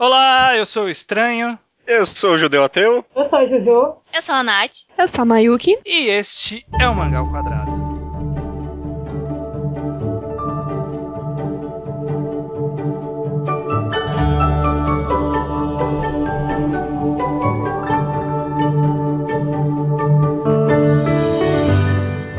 [0.00, 1.58] Olá, eu sou o Estranho.
[1.84, 3.04] Eu sou o Judeu Ateu.
[3.16, 3.96] Eu sou a Jojo.
[4.14, 4.86] Eu sou a Nath.
[4.96, 5.76] Eu sou a Mayuki.
[5.84, 7.72] E este é o Mangá ao Quadrado.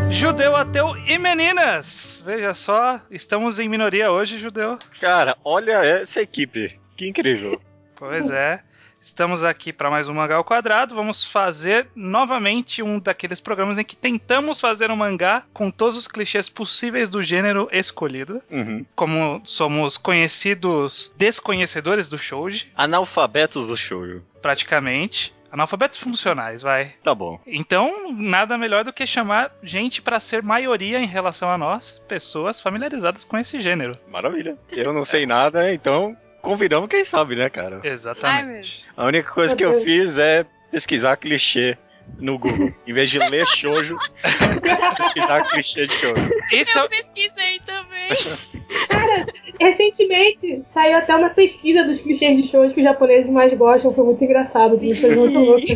[0.09, 2.23] Judeu, ateu e meninas!
[2.25, 4.79] Veja só, estamos em minoria hoje, Judeu.
[5.01, 6.78] Cara, olha essa equipe.
[6.99, 7.57] Que incrível.
[7.95, 8.61] Pois é.
[8.99, 10.93] Estamos aqui para mais um mangá ao quadrado.
[10.93, 16.09] Vamos fazer novamente um daqueles programas em que tentamos fazer um mangá com todos os
[16.09, 18.41] clichês possíveis do gênero escolhido.
[18.51, 18.85] Uhum.
[18.97, 24.21] Como somos conhecidos desconhecedores do shoujo, Analfabetos do shoujo.
[24.41, 25.33] praticamente.
[25.49, 26.95] Analfabetos funcionais, vai.
[27.01, 27.39] Tá bom.
[27.47, 32.59] Então, nada melhor do que chamar gente para ser maioria em relação a nós, pessoas
[32.59, 33.97] familiarizadas com esse gênero.
[34.11, 34.57] Maravilha.
[34.75, 37.79] Eu não sei nada, então convidamos quem sabe, né, cara?
[37.83, 38.85] Exatamente.
[38.95, 41.77] A única coisa que eu fiz é pesquisar clichê
[42.17, 42.69] no Google.
[42.87, 43.95] Em vez de ler shoujo,
[44.97, 46.29] pesquisar clichê de shoujo.
[46.51, 48.09] Isso Eu pesquisei também.
[49.59, 53.93] Recentemente saiu até uma pesquisa dos clichês de shows que os japoneses mais gostam.
[53.93, 54.77] Foi muito engraçado.
[54.79, 55.67] Foi muito louco.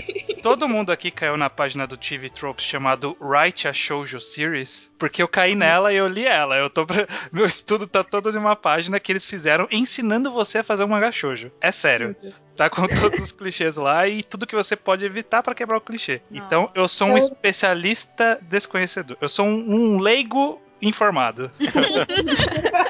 [0.42, 5.22] Todo mundo aqui caiu na página do TV Tropes chamado Write a Shoujo Series, porque
[5.22, 6.56] eu caí nela e eu li ela.
[6.58, 10.60] Eu tô pra- Meu estudo tá todo de uma página que eles fizeram ensinando você
[10.60, 11.52] a fazer um mangá shoujo.
[11.62, 12.16] É sério.
[12.56, 15.82] Tá com todos os clichês lá e tudo que você pode evitar pra quebrar o
[15.82, 16.22] clichê.
[16.32, 19.18] Então, eu sou um especialista desconhecedor.
[19.20, 21.52] Eu sou um, um leigo informado.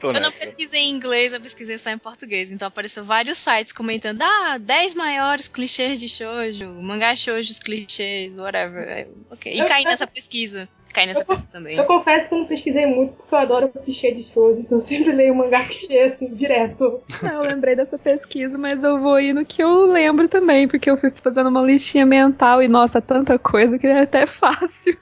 [0.00, 2.52] Tô Eu não pesquisei em inglês, eu pesquisei só em português.
[2.52, 9.08] Então apareceu vários sites comentando: ah, 10 maiores clichês de shoujo, mangá shoujo, clichês, whatever.
[9.30, 9.52] Ok.
[9.52, 10.68] E Eu- caí eu- nessa pesquisa.
[10.94, 11.76] Caí nessa eu- pesquisa também.
[11.76, 14.58] Eu confesso que eu não pesquisei muito porque eu adoro clichê de shows.
[14.58, 17.02] Então eu sempre leio mangá clichê assim, direto.
[17.30, 20.96] Eu lembrei dessa pesquisa, mas eu vou ir no que eu lembro também, porque eu
[20.96, 24.98] fui fazendo uma listinha mental e, nossa, tanta coisa que é até fácil.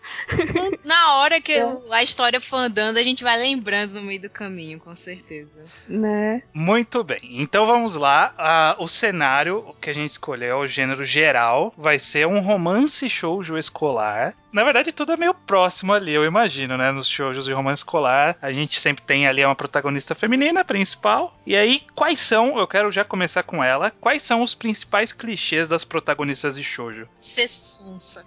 [0.84, 1.62] Na hora que É.
[1.62, 5.66] eu- a história for andando, a gente vai lembrando no meio do caminho, com certeza.
[5.88, 6.44] Né?
[6.54, 8.32] Muito bem, então vamos lá.
[8.38, 13.58] Ah, o cenário que a gente escolheu, o gênero geral, vai ser um romance shoujo
[13.58, 14.32] escolar.
[14.52, 16.92] Na verdade, tudo é meio próximo ali, eu imagino, né?
[16.92, 21.36] Nos shoujos de romance escolar, a gente sempre tem ali uma protagonista feminina principal.
[21.44, 25.68] E aí, quais são, eu quero já começar com ela, quais são os principais clichês
[25.68, 27.08] das protagonistas de shoujo?
[27.18, 28.24] Ser sonsa.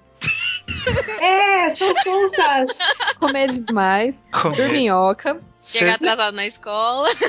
[1.22, 2.78] É, são sonsas.
[3.18, 5.40] Comer demais, Como- dorminhoca.
[5.78, 7.10] Chegar atrasado na escola.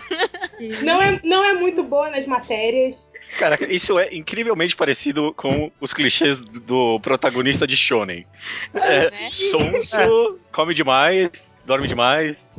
[0.83, 3.11] Não é, não é muito boa nas matérias.
[3.39, 8.27] Cara, isso é incrivelmente parecido com os clichês do, protagonista de Shonen.
[8.75, 9.31] É, né?
[9.31, 12.53] sonso, come demais, dorme demais.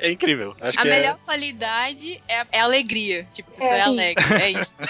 [0.00, 0.54] É incrível.
[0.60, 3.26] Acho A que melhor qualidade é, é alegria.
[3.32, 4.24] Tipo, a pessoa É, é, alegre.
[4.42, 4.74] É isso.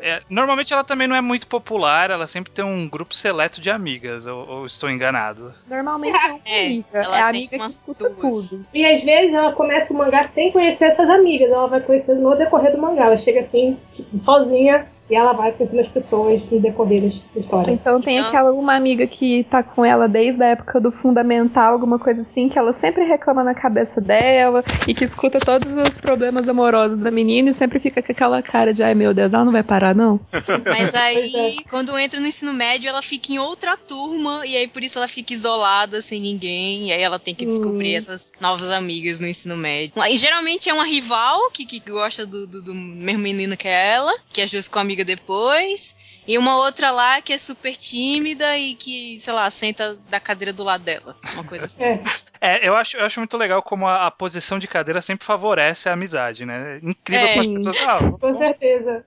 [0.00, 3.68] É, normalmente ela também não é muito popular, ela sempre tem um grupo seleto de
[3.68, 5.52] amigas, ou, ou estou enganado?
[5.68, 6.86] Normalmente é uma É, amiga.
[6.92, 8.50] ela É amiga que escuta duas.
[8.50, 8.66] tudo.
[8.72, 11.50] E às vezes ela começa o mangá sem conhecer essas amigas.
[11.50, 13.06] Ela vai conhecendo no decorrer do mangá.
[13.06, 14.86] Ela chega assim, tipo, sozinha.
[15.08, 17.00] E ela vai conhecendo as pessoas no decorrer
[17.32, 17.70] da história.
[17.72, 21.72] Então tem Então- aquela uma amiga que tá com ela desde a época do fundamental,
[21.74, 25.90] alguma coisa assim, que ela sempre reclama na cabeça dela e que escuta todos os
[26.00, 29.44] problemas amorosos da menina e sempre fica com aquela cara de ai meu Deus, ela
[29.44, 30.18] não vai parar, não.
[30.66, 34.44] Mas aí, Pois quando entra no ensino médio, ela fica em outra turma.
[34.46, 36.88] E aí, por isso, ela fica isolada, sem ninguém.
[36.88, 37.98] E aí, ela tem que descobrir Hum.
[37.98, 39.92] essas novas amigas no ensino médio.
[40.08, 44.12] E geralmente é uma rival que, que gosta do, do, do mesmo menino que ela,
[44.32, 46.22] que as duas com amiga depois.
[46.26, 50.52] E uma outra lá que é super tímida e que, sei lá, senta da cadeira
[50.52, 51.14] do lado dela.
[51.34, 51.82] Uma coisa assim.
[51.82, 52.00] É,
[52.40, 55.88] É, eu acho, eu acho muito legal como a, a posição de cadeira sempre favorece
[55.88, 56.80] a amizade, né?
[56.82, 57.34] É Incrível É.
[57.34, 57.76] como as pessoas.
[57.86, 59.04] Ah, com certeza.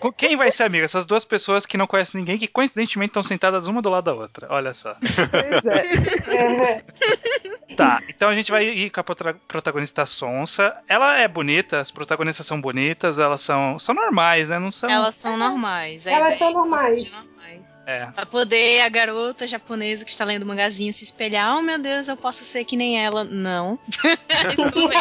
[0.00, 0.84] Com quem vai ser amiga?
[0.84, 4.14] Essas duas pessoas que não conhecem ninguém, que coincidentemente estão sentadas uma do lado da
[4.14, 4.46] outra.
[4.50, 4.96] Olha só.
[5.00, 6.36] Pois é.
[6.36, 6.84] É,
[7.76, 9.04] Tá, então a gente vai ir com a
[9.46, 10.74] protagonista Sonsa.
[10.88, 14.58] Ela é bonita, as protagonistas são bonitas, elas são, são normais, né?
[14.58, 14.88] Não são.
[14.88, 16.06] Elas são normais.
[16.06, 17.18] Elas ideia são é elas normais.
[17.46, 17.84] Normais.
[17.86, 18.06] É.
[18.06, 22.08] Pra poder a garota japonesa que está lendo o mangazinho se espelhar, oh meu Deus,
[22.08, 23.24] eu posso ser que nem ela.
[23.24, 23.78] Não.
[24.54, 24.98] Tudo bem.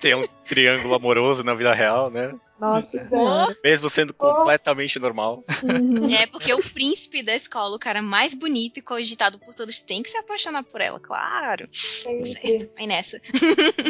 [0.00, 2.34] tem um triângulo amoroso na vida real, né?
[2.58, 3.06] Nossa é.
[3.06, 3.56] senhora.
[3.62, 5.44] Mesmo sendo completamente normal.
[5.62, 6.12] Uhum.
[6.12, 10.02] É porque o príncipe da escola, o cara mais bonito e cogitado por todos, tem
[10.02, 11.68] que se apaixonar por ela, claro.
[11.70, 12.26] sempre.
[12.26, 13.20] Certo, vai nessa.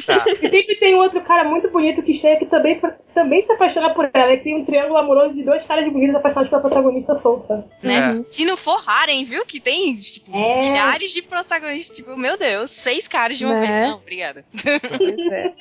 [0.04, 0.24] Tá.
[0.42, 2.78] E sempre tem um outro cara muito bonito que chega que também,
[3.18, 6.50] também se apaixona por ela e cria um triângulo amoroso de dois caras bonitos apaixonados
[6.50, 7.64] pela protagonista Sonsa.
[7.82, 8.20] Né?
[8.26, 8.30] É.
[8.30, 9.44] Se não for Harem, viu?
[9.44, 10.60] Que tem, tipo, É.
[10.60, 11.96] milhares de protagonistas.
[11.96, 13.66] Tipo, meu Deus, seis caras de uma Né?
[13.66, 13.88] vez.
[13.90, 14.44] Não, obrigada.
[14.98, 15.52] Pois é.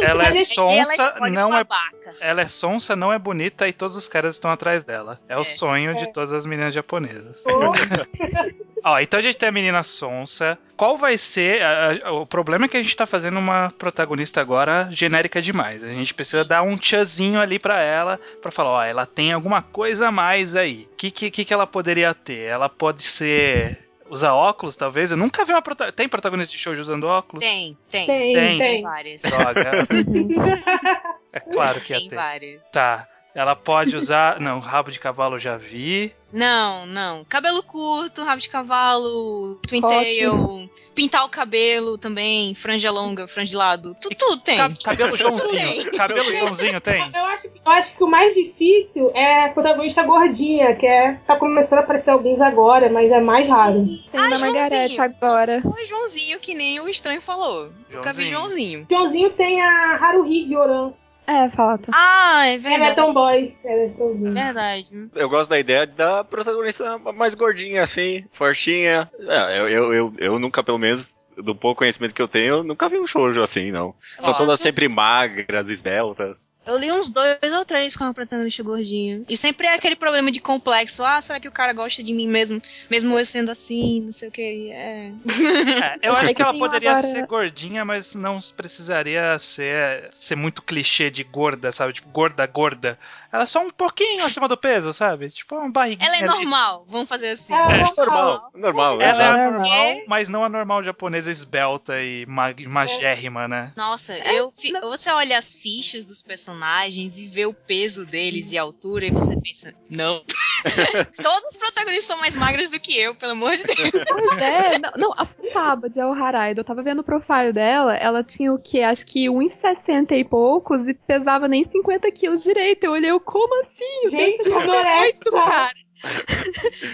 [0.10, 2.14] Ela é ela sonsa, escolhe não é babaca.
[2.20, 5.20] ela é sonsa, não é bonita e todos os caras estão atrás dela.
[5.28, 5.44] É, o É.
[5.44, 7.42] sonho de todas as meninas japonesas.
[8.86, 10.58] Ó, então a gente tem a menina sonsa.
[10.76, 11.62] Qual vai ser.
[11.62, 15.82] a- a- o problema é que a gente tá fazendo uma protagonista agora genérica demais.
[15.82, 19.62] A gente precisa dar um tchazinho ali pra ela, pra falar, ó, ela tem alguma
[19.62, 20.88] coisa a mais aí.
[20.92, 22.40] O que, que, que ela poderia ter?
[22.42, 23.78] Ela pode ser.
[24.10, 25.10] Usar óculos, talvez?
[25.10, 25.90] Eu nunca vi uma prota...
[25.90, 27.42] Tem protagonista de show usando óculos?
[27.42, 28.06] Tem, tem.
[28.06, 28.58] tem, Tem.
[28.58, 28.82] tem.
[28.82, 29.22] Várias.
[29.22, 29.70] Droga.
[31.32, 32.14] é claro que ia Tem ter.
[32.14, 32.60] várias.
[32.70, 33.08] Tá.
[33.34, 34.38] Ela pode usar.
[34.40, 36.14] Não, rabo de cavalo eu já vi.
[36.32, 37.24] Não, não.
[37.24, 39.94] Cabelo curto, rabo de cavalo, twin Coque.
[39.94, 43.94] tail, pintar o cabelo também, franja longa, franja de lado.
[44.00, 44.56] Tudo, E tudo tem.
[44.56, 45.92] Ca- cabelo Joãozinho.
[45.96, 47.00] Cabelo Joãozinho tem?
[47.14, 51.14] Eu acho, eu acho que o mais difícil é a protagonista gordinha, que é.
[51.26, 53.84] tá começando a aparecer alguns agora, mas é mais raro.
[54.10, 55.60] Tem a da Margarete agora.
[55.60, 57.70] Só se for Joãozinho, que nem o estranho falou.
[57.90, 58.86] Nunca vi Joãozinho.
[58.90, 60.92] Joãozinho tem a Haruhi de Oran.
[61.26, 61.90] É, falta.
[61.94, 62.96] Ah, é Ela é verdade.
[62.96, 63.56] tomboy.
[63.64, 64.30] Ela é tomboy.
[64.32, 65.08] Verdade.
[65.14, 69.10] Eu gosto da ideia da protagonista mais gordinha, assim, fortinha.
[69.20, 72.64] É, eu, eu, eu, eu nunca, pelo menos, do pouco conhecimento que eu tenho, eu
[72.64, 73.94] nunca vi um shoujo assim, não.
[74.20, 76.52] Só são das sempre magras, esbeltas.
[76.66, 79.22] Eu li uns dois ou três com a protagonista gordinha.
[79.28, 81.04] E sempre é aquele problema de complexo.
[81.04, 82.58] Ah, será que o cara gosta de mim mesmo?
[82.90, 84.70] Mesmo eu sendo assim, não sei o que.
[84.72, 85.08] É.
[85.08, 90.36] É, eu acho É que ela poderia agora- ser gordinha, mas não precisaria ser, ser
[90.36, 91.92] muito clichê de gorda, sabe?
[91.92, 92.98] Tipo, gorda, gorda.
[93.30, 95.28] Ela é só um pouquinho acima do peso, sabe?
[95.28, 96.08] Tipo, uma barriguinha.
[96.08, 97.52] Ela é normal, vamos fazer assim.
[97.52, 100.04] Ela é Normal, normal, Ela é a normal, É.
[100.08, 103.72] mas não a normal japonesa esbelta e ma- magérrima, né?
[103.76, 108.58] Nossa, eu fi- você olha as fichas dos personagens e vê o peso deles e
[108.58, 110.22] a altura e você pensa, não.
[111.22, 113.90] Todos os protagonistas são mais magros do que eu, pelo amor de Deus.
[114.08, 117.94] Pois é, não, não, a Futaba de El Haraido, eu tava vendo o profile dela,
[117.96, 118.80] ela tinha o quê?
[118.80, 122.84] Acho que 1,60 e poucos e pesava nem 50 quilos direito.
[122.84, 124.10] Eu olhei, eu, como assim?
[124.10, 125.30] Gente, anorexa.
[125.30, 125.74] cara.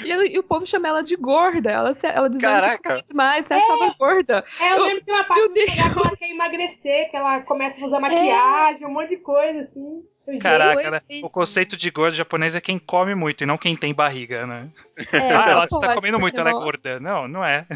[0.04, 1.70] E, ela- e o povo chama ela de gorda.
[1.70, 2.76] Ela, se- ela dizia Caraca.
[2.76, 4.44] que comia demais, você achava gorda.
[4.60, 7.86] É, eu Eu- lembro que uma parte que ela quer emagrecer, que ela começa a
[7.86, 10.02] usar maquiagem, um monte de coisa, assim.
[10.40, 11.00] Caraca, né?
[11.24, 14.68] o conceito de gordo japonês é quem come muito e não quem tem barriga, né?
[15.12, 17.00] É, ah, ela está comendo muito, ela é gorda.
[17.00, 17.66] Não, não é.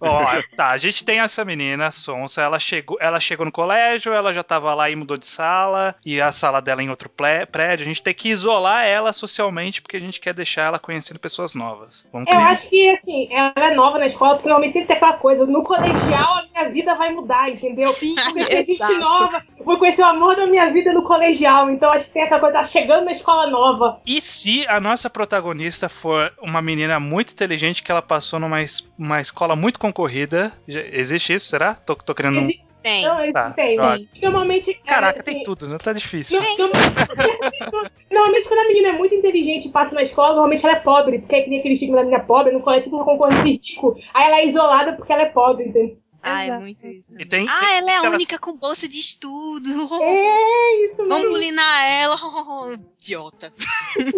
[0.00, 0.24] Ó,
[0.56, 4.32] tá, a gente tem essa menina, a Sonsa, ela chegou, ela chegou no colégio, ela
[4.32, 7.46] já tava lá e mudou de sala, e a sala dela é em outro plé-
[7.46, 11.18] prédio, a gente tem que isolar ela socialmente, porque a gente quer deixar ela conhecendo
[11.20, 12.06] pessoas novas.
[12.12, 12.48] Vamos Eu criar.
[12.50, 15.62] acho que, assim, ela é nova na escola, porque normalmente sempre tem aquela coisa, no
[15.62, 17.92] colegial a minha vida vai mudar, entendeu?
[17.92, 21.90] Porque tem gente nova, eu vou conhecer o amor da minha vida no colegial, então
[21.90, 24.00] acho que tem aquela coisa, tá chegando na escola nova.
[24.06, 28.58] E se a nossa protagonista for uma menina muito inteligente que ela passou numa
[28.98, 30.52] uma escola muito concorrida?
[30.66, 31.74] Existe isso, será?
[31.74, 32.38] Tô, tô querendo.
[32.40, 33.04] um- Exi- Tem.
[33.04, 33.76] Não, isso Tá, tem.
[33.76, 34.00] droga.
[34.22, 34.70] Normalmente.
[34.70, 35.76] é, Caraca, assim, tem tudo, né?
[35.76, 36.40] Tá difícil.
[36.40, 36.72] no- no-
[38.10, 41.18] Normalmente, quando a menina é muito inteligente e passa na escola, normalmente ela é pobre,
[41.18, 43.96] porque é que nem aquele estigma da menina pobre, no colégio todo mundo concorrendo rico.
[44.14, 45.98] Aí ela é isolada porque ela é pobre, entendeu?
[46.22, 47.10] Ah, é muito isso.
[47.20, 49.66] E tem- ah, ela é a única com bolsa de estudo.
[50.02, 51.30] É isso Vamos mesmo.
[51.30, 52.16] bulinar ela.
[53.02, 53.50] Idiota.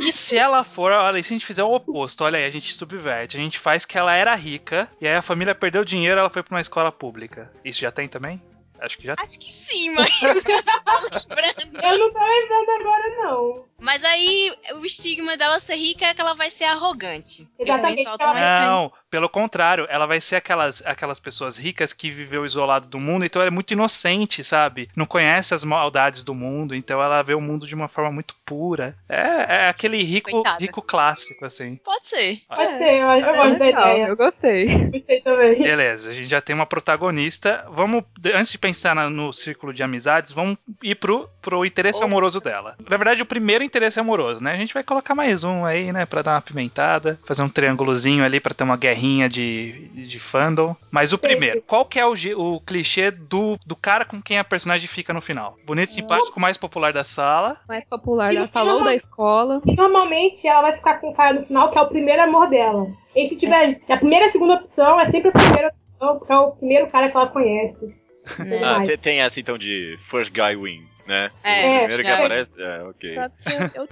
[0.01, 2.51] E se ela for, olha, e se a gente fizer o oposto, olha aí, a
[2.51, 3.37] gente subverte.
[3.37, 6.43] A gente faz que ela era rica, e aí a família perdeu dinheiro ela foi
[6.43, 7.51] pra uma escola pública.
[7.65, 8.43] Isso já tem também?
[8.85, 9.15] Acho que já.
[9.19, 10.11] Acho que sim, mas.
[11.83, 13.65] Eu não tô lembrando agora, não.
[13.81, 17.49] Mas aí o estigma dela ser rica é que ela vai ser arrogante.
[17.59, 22.87] Exatamente, ser- Não, pelo contrário, ela vai ser aquelas, aquelas pessoas ricas que viveu isolado
[22.89, 24.89] do mundo, então ela é muito inocente, sabe?
[24.95, 28.37] Não conhece as maldades do mundo, então ela vê o mundo de uma forma muito
[28.47, 28.97] pura.
[29.09, 30.59] É, é aquele rico, Coitada.
[30.61, 31.77] rico clássico, assim.
[31.85, 32.39] Pode ser.
[32.49, 34.07] Pode ser, eu, eu gosto da ideia.
[34.07, 34.67] eu gostei.
[34.91, 35.61] Gostei também.
[35.61, 37.67] Beleza, a gente já tem uma protagonista.
[37.73, 42.07] Vamos, antes de pensar na- no círculo de amizades, vamos ir pro, pro interesse Opa.
[42.07, 42.77] amoroso dela.
[42.89, 44.53] Na verdade, o primeiro interesse amoroso, né?
[44.53, 46.07] A gente vai colocar mais um aí, né?
[46.07, 50.75] Pra dar uma pimentada, fazer um triângulozinho ali pra ter uma guerrinha de, de fandom.
[50.91, 51.23] Mas o Sim.
[51.23, 55.13] primeiro, qual que é o, o clichê do, do cara com quem a personagem fica
[55.13, 55.57] no final?
[55.67, 57.57] Bonito, simpático, mais popular da sala.
[57.69, 59.61] Mais popular da sala ou da escola.
[59.67, 62.49] E normalmente ela vai ficar com o cara no final, que é o primeiro amor
[62.49, 62.87] dela.
[63.15, 63.81] E se tiver.
[63.89, 66.87] A primeira e a segunda opção é sempre a primeira opção, porque é o primeiro
[66.89, 67.95] cara que ela conhece.
[68.37, 71.29] Tudo Ah, tem, tem essa então de First Guy Win, né?
[71.43, 72.13] É, o É, primeiro que é.
[72.13, 72.55] aparece.
[72.63, 73.17] É, ok.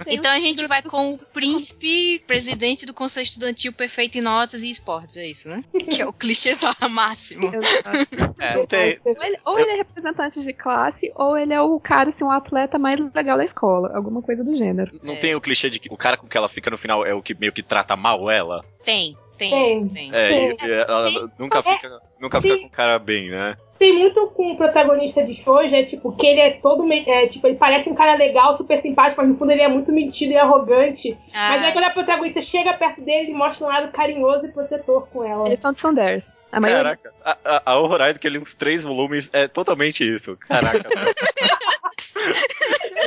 [0.07, 4.69] Então a gente vai com o príncipe, presidente do Conselho Estudantil perfeito em notas e
[4.69, 5.63] esportes, é isso, né?
[5.89, 6.51] Que é o clichê
[6.89, 7.51] máximo.
[7.53, 8.35] Exato.
[8.39, 8.99] É, Não tem.
[9.03, 12.31] Ou ele, ou ele é representante de classe, ou ele é o cara, assim, um
[12.31, 13.91] atleta mais legal da escola.
[13.93, 14.97] Alguma coisa do gênero.
[15.03, 17.13] Não tem o clichê de que o cara com que ela fica no final é
[17.13, 18.63] o que meio que trata mal ela?
[18.83, 19.79] Tem, tem, Tem.
[19.81, 20.09] isso, tem.
[20.15, 20.57] É, Sim.
[20.61, 21.29] e- e ela Sim.
[21.39, 21.63] nunca É.
[21.63, 23.57] fica, nunca fica com o cara bem, né?
[23.79, 27.47] Tem muito com o protagonista de shoujo, é tipo, que ele é todo, é, tipo,
[27.47, 30.37] ele parece um cara legal, super simpático, mas no fundo ele é muito mentido e
[30.37, 31.17] arrogante.
[31.33, 34.51] Mas aí Ah, quando a protagonista chega perto dele, ele mostra um lado carinhoso e
[34.51, 35.47] protetor com ela.
[35.47, 36.31] Eles são de Sunders.
[36.51, 36.83] A maioria.
[36.83, 40.37] Caraca, a, a, a Horizon, que ele uns três volumes, é totalmente isso.
[40.47, 40.87] Caraca.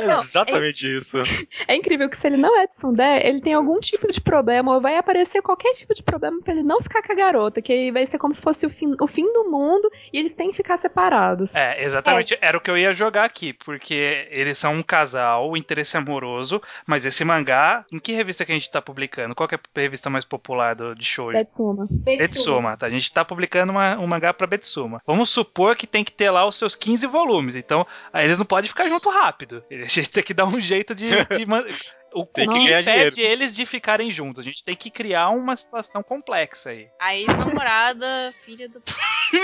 [0.03, 1.17] é exatamente isso.
[1.67, 4.73] É incrível que se ele não é de Sundé, ele tem algum tipo de problema,
[4.73, 7.71] ou vai aparecer qualquer tipo de problema pra ele não ficar com a garota, que
[7.71, 10.49] aí vai ser como se fosse o fim, o fim do mundo e eles têm
[10.49, 11.55] que ficar separados.
[11.55, 12.37] É, exatamente.
[12.41, 17.05] Era o que eu ia jogar aqui, porque eles são um casal, interesse amoroso, mas
[17.05, 19.35] esse mangá, em que revista que a gente tá publicando?
[19.35, 21.37] Qual que é a revista mais popular do, de shoujo?
[21.37, 21.87] Betsuma.
[21.89, 22.87] Betsuma, tá?
[22.87, 25.01] A gente tá publicando uma, um mangá pra Betsuma.
[25.05, 28.45] Vamos supor que tem que ter lá os seus 15 volumes, então aí eles não
[28.45, 29.63] podem ficar junto rápido.
[29.85, 31.09] A gente tem que dar um jeito de...
[31.25, 31.65] de man-
[32.17, 33.13] O Tem o que impede dinheiro.
[33.19, 34.39] eles de ficarem juntos?
[34.39, 36.87] A gente tem que criar uma situação complexa aí.
[36.97, 38.81] a ex-namorada, filha do.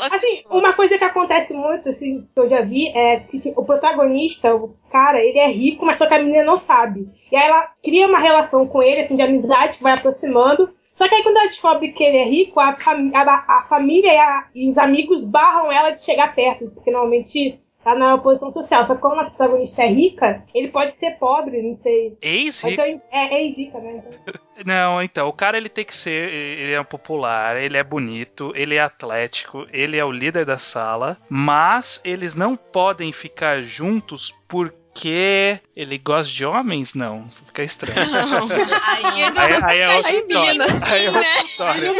[0.00, 3.64] Assim, uma coisa que acontece muito, assim, que eu já vi, é que tipo, o
[3.64, 7.08] protagonista, o cara, ele é rico, mas só que a menina não sabe.
[7.30, 10.74] E aí ela cria uma relação com ele, assim, de amizade, que vai aproximando.
[10.92, 14.12] Só que aí quando ela descobre que ele é rico, a, fami- a- a família
[14.12, 17.60] e, a- e os amigos barram ela de chegar perto, porque normalmente
[17.92, 18.84] tá na posição social.
[18.84, 22.16] Só que como a nossa protagonista é rica, ele pode ser pobre, não sei.
[22.52, 24.02] Ser, é, é rica, né?
[24.22, 24.34] Então,
[24.66, 28.74] Não, então, o cara ele tem que ser, ele é popular, ele é bonito, ele
[28.74, 35.60] é atlético, ele é o líder da sala, mas eles não podem ficar juntos porque
[35.76, 36.92] ele gosta de homens?
[36.92, 38.00] Não, fica estranho.
[38.10, 38.48] Não,
[38.82, 40.64] aí eu não Aí- vou aí é ficar outra história.
[40.66, 41.92] enfim, Aí é outra história.
[41.92, 41.94] não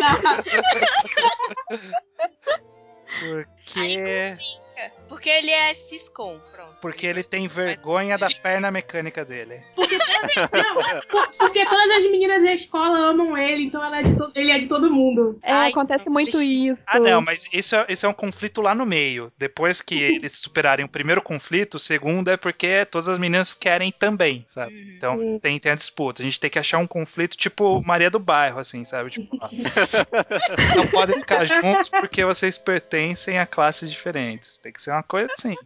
[4.79, 4.89] dá.
[5.09, 6.77] Porque, Porque ele é ciscom, pronto.
[6.81, 9.61] porque ele tem vergonha da perna mecânica dele.
[10.53, 10.75] Não,
[11.11, 14.03] por- porque todas as meninas da escola amam ele, então ela é
[14.35, 15.39] ele é de todo mundo.
[15.43, 16.85] É, Ai, acontece muito isso.
[16.89, 19.29] Ah, não, mas isso é, isso é um conflito lá no meio.
[19.39, 23.93] Depois que eles superarem o primeiro conflito, o segundo é porque todas as meninas querem
[23.93, 24.75] também, sabe?
[24.75, 24.95] Uhum.
[24.97, 26.23] Então tem, tem a disputa.
[26.23, 29.11] A gente tem que achar um conflito tipo Maria do Bairro, assim, sabe?
[29.11, 29.49] Tipo, ó,
[30.77, 34.59] não podem ficar juntos porque vocês pertencem a classes diferentes.
[34.69, 35.57] Tem que ser uma coisa assim.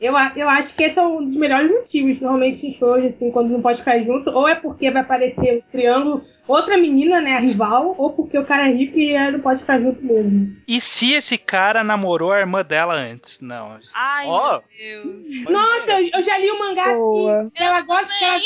[0.00, 3.50] Eu, eu acho que esse é um dos melhores motivos, normalmente em shows, assim, quando
[3.50, 7.38] não pode ficar junto, ou é porque vai aparecer o triângulo, outra menina, né, a
[7.38, 10.56] rival, ou porque o cara é rico e ela não pode ficar junto mesmo.
[10.66, 13.38] E se esse cara namorou a irmã dela antes?
[13.38, 13.78] Não.
[13.94, 14.54] Ai, Ó.
[14.54, 15.44] meu Deus.
[15.48, 17.42] Nossa, eu, eu já li o mangá Boa.
[17.42, 17.50] assim.
[17.54, 18.12] Ela gosta.
[18.24, 18.40] Ela, Eu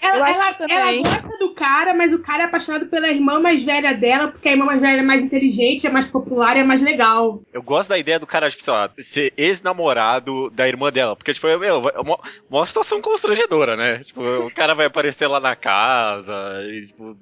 [0.00, 3.92] ela, ela, ela gosta do cara, mas o cara é apaixonado pela irmã mais velha
[3.94, 6.82] dela, porque a irmã mais velha é mais inteligente, é mais popular e é mais
[6.82, 7.42] legal.
[7.52, 11.14] Eu gosto da ideia do cara, tipo, sei lá, ser ex-namorado da irmã dela.
[11.16, 12.18] Porque, tipo, meu, é uma,
[12.50, 14.04] uma situação constrangedora, né?
[14.04, 16.32] Tipo, o cara vai aparecer lá na casa
[16.70, 17.16] e, tipo,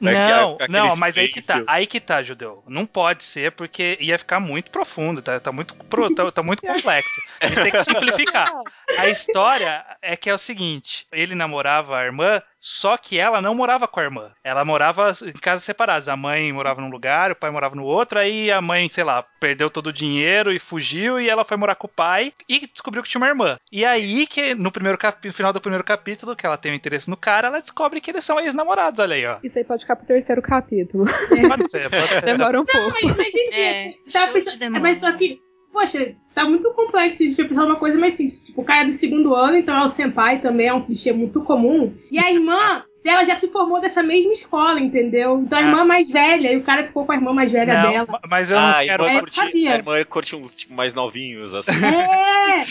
[0.00, 2.62] vai Não, ficar- não, mas aí que tá, aí que tá, Judeu.
[2.66, 6.62] Não pode ser porque ia ficar muito profundo, tá, tá muito pro- tá, tá muito
[6.62, 7.20] complexo.
[7.40, 8.50] A gente tem que simplificar.
[8.98, 13.54] A história é que é o seguinte: ele namorava a irmã, só que ela não
[13.54, 14.30] morava com a irmã.
[14.44, 16.08] Ela morava em casas separadas.
[16.08, 19.24] A mãe morava num lugar, o pai morava no outro, aí a mãe, sei lá,
[19.40, 23.02] perdeu todo o dinheiro e fugiu, e ela foi morar com o pai e descobriu
[23.02, 23.56] que tinha uma irmã.
[23.70, 26.76] E aí que no primeiro capi- no final do primeiro capítulo, que ela tem um
[26.76, 29.38] interesse no cara, ela descobre que eles são ex-namorados, olha aí, ó.
[29.42, 31.04] Isso aí pode ficar pro terceiro capítulo.
[31.48, 32.22] Pode ser, pode ser.
[32.22, 32.96] Demora um pouco.
[33.02, 34.82] Mas, mas isso É, é, demônio.
[34.82, 35.38] mas só que,
[35.72, 38.42] poxa, tá muito complexo de pensar uma coisa mais simples.
[38.42, 41.12] Tipo, o cara é do segundo ano, então é o senpai também, é um clichê
[41.12, 41.92] muito comum.
[42.10, 45.38] E a irmã dela já se formou dessa mesma escola, entendeu?
[45.40, 45.64] Então a Ah.
[45.64, 48.06] irmã mais velha, e o cara ficou com a irmã mais velha Não, dela.
[48.10, 49.04] ma- mas eu não Ah, a quero.
[49.06, 49.72] irmã, curte, sabia.
[49.72, 51.70] a irmã curte uns tipo, mais novinhos, assim.
[51.72, 52.62] É!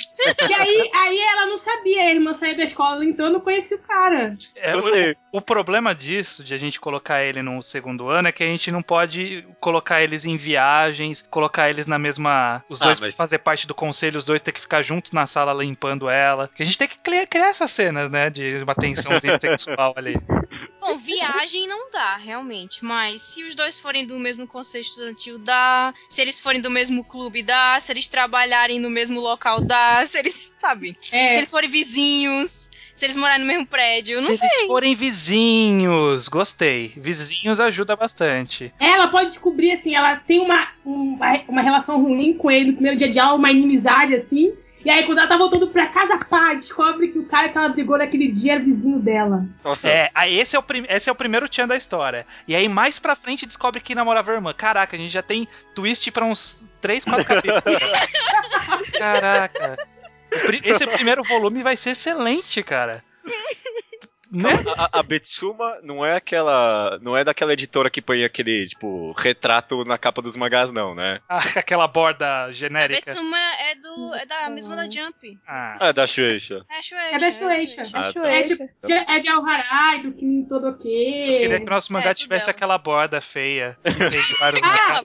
[0.49, 3.77] E aí, aí ela não sabia, a irmã saiu da escola, então eu não conhecia
[3.77, 4.37] o cara.
[4.55, 8.43] É, o, o problema disso, de a gente colocar ele no segundo ano, é que
[8.43, 12.63] a gente não pode colocar eles em viagens, colocar eles na mesma.
[12.69, 15.25] Os Ah, dois mas- fazer parte do conselho, os dois ter que ficar juntos na
[15.25, 16.49] sala limpando ela.
[16.55, 18.29] Que a gente tem que criar, criar essas cenas, né?
[18.29, 20.15] De uma tensãozinha sexual ali.
[20.79, 22.83] Bom, viagem não dá, realmente.
[22.83, 25.93] Mas se os dois forem do mesmo conselho estudantil, dá.
[26.09, 27.79] Se eles forem do mesmo clube, dá.
[27.79, 30.03] Se eles trabalharem no mesmo local, dá.
[30.05, 30.97] Se eles, sabe?
[31.11, 31.31] É.
[31.33, 32.69] Se eles forem vizinhos.
[32.95, 34.47] Se eles morarem no mesmo prédio, eu não Se sei.
[34.47, 36.93] eles forem vizinhos, gostei.
[36.97, 38.71] Vizinhos ajuda bastante.
[38.79, 42.97] Ela pode descobrir, assim, ela tem uma, uma, uma relação ruim com ele no primeiro
[42.97, 44.53] dia de aula, uma inimizade, assim.
[44.83, 47.69] E aí, quando ela tá voltando pra casa, pá, descobre que o cara que ela
[47.69, 49.45] brigou naquele dia era vizinho dela.
[49.63, 52.25] Nossa, É, aí esse é, o esse é o primeiro tchan da história.
[52.47, 54.53] E aí, mais pra frente, descobre que namorava a irmã.
[54.53, 57.63] Caraca, a gente já tem twist pra uns 3, 4 capítulos.
[58.97, 59.77] Caraca.
[60.63, 63.03] Esse primeiro volume vai ser excelente, cara.
[64.31, 64.49] Né?
[64.77, 66.97] a, a- a Betsuma não é aquela.
[67.01, 71.19] Não é daquela editora que põe aquele, tipo, retrato na capa dos mangás, não, né?
[71.27, 73.01] Ah, Aquela borda A genérica.
[73.01, 75.37] Betsuma é, do, é da mesma da Jump.
[75.47, 75.77] Ah.
[75.81, 76.65] Ah, é da Shueisha.
[76.69, 77.15] É a Shueisha.
[77.15, 77.81] É da Shueisha.
[77.93, 78.27] Ah, tá.
[78.31, 80.87] É, tipo, de, é de Alharai, do Kim Todoke.
[80.87, 82.55] Eu queria que o nosso mangá É, tivesse dela.
[82.55, 83.77] aquela borda feia.
[83.83, 85.01] Que tem vários Ah,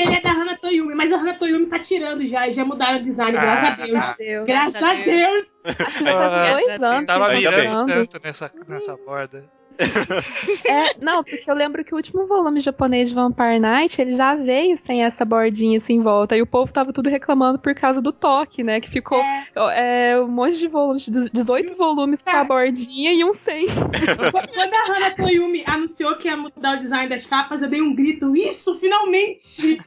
[0.00, 2.98] a- aquele é da Hana Toyumi, mas a Hana Toyumi tá tirando já, já mudaram
[2.98, 4.04] o design, Ah, graças a Deus.
[4.04, 4.14] ah.
[4.18, 4.46] Deus.
[4.46, 5.60] Graças Graças a a Deus.
[5.64, 7.06] Acho que vai fazer Ah, dois graças a anos Deus.
[7.06, 8.06] Tava tá mirando lançando.
[8.08, 9.44] tanto nessa, nessa borda.
[9.78, 14.34] É, não, porque eu lembro que o último volume japonês de Vampire Knight, ele já
[14.34, 16.36] veio sem essa bordinha assim em volta.
[16.36, 18.80] E o povo tava tudo reclamando por causa do toque, né?
[18.80, 19.20] Que ficou
[19.74, 23.66] é, um monte de volumes, 18 volumes com a bordinha e um sem.
[23.66, 27.94] Quando a Hana Toyumi anunciou que ia mudar o design das capas, eu dei um
[27.94, 29.78] grito, isso, finalmente!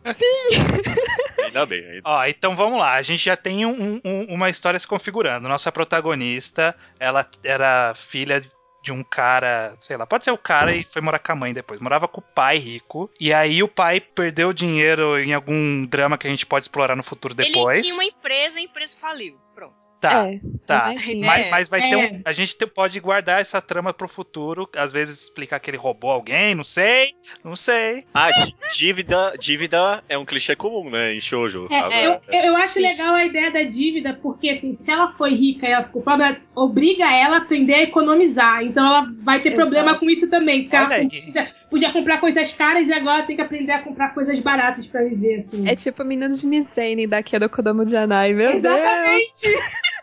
[1.46, 1.84] Ainda bem.
[1.86, 2.02] Ainda...
[2.04, 2.94] Ó, então vamos lá.
[2.94, 5.48] A gente já tem um- um- uma história se configurando.
[5.48, 8.44] Nossa protagonista, ela era filha
[8.88, 11.54] de um cara, sei lá, pode ser o cara e foi morar com a mãe
[11.54, 11.82] depois.
[11.82, 13.10] Morava com o pai rico.
[13.20, 17.04] E aí o pai perdeu dinheiro em algum drama que a gente pode explorar no
[17.04, 17.78] futuro depois.
[17.78, 19.38] Ele tinha uma empresa, a empresa faliu.
[19.58, 19.74] Pronto.
[20.00, 20.94] Tá, É, tá.
[21.26, 21.98] Mas, mas vai ter É.
[21.98, 22.22] um.
[22.24, 24.70] A gente te- pode guardar essa trama pro futuro.
[24.76, 27.16] Às vezes explicar que ele roubou alguém, não sei.
[27.44, 28.06] Não sei.
[28.14, 31.16] Ah, dí- dívida, dívida é um clichê comum, né?
[31.16, 31.68] Em shoujo.
[31.72, 35.68] É, eu, eu acho legal a ideia da dívida, porque assim, se ela foi rica
[35.68, 38.62] e ela ficou pobre, ela obriga ela a aprender a economizar.
[38.64, 40.70] Então ela vai ter problema com isso também.
[40.70, 41.48] Porque ela.
[41.70, 45.36] Podia- comprar coisas caras e agora tem que aprender a comprar coisas baratas pra viver,
[45.36, 45.68] assim.
[45.68, 48.64] É tipo a menina de Miseine daqui do Kodomo Janai, meu Deus.
[48.64, 49.48] Exatamente!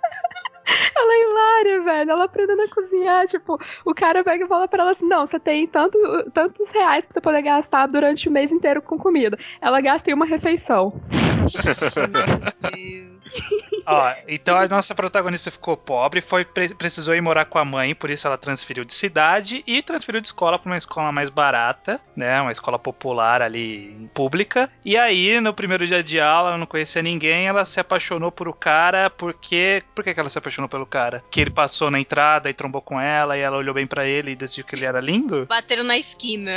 [0.97, 2.11] Ela é hilária, velho.
[2.13, 3.27] Ela aprendendo a cozinhar.
[3.27, 5.99] Tipo, o cara pega e fala pra ela assim: não, você tem tanto,
[6.33, 9.37] tantos reais pra você poder gastar durante o mês inteiro com comida.
[9.61, 10.95] Ela gasta em uma refeição.
[11.11, 13.14] Meu Deus.
[13.87, 17.95] Ó, então a nossa protagonista ficou pobre, foi pre- precisou ir morar com a mãe,
[17.95, 22.01] por isso ela transferiu de cidade e transferiu de escola para uma escola mais barata,
[22.17, 24.71] né, uma escola popular ali pública.
[24.85, 28.49] E aí no primeiro dia de aula, ela não conhecia ninguém, ela se apaixonou por
[28.49, 31.23] o cara, porque por que que ela se apaixonou pelo cara?
[31.31, 34.31] Que ele passou na entrada e trombou com ela e ela olhou bem para ele
[34.31, 35.45] e decidiu que ele era lindo.
[35.47, 36.53] Bateram na esquina.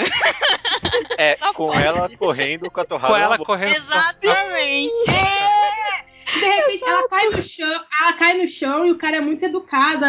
[1.17, 1.83] É, Só com pode.
[1.83, 3.13] ela correndo com a torrada.
[3.13, 4.91] Com ela correndo Exatamente.
[6.33, 9.43] De repente ela cai no chão, ela cai no chão e o cara é muito
[9.45, 10.03] educado,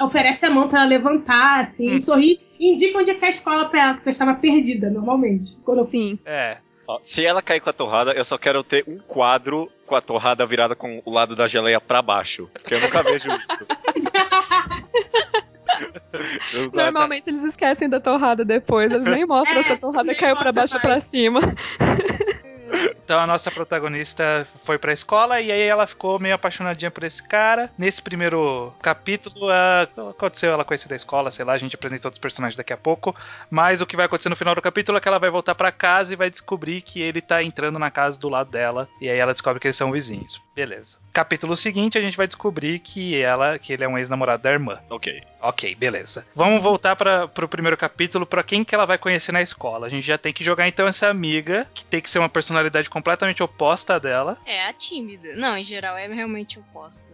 [0.00, 2.00] oferece a mão pra ela levantar, assim, Hum.
[2.00, 4.90] sorri e indica onde é que é a escola pra ela, porque eu estava perdida
[4.90, 5.56] normalmente.
[5.64, 6.18] Quando eu Sim.
[6.24, 6.58] É.
[6.88, 10.00] Ó, se ela cair com a torrada, eu só quero ter um quadro com a
[10.00, 12.48] torrada virada com o lado da geleia pra baixo.
[12.52, 13.66] Porque eu nunca vejo isso.
[16.72, 18.90] Normalmente eles esquecem da torrada depois.
[18.90, 21.40] Eles nem mostram É, se a torrada caiu pra mostra baixo ou pra cima.
[23.04, 27.22] Então a nossa protagonista foi pra escola e aí ela ficou meio apaixonadinha por esse
[27.22, 27.70] cara.
[27.78, 32.20] Nesse primeiro capítulo, ah, aconteceu ela conhecer da escola, sei lá, a gente apresentou outros
[32.20, 33.14] personagens daqui a pouco.
[33.50, 35.70] Mas o que vai acontecer no final do capítulo é que ela vai voltar pra
[35.70, 38.88] casa e vai descobrir que ele tá entrando na casa do lado dela.
[39.00, 40.40] E aí ela descobre que eles são vizinhos.
[40.54, 40.98] Beleza.
[41.12, 44.78] Capítulo seguinte, a gente vai descobrir que ela, que ele é um ex-namorado da irmã.
[44.90, 45.20] Ok.
[45.40, 46.26] Ok, beleza.
[46.34, 49.86] Vamos voltar para pro primeiro capítulo, pra quem que ela vai conhecer na escola.
[49.86, 52.88] A gente já tem que jogar então essa amiga, que tem que ser uma personalidade
[52.90, 54.38] completamente oposta dela.
[54.46, 55.34] É, a tímida.
[55.36, 57.12] Não, em geral é realmente oposta.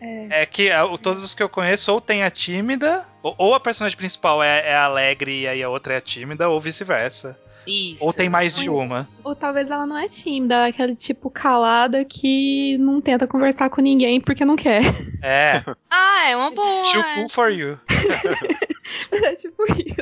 [0.00, 0.42] É.
[0.42, 3.60] É que o- todos os que eu conheço ou tem a tímida, ou, ou a
[3.60, 7.38] personagem principal é, é alegre e aí a outra é a tímida, ou vice-versa.
[7.66, 8.04] Isso.
[8.04, 9.08] Ou tem mais de uma.
[9.24, 13.68] Ou talvez ela não é tímida, ela é aquele tipo calada que não tenta conversar
[13.70, 14.82] com ninguém porque não quer.
[15.22, 16.82] É, Ah, é uma boa.
[16.92, 17.14] too é.
[17.16, 17.78] cool for you.
[19.10, 19.96] é tipo isso.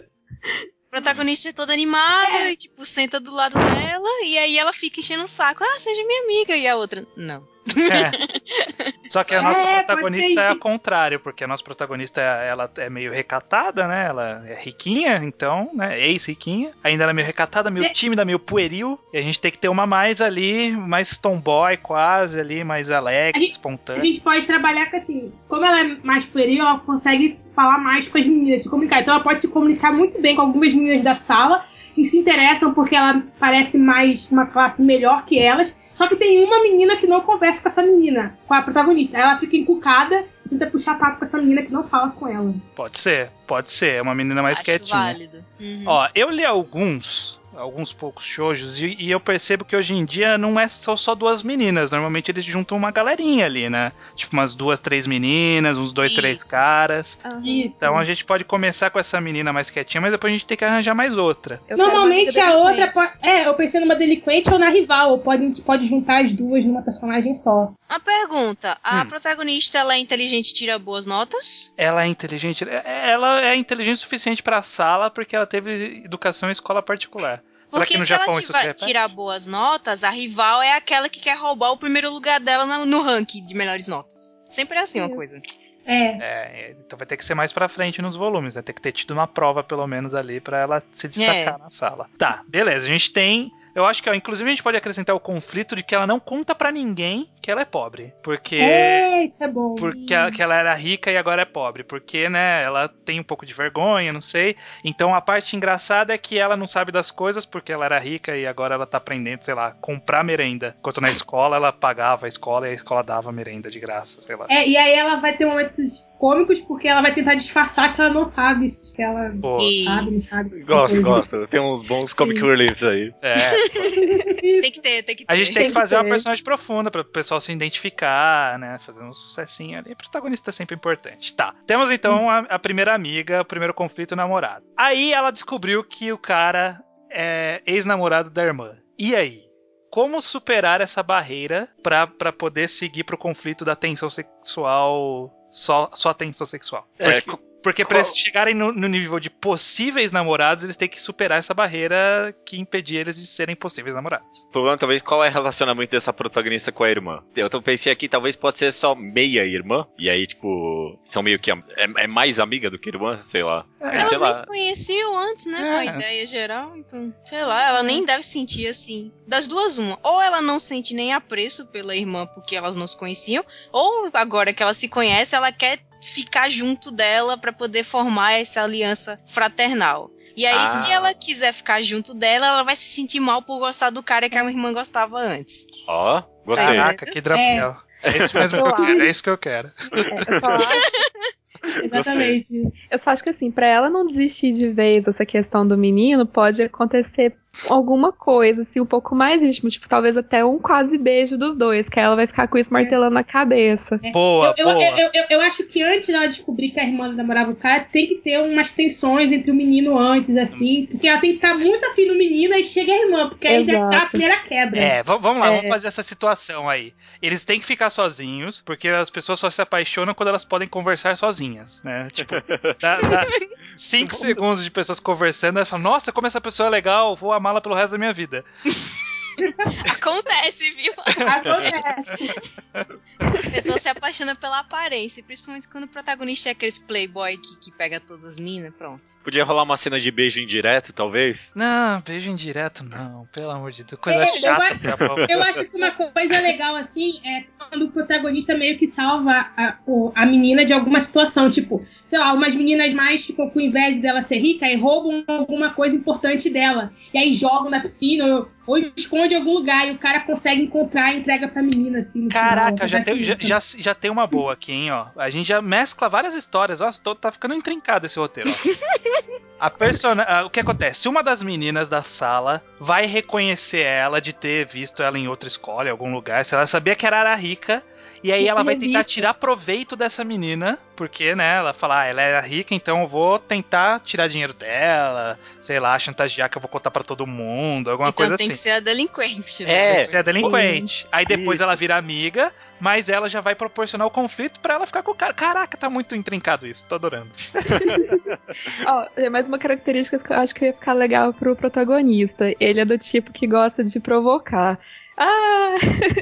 [0.95, 5.01] O protagonista é toda animada e, tipo, senta do lado dela e aí ela fica
[5.01, 5.65] enchendo o saco.
[5.65, 6.57] Ah, seja minha amiga.
[6.57, 7.45] E a outra, não.
[7.77, 8.94] É.
[9.15, 10.61] Só que a nossa É, protagonista é a isso.
[10.61, 14.07] contrário, porque a nossa protagonista ela é meio recatada, né?
[14.09, 16.01] Ela é riquinha, então, né?
[16.01, 16.73] Ex-riquinha.
[16.83, 17.91] Ainda ela é meio recatada, meio É.
[17.91, 18.99] tímida, meio pueril.
[19.13, 23.37] E a gente tem que ter uma mais ali, mais tomboy quase ali, mais alegre,
[23.37, 24.03] A gente- A espontânea.
[24.03, 28.19] gente pode trabalhar com assim, como ela é mais pueril, ela consegue falar mais com
[28.19, 29.01] as meninas, se comunicar.
[29.01, 32.75] Então ela pode se comunicar muito bem com algumas meninas da sala que se interessam
[32.75, 35.79] porque ela parece mais uma classe melhor que elas.
[35.95, 39.17] Só que tem uma menina que não conversa com essa menina, com a protagonista.
[39.17, 42.53] Ela fica encucada, tenta puxar papo com essa menina que não fala com ela.
[42.75, 43.93] Pode ser, pode ser.
[43.93, 44.99] É uma menina mais Acho quietinha.
[44.99, 45.45] válido.
[45.61, 45.85] Uhum.
[45.87, 50.37] Ó, eu li alguns alguns poucos shoujos e, e eu percebo que hoje em dia
[50.39, 51.93] não é só, só duas meninas.
[51.93, 53.93] Normalmente eles juntam uma galerinha ali, né?
[54.15, 56.51] Tipo umas duas, três meninas, uns dois, três Isso.
[56.51, 57.19] caras.
[57.25, 57.41] Aham.
[57.45, 57.77] Isso.
[57.77, 60.57] Então a gente pode começar com essa menina mais quietinha, mas depois a gente tem
[60.57, 61.61] que arranjar mais outra.
[61.69, 63.13] Eu Normalmente a outra pode.
[63.23, 66.83] É, eu pensei numa delinquente ou na rival, ou pode, pode juntar as duas numa
[66.83, 67.73] personagem só.
[67.89, 69.07] Uma pergunta: a Hum.
[69.07, 71.73] protagonista ela é inteligente e tira boas notas?
[71.77, 72.65] Ela é inteligente.
[72.69, 77.43] é- Ela é inteligente o suficiente pra sala porque ela teve educação em escola particular.
[77.75, 81.37] Porque se ela Japão se tiver, tirar boas notas, a rival é aquela que quer
[81.37, 84.37] roubar o primeiro lugar dela no, no ranking de melhores notas.
[84.49, 85.17] Sempre é assim uma Isso.
[85.17, 85.43] coisa.
[85.87, 86.07] É.
[86.07, 88.93] É, então vai ter que ser mais pra frente nos volumes, vai ter que ter
[88.93, 92.09] tido uma prova pelo menos ali pra ela se destacar na sala.
[92.17, 93.53] Tá, beleza, a gente tem.
[93.75, 96.21] Eu acho que, ó, inclusive, a gente pode acrescentar o conflito de que ela não
[96.21, 98.15] conta pra ninguém que ela é pobre.
[98.23, 98.57] Porque.
[98.57, 99.75] É, isso é bom.
[99.75, 101.83] Porque ela, que ela era rica e agora é pobre.
[101.83, 104.57] Porque, né, ela tem um pouco de vergonha, não sei.
[104.85, 108.37] Então a parte engraçada é que ela não sabe das coisas porque ela era rica
[108.37, 110.75] e agora ela tá aprendendo, sei lá, comprar merenda.
[110.79, 114.37] Enquanto na escola ela pagava a escola e a escola dava merenda de graça, sei
[114.37, 114.47] lá.
[114.49, 118.09] É, e aí ela vai ter momentos cômicos porque ela vai tentar disfarçar que ela
[118.09, 120.31] não sabe isso, que ela Pô, sabe, não Isso.
[120.31, 120.63] sabe.
[120.63, 121.47] Gosto, gosto.
[121.49, 123.13] Tem uns bons comic reliefs aí.
[123.21, 123.35] é.
[124.63, 125.33] Tem que ter, tem que ter.
[125.33, 126.11] A gente tem Tem que que fazer uma ter.
[126.11, 128.79] personagem profunda para o pessoal se identificar, né?
[128.81, 129.95] Fazer um sucessinho ali.
[129.95, 131.35] Protagonista é sempre importante.
[131.35, 131.55] Tá.
[131.67, 134.65] Temos então a, a primeira amiga, o primeiro conflito namorado.
[134.77, 138.77] Aí ela descobriu que o cara é ex-namorado da irmã.
[138.99, 139.43] E aí?
[139.91, 145.31] Como superar essa barreira pra poder seguir pro conflito da tensão sexual.
[145.55, 146.85] Só, só tensão sexual?
[146.99, 150.89] É, Porque, porque pra qual- eles chegarem no, no nível de possíveis namorados, eles têm
[150.89, 154.43] que superar essa barreira que impedia eles de serem possíveis namorados.
[154.43, 157.23] O problema talvez qual é o relacionamento dessa protagonista com a irmã.
[157.35, 159.87] Eu então pensei aqui, talvez pode ser só meia irmã.
[159.99, 161.51] E aí, tipo, são meio que.
[161.51, 163.65] É, é mais amiga do que irmã, sei lá.
[163.81, 164.27] É, sei Elas lá.
[164.27, 165.59] nem se conheciam antes, né?
[165.59, 165.89] Com a É.
[165.89, 169.11] ideia geral, então, sei lá, ela nem deve sentir assim.
[169.27, 169.99] Das duas, uma.
[170.03, 174.53] Ou ela não sente nem apreço pela irmã porque elas não se conheciam, ou agora
[174.53, 175.79] que ela se conhece, ela quer
[176.13, 180.11] ficar junto dela pra poder formar essa aliança fraternal.
[180.37, 180.67] E aí, Ah.
[180.67, 184.29] se ela quiser ficar junto dela, ela vai se sentir mal por gostar do cara
[184.29, 185.67] que a irmã gostava antes.
[185.87, 186.67] Ó, gostei.
[186.67, 187.77] Caraca, que drapel.
[188.03, 188.19] É.
[188.19, 189.73] isso mesmo que eu quero, é isso que eu quero.
[189.93, 192.73] É, eu só acho Exatamente.
[192.91, 196.27] Eu só acho que assim, pra ela não desistir de vez dessa questão do menino,
[196.27, 197.35] pode acontecer
[197.69, 201.89] alguma coisa, assim, um pouco mais íntimo, tipo, talvez até um quase beijo dos dois,
[201.89, 204.01] que aí ela vai ficar com isso martelando na cabeça.
[204.13, 204.85] Boa, Eu, eu, boa.
[205.01, 208.07] eu, eu, eu acho que antes dela descobrir que a irmã namorava o cara, tem
[208.07, 210.87] que ter umas tensões entre o menino antes, assim.
[210.91, 213.65] Porque ela tem que estar muito afim do menino e chega a irmã, porque aí
[213.65, 214.81] já tá a primeira quebra.
[214.81, 215.51] É, vamos lá, É.
[215.57, 216.93] vamos fazer essa situação aí.
[217.23, 221.17] Eles têm que ficar sozinhos, porque as pessoas só se apaixonam quando elas podem conversar
[221.17, 222.09] sozinhas, né?
[222.13, 222.35] Tipo,
[222.81, 223.23] dá, dá
[223.77, 227.61] cinco segundos de pessoas conversando, elas falam, nossa, como essa pessoa é legal, vou amá-la
[227.61, 228.45] pelo resto da minha vida.
[229.97, 230.93] Acontece, viu?
[231.27, 232.41] Acontece.
[232.75, 237.71] A pessoa se apaixona pela aparência, principalmente quando o protagonista é aqueles playboy que, que
[237.77, 239.03] pega todas as minas, pronto.
[239.23, 241.53] Podia rolar uma cena de beijo indireto, talvez?
[241.55, 244.01] Não, beijo indireto não, pelo amor de Deus.
[244.01, 245.19] Coisa É, eu chata acho- pra pau.
[245.29, 249.77] Eu acho que uma coisa legal, assim, é quando o protagonista meio que salva a,
[249.87, 251.51] o- a menina de alguma situação.
[251.51, 255.73] Tipo, sei lá, umas meninas mais ficam com inveja dela ser rica e roubam alguma
[255.75, 256.93] coisa importante dela.
[257.13, 261.13] E aí jogam na piscina ou, esconde em algum lugar e o cara consegue encontrar
[261.13, 262.29] e entrega pra menina, assim.
[262.29, 262.89] Caraca, final.
[262.89, 265.07] já tem, já, já, já tem uma boa aqui, hein, ó.
[265.17, 266.81] A gente já mescla várias histórias.
[266.81, 268.49] Ó, tô- tá ficando intrincado esse roteiro.
[268.51, 268.55] ó.
[269.61, 270.25] A persona...
[270.29, 271.09] ah, O que acontece?
[271.09, 275.89] Uma das meninas da sala vai reconhecer ela de ter visto ela em outra escola,
[275.89, 276.45] em algum lugar.
[276.45, 277.83] Se ela sabia que ela era rica.
[278.25, 282.05] E aí Que ela vai tentar tirar proveito dessa menina, porque, né, ela fala, ah,
[282.07, 286.63] ela era rica, então eu vou tentar tirar dinheiro dela, sei lá, chantagear que eu
[286.63, 288.53] vou contar pra todo mundo, alguma então coisa tem assim.
[288.53, 289.75] que ser a delinquente, né?
[289.75, 291.07] É, Tem que ser a delinquente.
[291.13, 291.65] Aí depois Isso.
[291.65, 295.15] ela vira amiga, mas ela já vai proporcionar o conflito pra ela ficar com o
[295.15, 295.35] cara.
[295.35, 297.31] Caraca, tá muito intrincado isso, tô adorando.
[298.89, 302.55] Ó, é mais uma característica que eu acho que ia ficar legal pro protagonista.
[302.59, 304.79] Ele é do tipo que gosta de provocar.
[305.17, 305.77] Ah!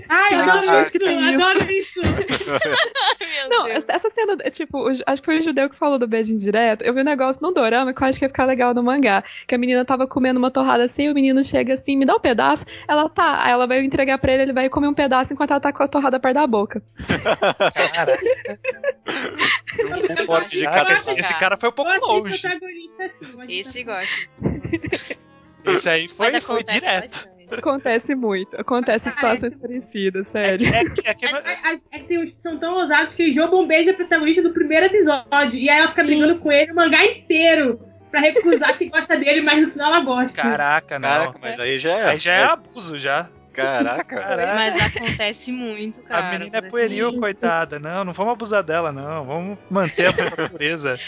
[0.09, 1.09] Ai, eu adoro isso, isso.
[1.09, 2.00] adoro isso.
[3.48, 3.76] Não, Deus.
[3.76, 6.33] essa essa cena, é, tipo, o- acho que foi o judeu que falou do beijo
[6.33, 6.83] indireto.
[6.83, 9.22] Eu vi um negócio no dorama que eu acho que ia ficar legal no mangá.
[9.46, 12.20] Que a menina tava comendo uma torrada assim, o menino chega assim, me dá um
[12.20, 12.64] pedaço.
[12.87, 15.61] Ela tá, aí ela vai entregar pra ele, ele vai comer um pedaço enquanto ela
[15.61, 16.83] tá com a torrada perto da boca.
[19.78, 21.12] Eu Eu cabeça.
[21.12, 22.38] acho Esse cara foi um Eu pouco longe.
[22.40, 23.26] protagonista assim.
[23.33, 24.28] eu Esse gosta.
[25.64, 27.01] Esse aí foi, Mas foi acontece direto.
[27.03, 27.42] bastante.
[27.55, 28.61] Acontece muito.
[28.61, 30.66] Acontece situações parecidas, sério.
[30.68, 31.31] É, que- é que é,
[31.92, 34.53] é que tem uns que são tão ousados que roubam um beijo da protagonista do
[34.53, 35.59] primeiro episódio.
[35.59, 37.79] E aí ela fica brigando com ele o mangá inteiro.
[38.11, 40.42] pra recusar que gosta dele, mas no final ela gosta.
[40.42, 41.09] Caraca, não.
[41.09, 42.05] Caraca, mas aí já é.
[42.11, 43.27] Aí já é abuso, já.
[43.55, 44.16] Caraca.
[44.16, 44.55] Caraca.
[44.55, 46.29] Mas acontece muito, cara.
[46.29, 47.20] A menina é pueril, muito.
[47.20, 47.79] coitada.
[47.79, 49.25] Não, não vamos abusar dela, não.
[49.25, 50.12] Vamos manter a
[50.48, 50.98] pureza.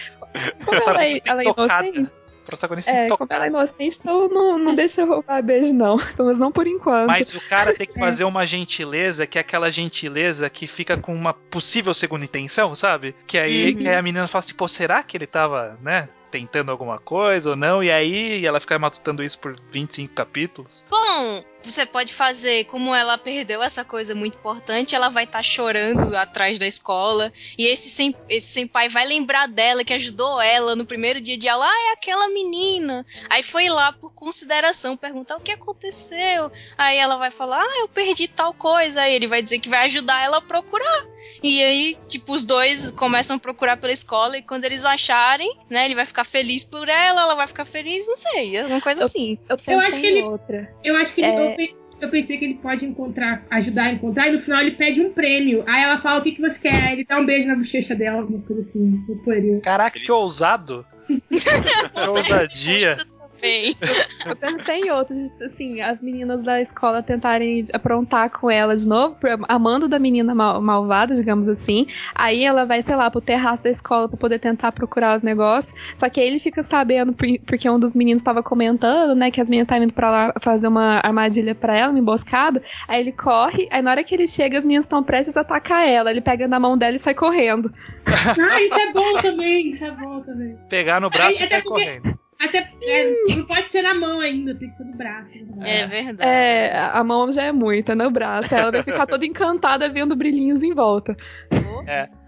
[0.64, 2.12] Como ela é, Protagonista ela é inocente,
[2.44, 3.34] Protagonista é, como intocada.
[3.34, 5.96] ela é inocente, então não, não deixa eu roubar beijo, não.
[6.16, 7.06] Pelo menos não por enquanto.
[7.08, 11.14] Mas o cara tem que fazer uma gentileza, que é aquela gentileza que fica com
[11.14, 13.14] uma possível segunda intenção, sabe?
[13.26, 13.78] Que aí, Uhum.
[13.78, 17.50] que aí a menina fala assim, pô, será que ele tava, né, tentando alguma coisa
[17.50, 17.82] ou não?
[17.82, 20.84] E aí ela fica matutando isso por 25 capítulos.
[20.90, 26.14] Bom, você pode fazer, como ela perdeu essa coisa muito importante, ela vai estar chorando
[26.16, 27.32] atrás da escola.
[27.58, 31.48] E esse, sem, esse senpai vai lembrar dela, que ajudou ela no primeiro dia de
[31.48, 31.66] aula.
[31.66, 33.04] Ah, é aquela menina.
[33.30, 36.50] Aí foi lá por consideração perguntar o que aconteceu.
[36.76, 39.02] Aí ela vai falar, ah, eu perdi tal coisa.
[39.02, 41.06] Aí ele vai dizer que vai ajudar ela a procurar.
[41.42, 44.36] E aí, tipo, os dois começam a procurar pela escola.
[44.38, 48.06] E quando eles acharem, né, ele vai ficar feliz por ela, ela vai ficar feliz,
[48.06, 49.38] não sei, alguma coisa Eu- assim.
[49.48, 50.74] eu, Eu acho que ele- outra.
[50.84, 51.53] Eu acho que ele, É.
[51.54, 54.72] eu, pe- eu pensei que ele pode encontrar, ajudar a encontrar, e no final ele
[54.72, 55.64] pede um prêmio.
[55.66, 58.20] Aí ela fala o que, que você quer, ele dá um beijo na bochecha dela,
[58.22, 59.60] alguma coisa assim, no pueril.
[59.62, 60.84] Caraca, que ousado.
[61.08, 62.96] que ousadia.
[63.44, 63.76] Bem.
[64.24, 68.88] Eu pensei em outro, de, assim, as meninas da escola tentarem aprontar com ela de
[68.88, 69.16] novo,
[69.48, 71.86] amando da menina mal- malvada, digamos assim.
[72.14, 75.74] Aí ela vai, sei lá, pro terraço da escola pra poder tentar procurar os negócios.
[75.98, 79.40] Só que aí ele fica sabendo, por- porque um dos meninos tava comentando, né, que
[79.40, 82.62] as meninas estavam indo pra lá fazer uma armadilha pra ela, uma emboscada.
[82.88, 85.86] Aí ele corre, aí na hora que ele chega, as meninas estão prestes a atacar
[85.86, 86.10] ela.
[86.10, 87.70] Ele pega na mão dela e sai correndo.
[88.06, 90.56] Ah, isso é bom também, isso é bom também.
[90.70, 92.23] Pegar no braço Aí, e sair porque- correndo.
[92.44, 95.32] Até é, não pode ser na mão ainda, tem que ser no braço.
[95.64, 96.28] É verdade.
[96.28, 98.54] É, a mão já é muito, é no braço.
[98.54, 101.16] Aí ela vai ficar toda encantada vendo brilhinhos em volta.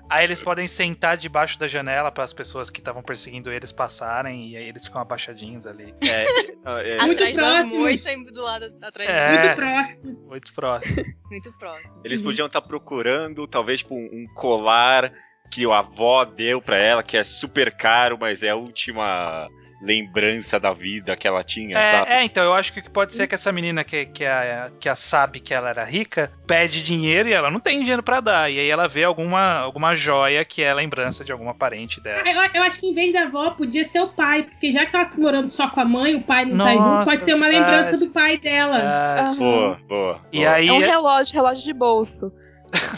[0.09, 4.51] Aí eles podem sentar debaixo da janela para as pessoas que estavam perseguindo eles passarem
[4.51, 5.93] e aí eles ficam abaixadinhos ali.
[6.01, 7.73] É, é, Muito próximos.
[7.73, 9.29] moitas e do lado atrás É.
[9.33, 10.23] Muito próximos.
[10.23, 11.05] Muito próximo.
[11.29, 12.03] Muito próximo.
[12.05, 15.13] Eles podiam estar procurando, talvez, tipo, um colar
[15.51, 19.49] que a avó deu pra ela, que é super caro, mas é a última
[19.81, 22.11] lembrança da vida que ela tinha, sabe?
[22.11, 24.89] É, é, então eu acho que pode ser que essa menina que, que, a, que
[24.89, 28.51] a sabe que ela era rica pede dinheiro e ela não tem dinheiro pra dar.
[28.51, 32.23] E aí ela vê alguma, alguma joia que é lembrança de alguma parente dela.
[32.27, 34.97] Eu, eu acho que em vez da avó, podia ser o pai, porque já que
[34.97, 37.35] ela tá morando só com a mãe, o pai não tá Nossa, junto, pode ser
[37.35, 37.71] uma verdade.
[37.71, 38.79] lembrança do pai dela.
[38.79, 39.37] Ah, Aham.
[39.37, 40.21] Boa, boa.
[40.33, 40.51] E boa.
[40.53, 42.33] aí, É um relógio, relógio de bolso.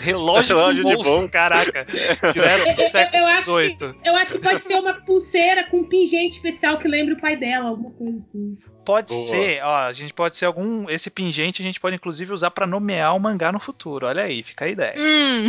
[0.01, 1.31] Relógio, Relógio de de bolso, bolso.
[1.33, 1.85] caraca.
[1.85, 3.95] Do século eu acho que- XVIII.
[4.05, 7.37] Eu acho que pode ser uma pulseira com um pingente especial que lembre o pai
[7.37, 8.57] dela, alguma coisa assim.
[8.85, 9.27] Pode Boa.
[9.29, 10.89] ser, ó, a gente pode ser algum.
[10.89, 14.07] Esse pingente a gente pode inclusive usar pra nomear um mangá no futuro.
[14.07, 14.95] Olha aí, fica a ideia.
[14.97, 15.49] Hum,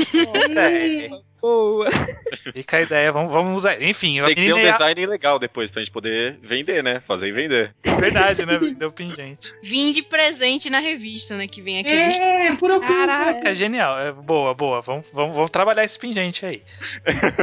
[0.57, 1.09] É,
[1.41, 1.87] Boa.
[2.53, 3.81] fica a ideia, vamos, vamos usar.
[3.81, 7.01] Enfim, a Tem que ter um ia- design legal depois pra gente poder vender, né?
[7.07, 7.73] Fazer e vender.
[7.83, 8.57] é verdade, né?
[8.77, 9.53] Deu pingente.
[9.63, 11.47] vim de presente na revista, né?
[11.47, 12.01] Que vem aquele.
[12.01, 12.69] É, por.
[12.79, 13.99] Caraca, genial.
[13.99, 14.81] É, boa, boa.
[14.81, 16.63] Vamos, vamos, vamos trabalhar esse pingente aí.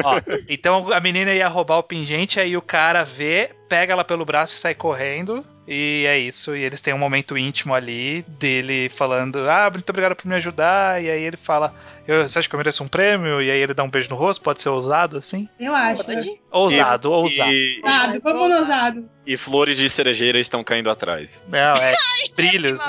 [0.05, 4.25] Ó, então a menina ia roubar o pingente, aí o cara vê, pega ela pelo
[4.25, 5.45] braço e sai correndo.
[5.69, 6.55] E é isso.
[6.55, 11.03] E eles têm um momento íntimo ali dele falando: Ah, muito obrigado por me ajudar.
[11.03, 11.75] E aí ele fala:
[12.07, 13.43] "Eu- Você acha que eu mereço um prêmio?
[13.43, 14.43] E aí ele dá um beijo no rosto.
[14.43, 15.49] Pode ser ousado assim?
[15.59, 16.05] Eu acho.
[16.05, 16.41] Pode?
[16.53, 17.51] Ousado, ousado.
[17.51, 19.11] E, Ousado, vamos no ousado.
[19.27, 21.49] e flores de cerejeira estão caindo atrás.
[21.51, 21.93] Não, é
[22.37, 22.81] brilhos.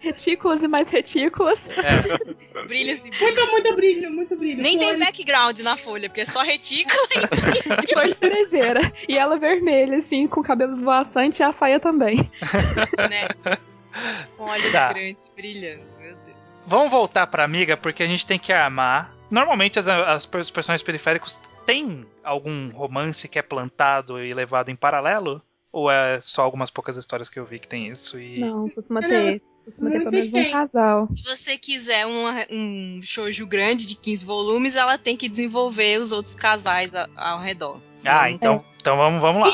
[0.00, 1.58] Retículas e mais retículas.
[1.78, 3.20] É, Brilhos e brilhos.
[3.20, 4.62] Muito, muito brilho, muito brilho.
[4.62, 6.98] Nem tem background na folha, porque é só retícula.
[7.88, 8.80] E foi cerejeira.
[9.08, 12.16] E ela vermelha, assim, com cabelos voaçantes e a saia também.
[12.98, 13.28] né?
[14.36, 14.92] Com olhos Tá.
[14.92, 16.60] grandes brilhando, meu Deus.
[16.66, 19.12] Vamos voltar pra amiga, porque a gente tem que amar.
[19.30, 24.76] Normalmente as, as, os personagens periféricos têm algum romance que é plantado e levado em
[24.76, 25.42] paralelo?
[25.70, 28.38] Ou é só algumas poucas histórias que eu vi que tem isso e.
[28.40, 29.08] Não, costuma Não,
[29.68, 31.08] Costuma ter pelo menos um casal.
[31.12, 36.10] Se você quiser uma- um shoujo grande de 15 volumes, ela tem que desenvolver os
[36.10, 37.82] outros casais a- ao redor.
[38.06, 39.52] Ah, então, então vamos, vamos lá.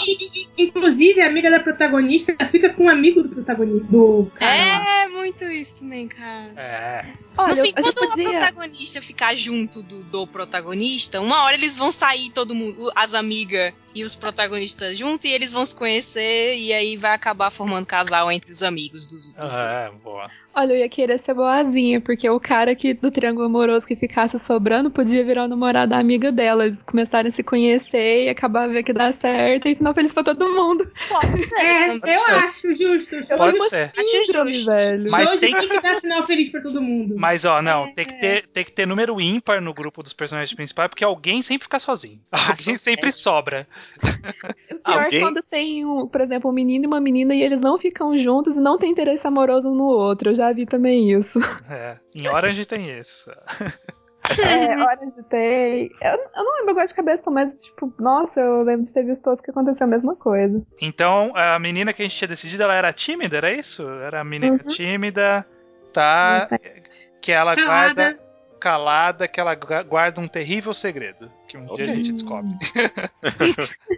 [0.56, 3.86] Inclusive, a amiga da protagonista fica com um amigo do protagonista.
[3.90, 5.02] Do cara lá.
[5.04, 6.52] É muito isso também, cara.
[6.56, 7.04] É.
[7.36, 8.28] Olha, no fim, quando podia...
[8.28, 13.12] a protagonista ficar junto do, do protagonista, uma hora eles vão sair, todo mundo, as
[13.14, 17.86] amigas e os protagonistas junto, e eles vão se conhecer, e aí vai acabar formando
[17.86, 20.03] casal entre os amigos dos, dos Ah, dois.
[20.06, 20.30] É, boa.
[20.54, 24.38] Olha, eu ia querer ser boazinha, porque o cara que do triângulo amoroso que ficasse
[24.38, 26.64] sobrando podia virar o namorado da amiga dela.
[26.66, 30.12] Eles começarem a se conhecer e acabar a ver que dá certo, e final feliz
[30.12, 30.54] pra todo mundo.
[30.54, 30.90] mundo.
[31.10, 31.54] Pode ser.
[31.56, 33.10] É, eu acho justo.
[33.16, 33.90] Shoujo Pode ser.
[33.98, 34.70] Acho Síndrome, justo.
[34.70, 35.10] velho.
[35.10, 37.14] Mas Shoujo tem- que dar final feliz pra todo mundo.
[37.18, 40.54] Mas, ó, não, tem que, ter, tem que ter número ímpar no grupo dos personagens
[40.54, 42.20] principais, porque alguém sempre fica sozinho.
[42.30, 43.66] Alguém sempre sobra.
[44.70, 47.42] O pior Alguém- é quando tem, um, por exemplo, um menino e uma menina e
[47.42, 50.30] eles não ficam juntos e não tem interesse amoroso um no outro.
[50.30, 51.38] Eu já vi também isso.
[51.70, 53.30] É, em Orange tem isso.
[53.30, 55.90] É, horas de ter.
[56.00, 59.26] Eu, eu não lembro agora de cabeça, mas, tipo, nossa, eu lembro de ter visto
[59.28, 60.62] outro que aconteceu a mesma coisa.
[60.80, 63.86] Então, a menina que a gente tinha decidido, ela era tímida, era isso?
[63.88, 64.58] Era a menina Uhum.
[64.66, 65.46] tímida,
[65.92, 66.48] tá?
[67.20, 67.94] Que ela Calada.
[67.94, 68.18] guarda
[68.64, 72.50] calada, que ela gu- guarda um terrível segredo, que um dia a gente descobre.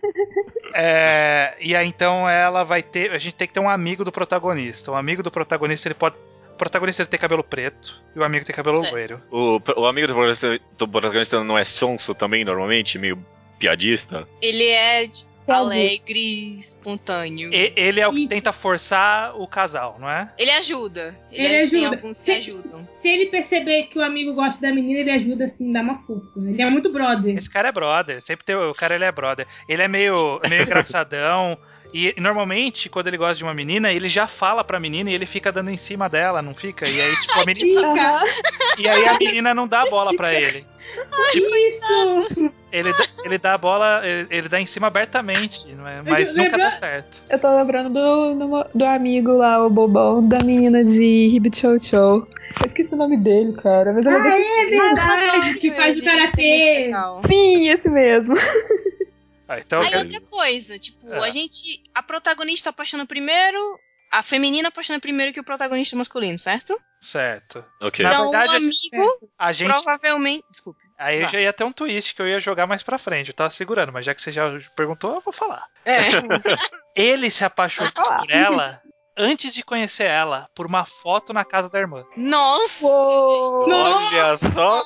[0.74, 4.12] É, e aí então ela vai ter, a gente tem que ter um amigo do
[4.12, 4.90] protagonista.
[4.92, 6.16] O amigo do protagonista ele pode,
[6.52, 9.22] o protagonista ele tem cabelo preto e o amigo tem cabelo loiro.
[9.30, 12.98] O, o amigo do protagonista, do protagonista não é sonso também, normalmente?
[12.98, 13.24] Meio
[13.58, 14.28] piadista?
[14.42, 15.08] Ele é.
[15.52, 17.52] Alegre, espontâneo.
[17.52, 18.28] E- ele é o que Isso.
[18.28, 20.30] tenta forçar o casal, não é?
[20.38, 21.16] Ele ajuda.
[21.32, 21.96] Ele, Ele tem ajuda.
[21.96, 22.88] alguns que Se- ajudam.
[22.94, 26.38] Se ele perceber que o amigo gosta da menina, ele ajuda assim, dá uma força.
[26.40, 27.36] Ele é muito brother.
[27.36, 29.46] Esse cara é brother, sempre tem o cara ele é brother.
[29.68, 31.58] Ele é meio meio engraçadão.
[31.98, 35.24] E normalmente, quando ele gosta de uma menina, ele já fala pra menina e ele
[35.24, 36.86] fica dando em cima dela, não fica?
[36.86, 37.94] E aí, tipo, a menina.
[37.94, 38.82] Fica.
[38.82, 40.62] E aí a menina não dá a bola pra ele.
[41.34, 42.52] Isso!
[42.72, 46.02] Ele, dá- ele dá a bola, ele, ele dá em cima abertamente, não é?
[46.02, 47.22] mas Lembra- nunca dá certo.
[47.30, 51.02] Eu tô lembrando do, do, do amigo lá, o bobão, da menina de
[51.34, 51.96] Hibichocho.
[51.96, 52.26] Eu
[52.66, 53.92] esqueci o nome dele, cara.
[53.92, 55.58] Mas ele é Ah, é verdade!
[55.58, 56.90] Que faz o karatê.
[57.26, 58.34] Sim, esse mesmo.
[59.48, 61.26] Ah, então, Aí quer- outra coisa, tipo, É.
[61.26, 61.82] a gente.
[61.94, 63.58] A protagonista apaixona primeiro.
[64.12, 66.74] A feminina apaixona primeiro que o protagonista masculino, certo?
[67.00, 67.64] certo.
[67.82, 68.04] Ok.
[68.04, 69.68] Na então verdade, o amigo A gente.
[69.68, 70.44] provavelmente.
[70.50, 70.82] Desculpe.
[70.98, 71.28] Aí Vá.
[71.30, 73.28] já ia ter um twist que eu ia jogar mais pra frente.
[73.28, 74.44] Eu tava segurando, mas já que você já
[74.76, 75.62] perguntou, eu vou falar.
[75.84, 75.98] É.
[76.96, 78.80] Ele se apaixonou por ela
[79.16, 82.04] antes de conhecer ela, por uma foto na casa da irmã.
[82.16, 82.86] Nossa!
[82.86, 84.84] Olha só!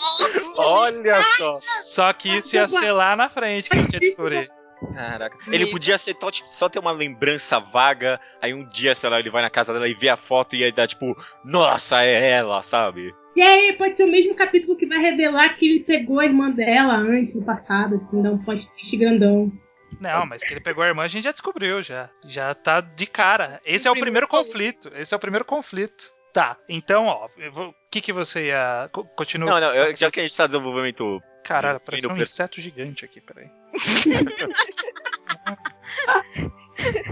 [0.58, 1.52] Olha só!
[1.52, 4.50] Só que isso ia ser lá na frente que a gente ia descobrir.
[4.94, 5.36] Caraca.
[5.48, 9.30] Ele podia ser tipo, só ter uma lembrança vaga, aí um dia, sei lá, ele
[9.30, 11.14] vai na casa dela e vê a foto e aí dá tipo,
[11.44, 13.14] nossa, é ela, sabe?
[13.36, 16.50] E aí pode ser o mesmo capítulo que vai revelar que ele pegou a irmã
[16.50, 19.52] dela antes, no passado, assim, dá um post grandão.
[19.98, 22.08] Não, mas que ele pegou a irmã, a gente já descobriu, já.
[22.24, 23.60] Já tá de cara.
[23.64, 24.90] Esse é o primeiro conflito.
[24.94, 26.12] Esse é o primeiro conflito.
[26.32, 28.88] Tá, então, ó, o que que você ia...
[28.92, 29.50] co- Continua.
[29.50, 31.20] Não, não, eu- já que a gente tá desenvolvimento.
[31.42, 33.50] Caralho, parece um inseto gigante aqui, peraí.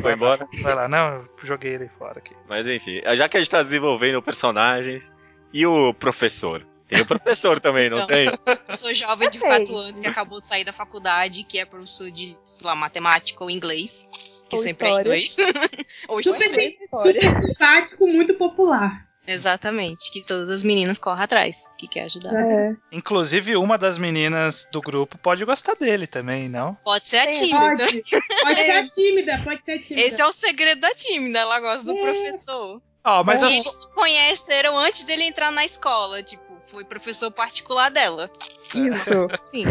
[0.01, 0.47] Vai embora.
[0.63, 2.35] Vai lá, não, eu joguei ele fora aqui.
[2.49, 5.11] Mas enfim, já que a gente tá desenvolvendo personagens.
[5.53, 6.67] E o professor?
[6.89, 8.07] Tem o professor também, não Não.
[8.07, 8.27] tem?
[8.27, 9.49] Eu sou jovem de Sei.
[9.49, 13.45] 4 anos que acabou de sair da faculdade, que é professor de, sei lá, matemática
[13.45, 14.09] ou inglês.
[14.49, 15.03] Que Ou sempre história.
[15.03, 15.37] é inglês.
[16.09, 16.49] ou Super,
[16.95, 19.03] super simpático, muito popular.
[19.27, 22.33] Exatamente, que todas as meninas correm atrás, que quer ajudar.
[22.35, 22.75] É.
[22.91, 26.75] Inclusive, uma das meninas do grupo pode gostar dele também, não?
[26.83, 27.85] Pode ser a Sim, tímida.
[27.85, 28.03] Pode,
[28.43, 30.07] pode ser a tímida, pode ser a tímida.
[30.07, 32.01] Esse é o segredo da tímida, ela gosta do É.
[32.01, 32.81] professor.
[33.11, 37.91] Ó, mas e eles se conheceram antes dele entrar na escola, tipo, foi professor particular
[37.91, 38.31] dela.
[38.75, 39.11] Isso.
[39.55, 39.65] Sim.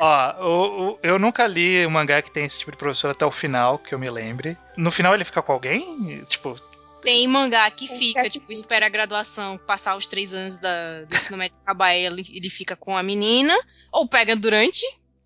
[0.00, 3.24] Ó, o- o- eu nunca li um mangá que tem esse tipo de professor até
[3.26, 4.56] o final, que eu me lembre.
[4.76, 6.22] No final ele fica com alguém?
[6.28, 6.54] Tipo,
[7.02, 8.52] Tem mangá que Tem fica, que tipo, fica.
[8.60, 12.76] espera a graduação, passar os três anos da, do ensino médio acabar, ele, ele fica
[12.76, 13.54] com a menina,
[13.92, 14.82] ou pega durante,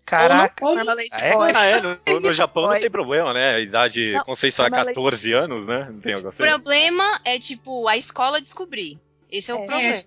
[0.09, 0.65] caraca.
[0.65, 1.57] Ou não- Normalmente É, pode.
[1.57, 3.55] Ah, é, no, no Japão não tem problema, né?
[3.55, 5.89] A idade Não, consensual é mas ela- 14 anos, né?
[5.93, 6.43] Não tem algo O assim.
[6.43, 8.99] problema é, tipo, a escola descobrir.
[9.31, 9.65] Esse é o É.
[9.65, 10.03] problema.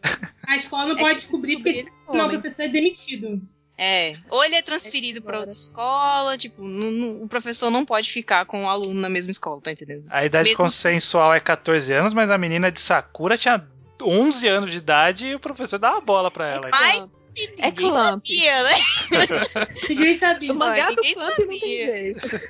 [0.49, 2.29] A escola não É pode descobrir, porque senão o somem.
[2.41, 3.41] professor é demitido.
[3.79, 4.17] É.
[4.29, 8.45] Ou ele é transferido pra outra escola, tipo, não- não- o professor não pode ficar
[8.45, 10.05] com o aluno na mesma escola, tá entendendo?
[10.11, 13.65] A idade Mesmo- consensual é 14 anos, mas a menina de Sakura tinha
[14.03, 16.69] 11 anos de idade e o professor dá uma bola pra ela.
[16.69, 16.81] então.
[16.81, 18.25] Mas É ninguém clamp.
[18.27, 18.75] sabia, né?
[19.89, 20.53] Ninguém sabia.
[20.53, 21.87] O mangá do Clamp não tem sabia.
[21.87, 22.41] jeito.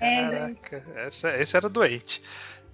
[0.00, 2.22] É, Caraca, essa, esse era doente.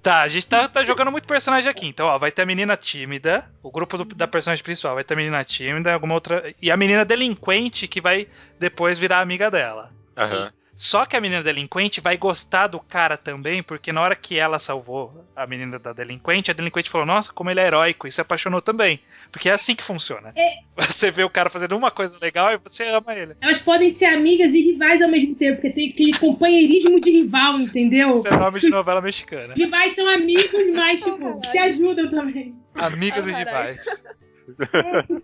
[0.02, 1.86] Tá, a gente tá, tá jogando muito personagem aqui.
[1.86, 5.12] Então, ó, vai ter a menina tímida, o grupo do- da personagem principal vai ter
[5.12, 6.54] a menina tímida, alguma outra.
[6.60, 8.26] E a menina delinquente que vai
[8.58, 9.92] depois virar amiga dela.
[10.16, 10.50] Aham.
[10.80, 14.58] Só que a menina delinquente vai gostar do cara também, porque na hora que ela
[14.58, 18.18] salvou a menina da delinquente, a delinquente falou: Nossa, como ele é heróico, e se
[18.18, 18.98] apaixonou também.
[19.30, 20.32] Porque é assim que funciona.
[20.78, 23.36] Você vê o cara fazendo uma coisa legal e você ama ele.
[23.42, 27.60] Elas podem ser amigas e rivais ao mesmo tempo, porque tem aquele companheirismo de rival,
[27.60, 28.08] entendeu?
[28.08, 29.52] Isso é nome de novela mexicana.
[29.54, 32.54] Rivais são amigos, mas, tipo, se ajudam também.
[32.74, 33.76] Amigas e Ai, caralho.
[33.76, 34.02] rivais.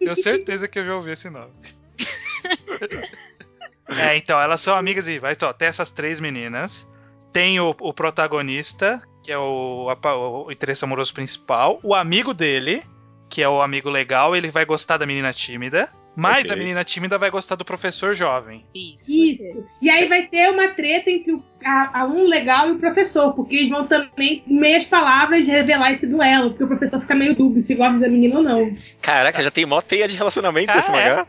[0.00, 1.52] Tenho certeza que eu já ouvi esse nome.
[3.99, 5.37] É, então, elas são amigas e rivais.
[5.37, 6.88] Então, tem essas três meninas.
[7.33, 12.82] tem o, o protagonista, que é o, apa- o interesse amoroso principal, o amigo dele,
[13.28, 16.53] que é o amigo legal, ele vai gostar da menina tímida, mas Ok.
[16.53, 18.64] a menina tímida vai gostar do professor jovem.
[18.74, 19.12] Isso.
[19.12, 19.66] Isso.
[19.82, 23.57] E aí vai ter uma treta entre o a- aluno legal e o professor, porque
[23.57, 27.74] eles vão também, meias palavras, revelar esse duelo, porque o professor fica meio dúbio se
[27.74, 28.74] gosta da menina ou não.
[29.03, 31.26] Caraca, já tem mó teia de relacionamento Ah, esse é?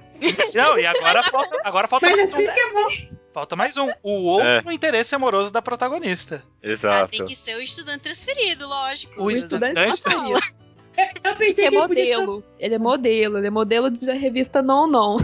[0.55, 2.53] Não, e agora falta, agora falta Mas mais assim um.
[2.53, 3.17] que é bom.
[3.33, 3.91] Falta mais um.
[4.01, 6.43] O outro interesse amoroso da protagonista.
[6.63, 7.11] Ah, Exato.
[7.11, 9.21] tem que ser o estudante transferido, lógico.
[9.21, 10.67] O estudante estudante transferido.
[11.23, 12.43] Eu pensei é que ele podia ser modelo.
[12.59, 13.37] Ele é modelo.
[13.37, 15.17] Ele é modelo da revista Non Non.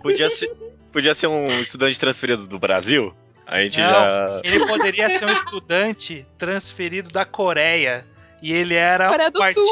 [0.00, 0.50] Podia ser,
[0.92, 3.12] podia ser um estudante transferido do Brasil.
[3.46, 3.90] A gente Não.
[3.90, 4.40] já.
[4.44, 8.06] Ele poderia ser um estudante transferido da Coreia.
[8.40, 9.64] E ele era um Sul.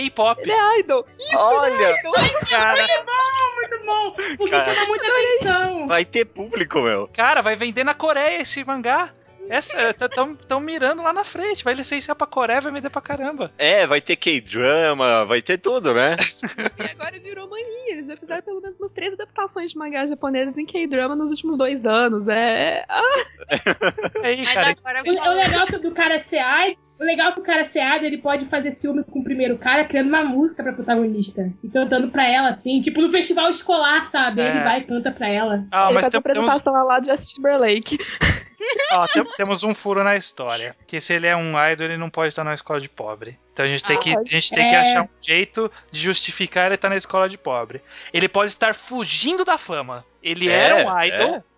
[0.00, 0.40] K-pop.
[0.42, 1.06] Ele é idol.
[1.34, 1.94] Olha!
[2.48, 3.04] Cara,
[3.56, 4.64] muito bom, porque Cara.
[4.74, 5.86] chama muita atenção.
[5.86, 7.08] Vai ter público, meu.
[7.12, 9.10] cara, vai vender na Coreia esse mangá.
[10.38, 11.64] Estão mirando lá na frente.
[11.64, 13.52] Vai licenciar pra Coreia, vai vender pra caramba.
[13.58, 16.16] É, vai ter K-drama, vai ter tudo, né?
[16.78, 17.92] E agora virou mania.
[17.92, 21.56] Eles já fizeram pelo menos umas três adaptações de mangá japoneses em K-drama nos últimos
[21.58, 22.26] dois anos.
[22.28, 22.84] É.
[22.88, 23.24] Ah,
[24.22, 27.32] Aí, Mas cara, agora O, o falando- legal que- do cara ser idol, o legal
[27.32, 30.24] que o cara ser idol, ele pode fazer ciúme com o primeiro cara, criando uma
[30.24, 31.50] música pra protagonista.
[31.62, 34.40] E cantando pra ela, assim, tipo no festival escolar, sabe?
[34.40, 34.48] É.
[34.50, 35.64] Ele vai e canta pra ela.
[35.70, 37.98] Ah, ele mas faz tem- temos, apresentação lá de Justin Timberlake.
[38.94, 40.76] ó, tem- temos um furo na história.
[40.86, 43.38] Que se ele é um idol, ele não pode estar na escola de pobre.
[43.52, 44.80] Então a gente tem, Ah, que, a gente tem que É.
[44.80, 47.82] achar um jeito de justificar ele estar na escola de pobre.
[48.12, 50.04] Ele pode estar fugindo da fama.
[50.22, 51.51] Ele É, era um idol e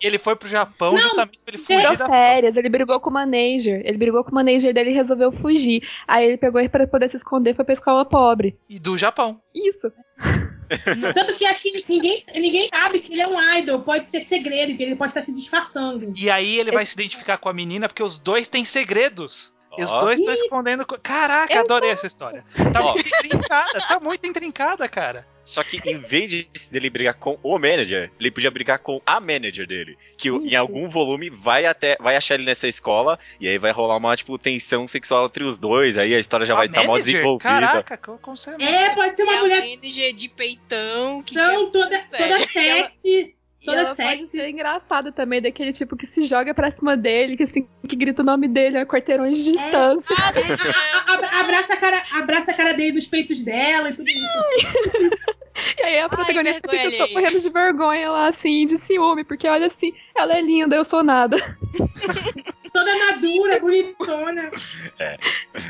[0.00, 3.10] ele foi pro Japão Não, justamente pra ele fugir Tirou da férias, ele brigou com
[3.10, 3.80] o manager.
[3.84, 5.86] Ele brigou com o manager dele e resolveu fugir.
[6.06, 8.58] Aí ele pegou e pra poder se esconder foi pra escola pobre.
[8.68, 9.40] E do Japão.
[9.54, 9.92] Isso.
[11.14, 14.76] Tanto que acho que ninguém, ninguém sabe que ele é um idol, pode ser segredo,
[14.76, 16.12] que ele pode estar se disfarçando.
[16.16, 19.54] E aí ele vai se identificar com a menina porque os dois têm segredos.
[19.78, 20.86] E os dois estão escondendo.
[20.86, 22.42] co- Caraca, Eu adorei essa história.
[22.72, 22.92] Tá Ó.
[22.94, 25.26] muito intrincada, tá muito intrincada, cara.
[25.46, 29.20] Só que em vez de dele brigar com o manager, ele podia brigar com a
[29.20, 29.96] manager dele.
[30.18, 30.56] Que em Isso.
[30.58, 34.36] algum volume vai até vai achar ele nessa escola e aí vai rolar uma tipo
[34.38, 35.96] tensão sexual entre os dois.
[35.96, 37.48] Aí a história já A vai estar tá mó desenvolvida.
[37.48, 41.70] Caraca, como você É, pode ser Se uma a mulher manager de peitão que tão
[41.70, 42.48] toda, toda Sério.
[42.90, 43.32] sexy.
[43.62, 44.26] E Toda ela pode sexy.
[44.28, 48.22] ser engraçada também, daquele tipo que se joga pra cima dele, que assim, que grita
[48.22, 50.06] o nome dele a quarteirões de distância.
[50.14, 55.35] A- a- abraça, a cara, abraça a cara dele dos peitos dela e tudo isso.
[55.78, 57.14] E aí a protagonista vergonha fica alheia.
[57.20, 61.02] morrendo de vergonha lá, assim, de ciúme, porque olha assim, ela é linda, eu sou
[61.02, 61.36] nada.
[62.72, 64.50] Toda madura, bonitona.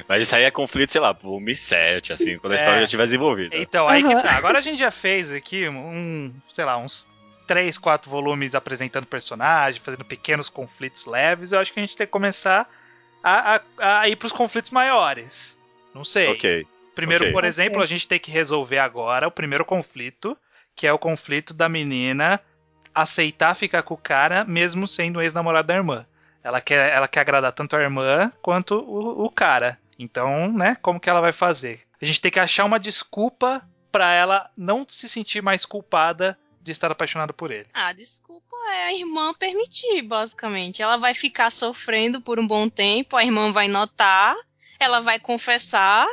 [0.08, 2.58] Mas isso aí é conflito, sei lá, volume 7, assim, quando a É.
[2.58, 3.56] história já estiver desenvolvida.
[3.56, 4.22] Então, aí que Aham.
[4.22, 4.36] tá.
[4.36, 7.06] Agora a gente já fez aqui um, sei lá, uns
[7.46, 11.52] três, quatro volumes apresentando personagem, fazendo pequenos conflitos leves.
[11.52, 12.68] Eu acho que a gente tem que começar
[13.22, 15.56] a, a, a ir pros conflitos maiores.
[15.94, 16.28] Não sei.
[16.32, 16.66] Ok.
[16.96, 17.32] Primeiro, ok.
[17.32, 20.36] por exemplo, a gente tem que resolver agora o primeiro conflito,
[20.74, 22.40] que é o conflito da menina
[22.94, 26.06] aceitar ficar com o cara, mesmo sendo ex-namorado da irmã.
[26.42, 29.78] Ela quer, ela quer agradar tanto a irmã quanto o, o cara.
[29.98, 31.82] Então, né, como que ela vai fazer?
[32.00, 36.72] A gente tem que achar uma desculpa pra ela não se sentir mais culpada de
[36.72, 37.66] estar apaixonada por ele.
[37.74, 40.82] Ah, desculpa, é a irmã permitir, basicamente.
[40.82, 44.34] Ela vai ficar sofrendo por um bom tempo, a irmã vai notar,
[44.80, 46.06] ela vai confessar,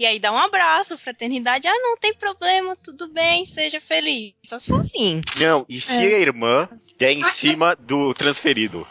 [0.00, 1.68] e aí dá um abraço, fraternidade.
[1.68, 4.32] Ah, não tem problema, tudo bem, seja feliz.
[4.42, 5.20] Só se for assim.
[5.38, 6.66] Não, e se a irmã
[6.98, 8.86] der em cima do transferido?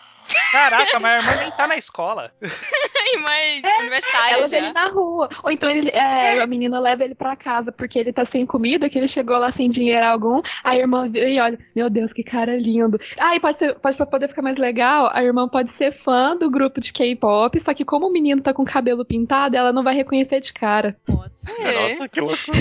[0.52, 2.32] Caraca, mas a irmã nem tá na escola.
[3.00, 4.66] A irmã é universitária Ela vê já.
[4.66, 5.30] ele na rua.
[5.44, 8.88] Ou então ele, é, a menina leva ele pra casa porque ele tá sem comida,
[8.88, 10.42] que ele chegou lá sem dinheiro algum.
[10.64, 13.00] A irmã vê e olha, meu Deus, que cara lindo.
[13.18, 16.36] Ah, e pode ser, pode pra poder ficar mais legal, a irmã pode ser fã
[16.38, 19.74] do grupo de K-pop, só que como o menino tá com o cabelo pintado, ela
[19.74, 20.96] não vai reconhecer de cara.
[21.06, 21.52] Pode ser.
[21.52, 22.58] Nossa, que loucura.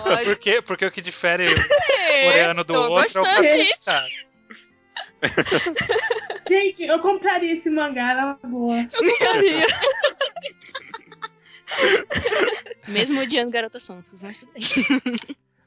[0.00, 0.62] Pode Por quê?
[0.62, 2.24] Porque o que difere o ser.
[2.26, 4.31] coreano do Tô outro é o cabelo pintado.
[6.48, 8.88] Gente, eu compraria esse mangá na boa.
[12.88, 14.62] Mesmo odiando Garota Santos, mas tudo bem.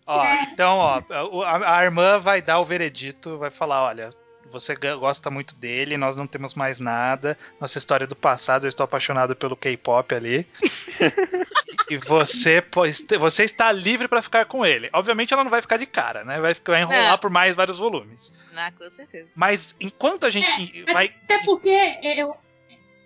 [0.05, 1.01] Ó, então, ó,
[1.43, 4.13] a, a irmã vai dar o veredito, vai falar, olha,
[4.51, 8.83] você gosta muito dele, nós não temos mais nada, nossa história do passado, eu estou
[8.83, 10.47] apaixonado pelo K-pop ali.
[11.89, 14.89] e você, pois, você está livre pra ficar com ele.
[14.93, 16.39] Obviamente ela não vai ficar de cara, né?
[16.39, 17.17] Vai, ficar- vai enrolar É.
[17.17, 18.33] por mais vários volumes.
[18.57, 19.29] Ah, com certeza.
[19.35, 21.69] Mas enquanto a gente É, vai Até porque
[22.03, 22.35] eu,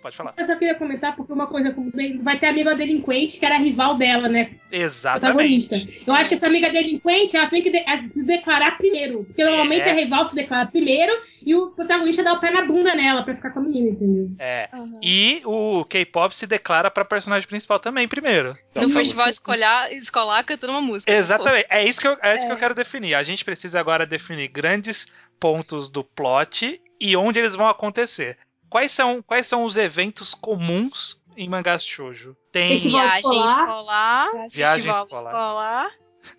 [0.00, 0.32] Pode falar.
[0.36, 1.74] Eu só queria comentar porque uma coisa
[2.22, 4.52] vai ter a amiga delinquente que era rival dela, né?
[4.72, 5.68] Exatamente.
[5.68, 6.04] Protagonista.
[6.06, 9.24] Eu acho que essa amiga delinquente ela tem que de se declarar primeiro.
[9.24, 9.92] Porque normalmente É.
[9.92, 11.12] a rival se declara primeiro
[11.44, 14.30] e o protagonista dá o pé na bunda nela pra ficar com a menina, entendeu?
[14.38, 14.68] É.
[14.72, 15.00] Aham.
[15.02, 18.56] E o K-pop se declara pra personagem principal também primeiro.
[18.70, 21.12] Então, no tá festival escolar, escolar cantando uma música.
[21.12, 21.66] Exatamente.
[21.68, 22.58] É isso que eu, é isso que eu É.
[22.58, 23.14] quero definir.
[23.14, 25.06] A gente precisa agora definir grandes
[25.38, 28.36] pontos do plot e onde eles vão acontecer.
[28.70, 32.36] Quais são, quais são os eventos comuns em mangás shoujo?
[32.52, 33.58] Tem Festival Viagem escolar.
[33.58, 35.34] escolar, Viagem festival escolar.
[35.34, 35.90] escolar.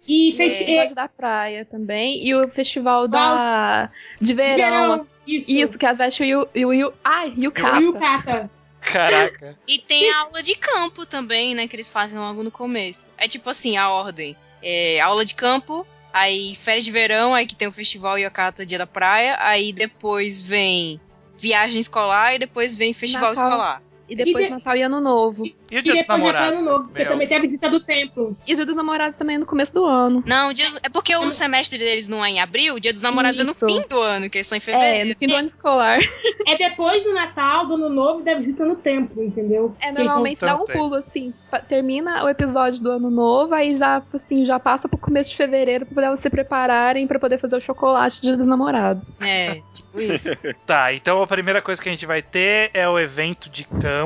[0.08, 2.26] E festival da praia também.
[2.26, 3.92] E o festival da...
[4.20, 5.08] de verão.
[5.28, 5.52] Isso.
[5.52, 6.48] Isso, que as vestes e o...
[6.56, 8.00] E o, e o ai, e o E o capa.
[8.00, 8.52] Kata.
[8.80, 9.58] Caraca.
[9.68, 11.68] E tem a aula de campo também, né?
[11.68, 13.12] Que eles fazem logo no começo.
[13.18, 14.36] É tipo assim, a ordem.
[14.64, 18.30] É, aula de campo, aí férias de verão, aí que tem o festival e a
[18.30, 21.00] cata dia da praia, aí depois vem
[21.36, 23.44] viagem escolar e depois vem festival Natal.
[23.50, 23.84] escolar.
[24.12, 25.46] E depois E de- Natal e Ano Novo.
[25.46, 26.60] E o E Dia dos Namorados?
[26.60, 28.36] ano novo, porque Meu, também tem a visita do templo.
[28.46, 30.22] E o Dia dos Namorados também é no começo do ano.
[30.28, 33.02] Não, dia dos- é porque o semestre deles não é em abril, o dia dos
[33.02, 33.66] namorados é Isso.
[33.66, 35.10] no fim do ano, que eles são em É, fevereiro.
[35.10, 36.00] no fim do ano escolar.
[36.48, 39.74] É depois do Natal, do Ano Novo e da visita no templo, entendeu?
[39.80, 41.34] É, normalmente dá um pulo, assim.
[41.70, 45.86] Termina o episódio do ano novo, aí já, assim, já passa pro começo de fevereiro
[45.86, 49.10] pra poder se prepararem pra poder fazer o chocolate do dia dos namorados.
[49.22, 50.30] É, tipo isso.
[50.66, 54.01] Tá, então a primeira coisa que a gente vai ter é o evento de campo,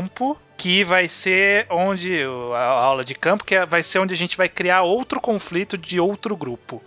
[0.57, 2.23] que vai ser onde
[2.55, 5.77] a aula de campo, que é- vai ser onde a gente vai criar outro conflito
[5.77, 6.81] de outro grupo.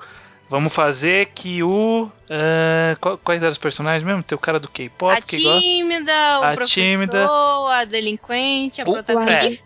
[0.51, 2.11] Vamos fazer que o.
[3.01, 4.23] qual- quais eram os personagens mesmo?
[4.23, 5.61] Tem o cara do K-pop A que gosta.
[5.61, 7.29] tímida, o A professor, tímida.
[7.73, 9.63] a delinquente, a O- protagonista.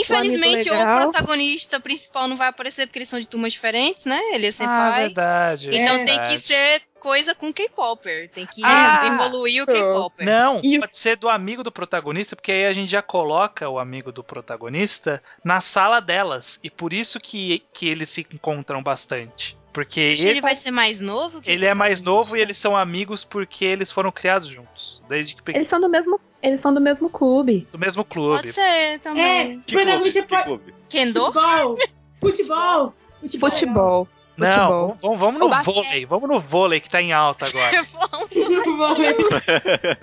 [0.00, 4.20] Infelizmente, O protagonista principal não vai aparecer porque eles são de turmas diferentes, né?
[4.32, 5.02] Ele é Ah, senpai.
[5.04, 5.68] verdade.
[5.72, 8.30] então É tem que ser coisa com K-Popper.
[8.30, 9.06] Tem que Ah!
[9.06, 9.66] evoluir o.
[9.66, 10.24] K-Popper.
[10.26, 10.80] Não, Isso.
[10.80, 14.24] pode ser do amigo do protagonista, porque aí a gente já coloca o amigo do
[14.24, 16.58] protagonista na sala delas.
[16.62, 19.56] E por isso que, que eles se encontram bastante.
[19.72, 23.24] Porque ele, ele vai ser mais novo ele é mais novo e eles são amigos
[23.24, 25.02] porque eles foram criados juntos.
[25.08, 27.66] Desde que pe- Eles são do mesmo, eles são do mesmo clube.
[27.72, 28.36] do mesmo clube.
[28.36, 29.24] Pode ser também.
[29.24, 29.84] É, o Que clube?
[29.84, 30.44] protagonista Que pode.
[30.44, 30.74] clube?
[30.88, 31.24] Kendo?
[31.32, 31.76] Futebol!
[32.20, 32.94] Futebol!
[33.20, 33.50] Futebol!
[33.50, 34.08] Futebol.
[34.36, 34.96] Não, futebol.
[35.00, 35.74] vamos, vamos, no basquete.
[35.74, 36.06] vôlei.
[36.06, 37.84] Vamos no vôlei que tá em alta agora.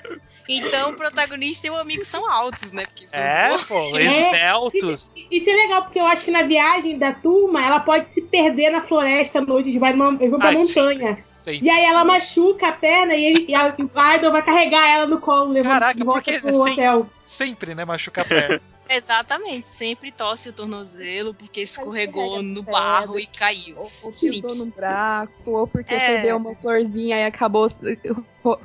[0.49, 2.83] Então o protagonista e o amigo são altos, né?
[2.83, 4.01] Porque são é, pô, É.
[4.05, 5.13] esbeltos.
[5.29, 8.69] Isso é legal, porque eu acho que na viagem da turma ela pode se perder
[8.69, 11.23] na floresta à noite, eles vai vão pra Ai, montanha.
[11.41, 11.59] Sei.
[11.61, 15.07] E aí ela machuca a perna e, ele, e a, o Idol vai carregar ela
[15.07, 17.09] no colo, levando Caraca, porque pro sem- hotel.
[17.25, 17.83] Sempre, né?
[17.83, 18.61] Machuca a perna.
[18.95, 22.71] Exatamente, sempre torce o tornozelo porque escorregou no pedra.
[22.79, 23.75] barro e caiu.
[23.77, 25.99] Ou, ou pisou no braço, ou porque É.
[25.99, 27.69] perdeu uma florzinha e acabou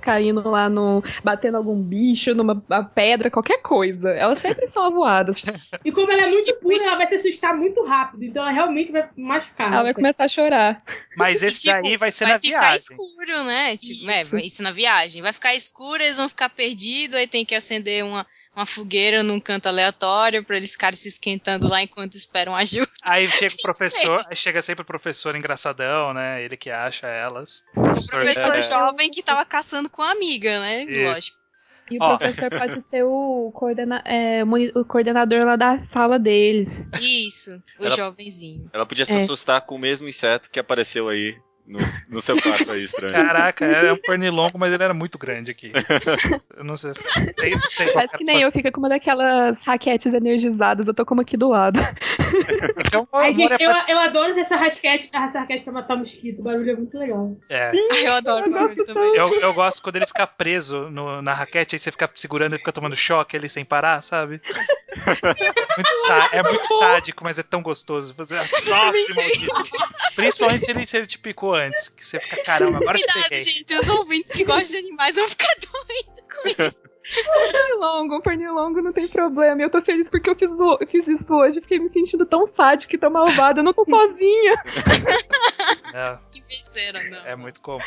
[0.01, 1.03] caindo lá no.
[1.22, 4.11] batendo algum bicho, numa uma pedra, qualquer coisa.
[4.11, 5.43] Elas sempre são avoadas.
[5.85, 6.85] E como ela é muito Tipo pura, isso.
[6.85, 8.24] ela vai se assustar muito rápido.
[8.24, 9.72] Então ela realmente vai machucar.
[9.72, 10.83] Ela vai começar a chorar.
[11.16, 12.77] Mas E, esse tipo, daí vai ser vai na ficar viagem.
[12.79, 13.77] escuro, né?
[13.77, 15.22] Tipo, é, vai- isso na viagem.
[15.22, 18.27] Vai ficar escuro, eles vão ficar perdidos, aí tem que acender uma,
[18.57, 22.87] uma fogueira num canto aleatório pra eles ficarem se esquentando lá enquanto esperam ajuda.
[23.05, 26.43] Aí chega o professor, aí chega sempre o professor engraçadão, né?
[26.43, 27.63] Ele que acha elas.
[27.77, 30.83] O O professor é, jovem que tava caçando com a amiga, né?
[30.85, 31.03] Isso.
[31.03, 31.37] Lógico.
[31.89, 32.17] E o Ó.
[32.19, 34.43] professor pode ser o, coordena é,
[34.75, 36.89] o coordenador lá da sala deles.
[37.01, 38.69] Isso, o Ela- jovenzinho.
[38.73, 39.23] Ela podia se É.
[39.23, 41.37] assustar com o mesmo inseto que apareceu aí
[41.67, 41.79] no,
[42.11, 43.14] no seu quarto aí, estranho.
[43.14, 45.73] Caraca, era um pernilongo, mas ele era muito grande aqui.
[46.57, 46.93] Eu não sei.
[46.95, 47.87] sei, sei
[48.17, 50.87] que nem eu, fica com uma daquelas raquetes energizadas.
[50.87, 51.79] Eu tô com uma aqui do lado.
[52.87, 55.97] Então, Ai, amor gente, é, eu, pra- eu adoro essa rasquete, essa rasquete pra matar
[55.97, 56.39] mosquito.
[56.41, 57.37] O barulho é muito legal.
[57.49, 57.71] é.
[57.93, 59.17] Ai, eu adoro o barulho também.
[59.17, 62.59] Eu, eu gosto quando ele fica preso no- na raquete, aí você fica segurando e
[62.59, 64.41] fica tomando choque ali sem parar, sabe?
[65.77, 65.91] Muito
[66.33, 68.14] é muito sádico, mas é tão gostoso.
[68.17, 69.79] Você sofre, maldito.
[70.14, 73.13] Principalmente se ele, se ele te picou antes, que você fica, caramba, agora eu te
[73.13, 73.45] Cuidado, peguei.
[73.45, 76.21] gente, os ouvintes que gostam de animais vão ficar doidos
[76.57, 76.81] com isso.
[77.53, 79.63] Pernilongo, um pernilongo não tem problema.
[79.63, 81.61] Eu tô feliz porque eu fiz, o- eu fiz isso hoje.
[81.61, 83.61] Fiquei me sentindo tão sádica e tão malvada.
[83.61, 84.55] Eu não tô sozinha.
[85.95, 87.23] É, Que besteira, não.
[87.25, 87.79] é muito comum.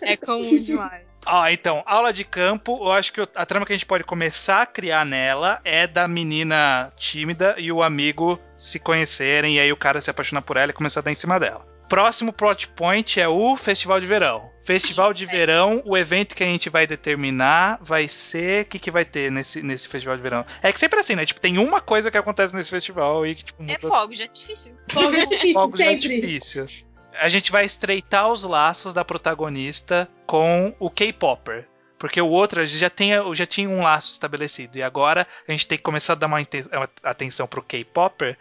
[0.00, 1.02] É comum demais.
[1.26, 4.62] Ó, então, aula de campo, eu acho que a trama que a gente pode começar
[4.62, 9.76] a criar nela é da menina tímida e o amigo se conhecerem, e aí o
[9.76, 11.66] cara se apaixonar por ela e começar a dar em cima dela.
[11.92, 14.50] Próximo plot point é o Festival de Verão.
[14.64, 15.26] Festival de é.
[15.26, 18.62] Verão, o evento que a gente vai determinar vai ser.
[18.62, 20.46] O que, que vai ter nesse, nesse Festival de Verão?
[20.62, 21.26] É que sempre assim, né?
[21.26, 24.24] Tipo, tem uma coisa que acontece nesse festival e que, tipo, É muda fogo, já
[24.24, 24.74] é difícil.
[24.90, 26.14] Fogo é difícil, fogos de sempre.
[26.14, 26.88] artifícios.
[27.20, 31.68] A gente vai estreitar os laços da protagonista com o K-Popper.
[32.02, 34.76] Porque o outro já tinha, já tinha um laço estabelecido.
[34.76, 38.36] E agora a gente tem que começar a dar uma, uma atenção pro K-Popper.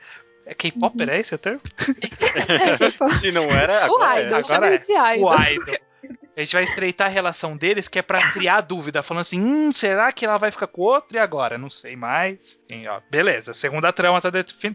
[0.46, 1.14] É K-Popper, uhum.
[1.14, 1.62] é esse o termo?
[3.20, 4.40] Se não era, agora o Idol, é.
[4.40, 4.80] Agora é.
[5.18, 5.92] O Idol.
[6.36, 9.72] A gente vai estreitar a relação deles, que é para criar dúvida, falando assim: hum,
[9.72, 11.58] será que ela vai ficar com o outro e agora?
[11.58, 12.60] Não sei mais.
[12.70, 14.32] E, ó, beleza, segunda trama tá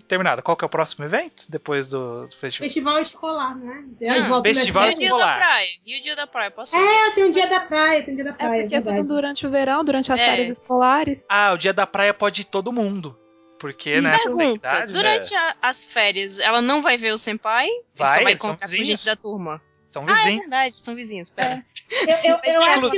[0.06, 0.42] terminada.
[0.42, 1.44] Qual que é o próximo evento?
[1.48, 2.66] Depois do, do festival?
[2.66, 3.84] Festival escolar, né?
[4.02, 5.66] Hum, festival e o dia da praia.
[5.86, 8.24] E o dia da praia, posso É, tem o dia da praia, tem o dia
[8.24, 8.58] da praia.
[8.58, 10.24] É porque é tudo durante o verão, durante as é.
[10.24, 11.24] férias escolares.
[11.28, 13.18] Ah, o dia da praia pode ir todo mundo.
[13.58, 14.18] Porque, né?
[14.18, 15.38] Pergunta, durante é.
[15.38, 17.68] a, as férias, ela não vai ver o senpai?
[17.94, 19.62] Vai, só vai encontrar com gente da turma?
[19.90, 20.26] São vizinhos.
[20.26, 21.64] Ah, é verdade, são vizinhos, pera.
[22.08, 22.30] É.
[22.30, 22.96] Eu, eu, eu acho que...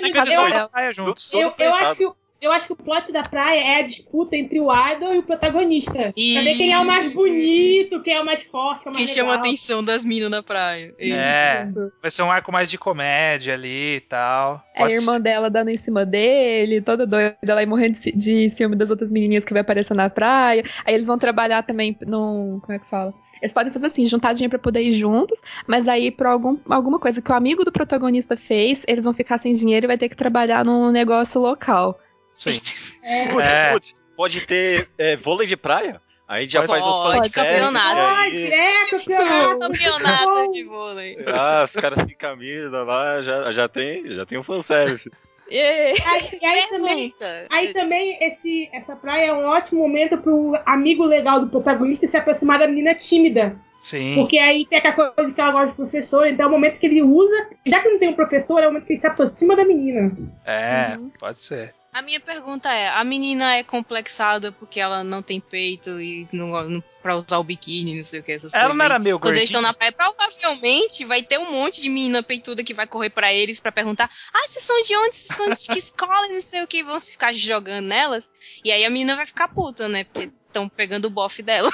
[1.37, 2.11] Eu, eu, eu acho que
[2.41, 5.23] eu acho que o plot da praia é a disputa entre o idol e o
[5.23, 6.13] protagonista.
[6.17, 6.35] E...
[6.35, 9.07] Saber quem é o mais bonito, quem é o mais forte, quem é o mais
[9.07, 9.17] Quem legal.
[9.17, 10.95] chama a atenção das minas na praia.
[11.01, 11.67] É,
[12.01, 14.63] vai ser um arco mais de comédia ali e tal.
[14.75, 15.23] É a irmã ser.
[15.23, 19.11] dela dando em cima dele, toda doida, ela aí morrendo de, de ciúme das outras
[19.11, 20.63] menininhas que vai aparecer na praia.
[20.85, 22.61] Aí eles vão trabalhar também num.
[22.61, 23.13] Como é que fala?
[23.43, 26.99] Eles podem fazer assim, juntar dinheiro pra poder ir juntos, mas aí por algum, alguma
[26.99, 30.09] coisa que o amigo do protagonista fez, eles vão ficar sem dinheiro e vai ter
[30.09, 31.99] que trabalhar num negócio local.
[32.39, 33.01] Sim.
[33.03, 33.29] É.
[33.29, 33.73] Putz, é.
[33.73, 36.01] putz, pode ter é, vôlei de praia?
[36.27, 37.97] Aí já pode, faz o fã de campeonato.
[37.97, 39.59] Pode, é, campeonato.
[39.59, 41.17] campeonato de vôlei.
[41.27, 45.11] Ah, os caras sem camisa lá, já, já tem, já tem um fanservice.
[45.51, 45.95] E aí,
[46.43, 47.15] e aí também,
[47.51, 52.19] aí também esse, essa praia é um ótimo momento pro amigo legal do protagonista se
[52.19, 53.57] aproximar da menina tímida.
[53.81, 54.15] Sim.
[54.17, 56.87] Porque aí tem aquela coisa que ela gosta de professor, então é o momento que
[56.87, 59.57] ele usa, já que não tem um professor, é o momento que ele se aproxima
[59.57, 60.13] da menina.
[60.45, 61.11] É, uhum.
[61.19, 61.75] pode ser.
[61.93, 66.49] A minha pergunta é: a menina é complexada porque ela não tem peito e não,
[66.69, 68.79] não pra usar o biquíni, não sei o que, essas ela coisas.
[68.79, 71.89] Ela não era meio Quando eles estão na praia, provavelmente vai ter um monte de
[71.89, 75.15] menina peituda que vai correr para eles para perguntar: ah, vocês são de onde?
[75.15, 76.29] Vocês são de que escola?
[76.29, 78.33] não sei o que, vão se ficar jogando nelas.
[78.65, 80.05] E aí a menina vai ficar puta, né?
[80.05, 81.71] Porque estão pegando o bofe dela.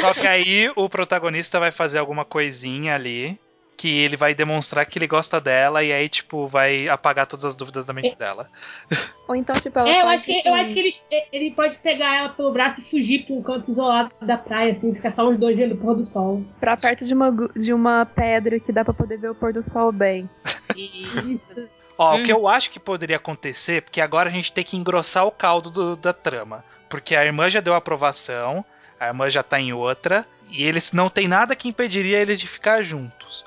[0.00, 3.38] Só que aí o protagonista vai fazer alguma coisinha ali
[3.76, 7.56] que ele vai demonstrar que ele gosta dela e aí, tipo, vai apagar todas as
[7.56, 8.16] dúvidas da mente é.
[8.16, 8.50] dela.
[9.28, 10.48] Ou então, tipo, ela é, eu acho que, assim...
[10.48, 10.94] eu acho que ele,
[11.32, 14.94] ele pode pegar ela pelo braço e fugir pra um canto isolado da praia, assim,
[14.94, 16.42] ficar só os dois vendo o pôr do sol.
[16.60, 19.64] Pra perto de uma, de uma pedra que dá pra poder ver o pôr do
[19.72, 20.28] sol bem.
[20.76, 21.68] Isso.
[21.96, 22.20] Ó, hum.
[22.20, 25.30] o que eu acho que poderia acontecer, porque agora a gente tem que engrossar o
[25.30, 26.64] caldo do, da trama.
[26.88, 28.64] Porque a irmã já deu aprovação,
[28.98, 32.46] a irmã já tá em outra, e eles não tem nada que impediria eles de
[32.46, 33.44] ficar juntos.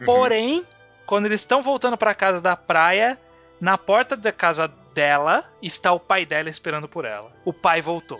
[0.00, 0.06] Uhum.
[0.06, 0.66] Porém,
[1.06, 3.18] quando eles estão voltando para casa da praia,
[3.60, 7.32] na porta da casa dela está o pai dela esperando por ela.
[7.44, 8.18] O pai voltou.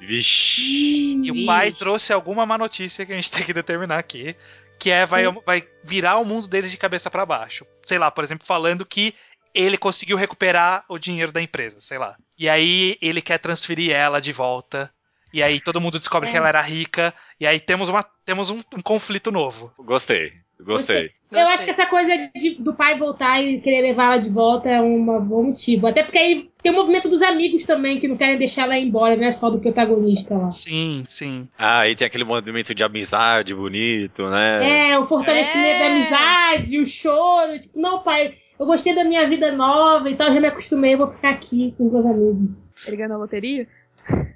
[0.00, 1.20] Vixe.
[1.22, 4.36] E o pai trouxe alguma má notícia que a gente tem que determinar aqui.
[4.78, 7.66] Que é, vai, vai virar o mundo deles de cabeça para baixo.
[7.84, 9.14] Sei lá, por exemplo, falando que
[9.54, 12.16] ele conseguiu recuperar o dinheiro da empresa, sei lá.
[12.38, 14.90] E aí ele quer transferir ela de volta.
[15.32, 16.32] E aí todo mundo descobre é.
[16.32, 17.14] que ela era rica.
[17.38, 19.72] E aí temos, uma, temos um, um conflito novo.
[19.78, 20.32] Gostei.
[20.62, 21.10] Gostei.
[21.32, 24.68] Eu acho que essa coisa de, do pai voltar e querer levar ela de volta
[24.68, 25.86] é um bom motivo.
[25.86, 28.86] Até porque aí tem o movimento dos amigos também, que não querem deixar ela ir
[28.86, 30.50] embora, não é só do protagonista lá.
[30.50, 31.48] Sim, sim.
[31.56, 34.90] Ah, aí tem aquele movimento de amizade bonito, né?
[34.90, 35.78] É, o fortalecimento é.
[35.78, 37.58] da amizade, o choro.
[37.58, 41.08] Tipo, não, pai, eu gostei da minha vida nova e tal, já me acostumei, vou
[41.08, 42.68] ficar aqui com os meus amigos.
[42.86, 43.66] Ele ganhou na loteria?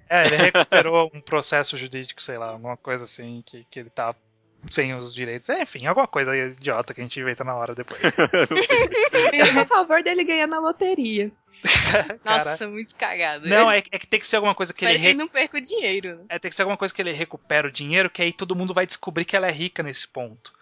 [0.09, 4.15] É, ele recuperou um processo jurídico, sei lá, alguma coisa assim, que, que ele tá
[4.71, 5.49] sem os direitos.
[5.49, 8.01] É, enfim, alguma coisa idiota que a gente inventa na hora depois.
[9.59, 11.31] a favor dele ganhar na loteria.
[12.25, 13.49] Nossa, muito cagado.
[13.49, 14.99] Não, é, é, que tem que ser alguma coisa que ele.
[14.99, 15.17] Rec...
[15.17, 16.25] não perca o dinheiro.
[16.29, 18.75] É, tem que ser alguma coisa que ele recupera o dinheiro, que aí todo mundo
[18.75, 20.53] vai descobrir que ela é rica nesse ponto.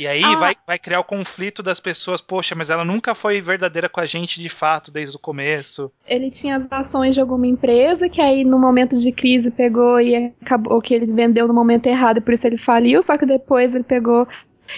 [0.00, 0.34] E aí ah.
[0.34, 4.06] vai, vai criar o conflito das pessoas, poxa, mas ela nunca foi verdadeira com a
[4.06, 5.92] gente de fato desde o começo.
[6.08, 10.32] Ele tinha as ações de alguma empresa que aí no momento de crise pegou e
[10.40, 13.74] acabou que ele vendeu no momento errado, e por isso ele faliu, só que depois
[13.74, 14.26] ele pegou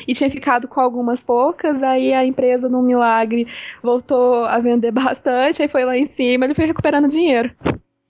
[0.09, 3.47] e tinha ficado com algumas poucas, aí a empresa, num milagre,
[3.81, 7.55] voltou a vender bastante, aí foi lá em cima, ele foi recuperando dinheiro.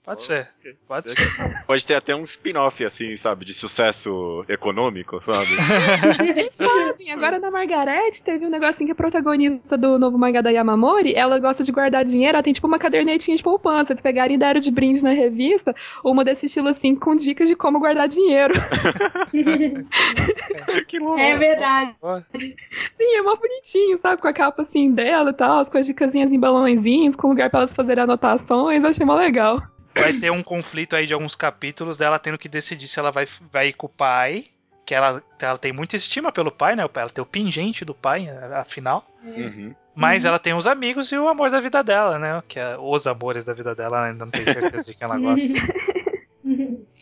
[0.05, 0.49] Pode ser.
[0.85, 1.63] Pode ser.
[1.65, 3.45] Pode ter até um spin-off, assim, sabe?
[3.45, 5.47] De sucesso econômico, sabe?
[6.97, 11.15] Sim, agora na Margarete teve um negocinho que a protagonista do novo mangá da Yamamori,
[11.15, 13.93] ela gosta de guardar dinheiro, ela tem tipo uma cadernetinha de poupança.
[13.93, 15.73] Eles pegaram e deram de brinde na revista
[16.03, 18.55] uma desse estilo assim, com dicas de como guardar dinheiro.
[20.85, 21.17] que louco.
[21.17, 21.95] É verdade.
[22.37, 24.21] Sim, é mó bonitinho, sabe?
[24.21, 27.49] Com a capa assim dela e tal, as coisas de casinhas em balãozinhos, com lugar
[27.49, 29.61] pra elas fazerem anotações, eu achei mó legal
[29.95, 33.27] vai ter um conflito aí de alguns capítulos dela tendo que decidir se ela vai,
[33.51, 34.45] vai ir com o pai,
[34.85, 36.83] que ela, ela tem muita estima pelo pai, né?
[36.93, 39.07] Ela tem o pingente do pai, afinal.
[39.23, 39.73] Uhum.
[39.95, 42.43] Mas ela tem os amigos e o amor da vida dela, né?
[42.47, 45.17] Que é os amores da vida dela, ela ainda não tem certeza de quem ela
[45.17, 45.53] gosta.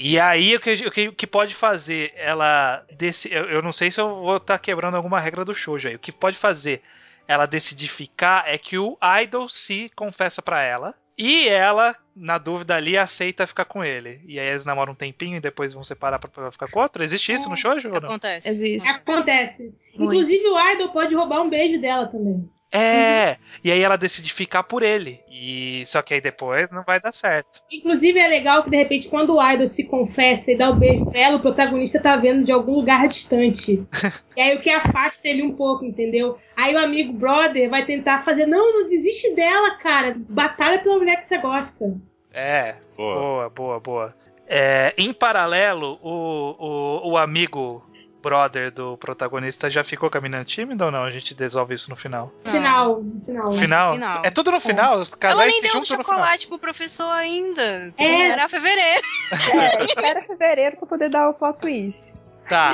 [0.04, 2.84] E aí, o que, o que, o que pode fazer ela.
[2.92, 5.96] Desse, eu, eu não sei se eu vou estar quebrando alguma regra do shoujo aí.
[5.96, 6.82] O que pode fazer
[7.28, 10.96] ela decidir ficar é que o idol se confessa pra ela.
[11.24, 14.20] E ela, na dúvida ali, aceita ficar com ele.
[14.26, 17.04] E aí eles namoram um tempinho e depois vão separar pra, pra ficar com outro.
[17.04, 17.90] Existe isso no shoujo?
[17.90, 18.50] Acontece.
[18.50, 18.90] Existe.
[18.90, 19.64] Acontece.
[19.94, 20.14] Muito.
[20.16, 22.50] Inclusive o Idol pode roubar um beijo dela também.
[22.72, 25.20] É, e aí ela decide ficar por ele.
[25.30, 27.62] E só que aí depois não vai dar certo.
[27.70, 31.06] Inclusive é legal que de repente quando o Idol se confessa e dá o beijo
[31.06, 33.86] pra ela, o protagonista tá vendo de algum lugar distante.
[34.38, 36.38] e aí o que afasta ele um pouco, entendeu?
[36.56, 40.16] Aí o amigo brother vai tentar fazer, não, não desiste dela, cara.
[40.18, 41.94] Batalha pela mulher que você gosta.
[42.34, 43.14] É, Pô.
[43.14, 44.16] boa, boa, boa.
[44.48, 47.84] É, em paralelo, o, o, o amigo
[48.22, 51.04] brother do protagonista já ficou caminhando tímido ou não?
[51.04, 52.32] A gente resolve isso no final.
[52.46, 52.52] Não.
[52.54, 53.46] Final, no final.
[53.48, 53.88] Mas final?
[53.90, 54.26] no final.
[54.26, 54.98] É tudo no final?
[55.00, 57.92] Os Ela casais nem se deu um chocolate pro professor ainda.
[57.96, 58.28] Tem que É.
[58.28, 59.02] esperar fevereiro.
[59.32, 62.14] É, espera fevereiro pra poder dar o plot twist.
[62.50, 62.74] Tá,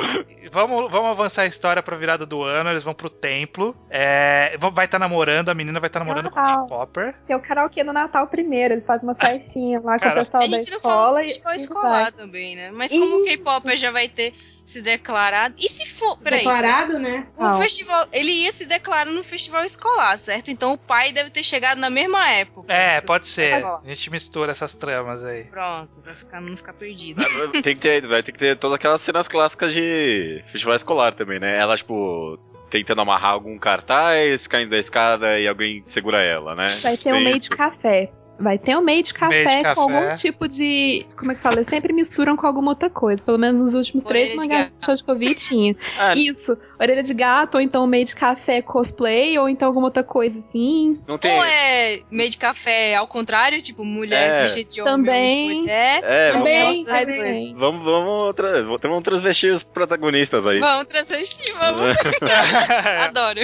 [0.50, 2.68] vamos, vamos avançar a história pra virada do ano.
[2.70, 3.76] Eles vão pro templo.
[3.88, 6.66] É, vai estar namorando, a menina vai estar namorando com o Natal.
[6.66, 7.14] K-Popper.
[7.28, 10.42] Tem o karaokê no Natal primeiro, eles fazem uma festinha lá com Cara, o pessoal
[10.42, 11.20] A da gente não fala escola.
[11.20, 12.12] do e- festival e escolar vai.
[12.12, 12.70] também, né?
[12.74, 14.34] Mas como o K-Pop já vai ter
[14.68, 15.54] se declarado.
[15.58, 16.18] E se for.
[16.18, 16.40] Peraí.
[16.40, 17.26] Declarado, né?
[17.36, 17.58] O Não.
[17.58, 18.06] festival.
[18.12, 20.50] Ele ia se declarar no festival escolar, certo?
[20.50, 22.72] Então o pai deve ter chegado na mesma época.
[22.72, 23.46] É, pode ser.
[23.46, 23.80] escolar.
[23.82, 25.44] A gente mistura essas tramas aí.
[25.44, 27.22] Pronto, pra ficar, não ficar perdido.
[27.62, 31.38] Tem que ter, vai ter que ter todas aquelas cenas clássicas de festival escolar também,
[31.40, 31.56] né?
[31.56, 32.38] Ela, tipo,
[32.70, 36.66] tentando amarrar algum cartaz, caindo da escada e alguém segura ela, né?
[36.82, 38.10] Vai ter um meio de café.
[38.38, 39.80] Vai ter um meio de café, Meio de com café.
[39.98, 41.06] algum tipo de.
[41.16, 41.56] Como é que fala?
[41.56, 43.20] Eles sempre misturam com alguma outra coisa.
[43.22, 45.76] Pelo menos nos últimos três Orelha de mangás de eu vi tinha.
[45.98, 46.56] Ah, Isso.
[46.78, 51.00] Orelha de gato, ou então meio de café cosplay, ou então alguma outra coisa assim.
[51.08, 51.32] não tem.
[51.36, 54.42] Ou é meio de café ao contrário, tipo, mulher É.
[54.42, 55.48] vestida de homem Também.
[55.48, 56.00] de mulher.
[56.04, 56.74] É, vamos, Também.
[56.84, 57.04] Coisas.
[57.28, 57.54] bem.
[57.56, 60.60] vamos, vamos, tra vamos transvestir os protagonistas aí.
[60.60, 61.96] Vamos transvestir, vamos.
[63.06, 63.40] Adoro.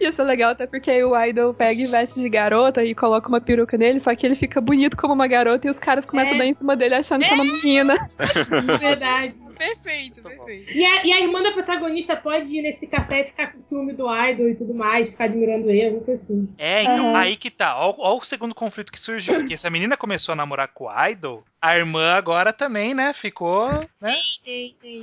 [0.00, 3.40] Isso é legal, até porque o idol pega e veste de garota e coloca uma
[3.40, 6.34] peruca nele, só que ele fica bonito como uma garota e os caras começam É.
[6.34, 7.94] a dar em cima dele achando que é uma menina.
[8.78, 9.32] Verdade.
[9.56, 10.72] Perfeito, perfeito.
[10.72, 13.92] E a, e a irmã da protagonista pode ir nesse café e ficar com ciúme
[13.92, 16.48] do idol e tudo mais, ficar admirando ele, alguma coisa assim.
[16.56, 17.76] É, então, aí que tá.
[17.78, 19.34] Ó, ó o segundo conflito que surgiu.
[19.34, 23.12] Porque se a menina começou a namorar com o Idol, a irmã agora também, né,
[23.12, 23.68] ficou.
[24.00, 24.14] Né?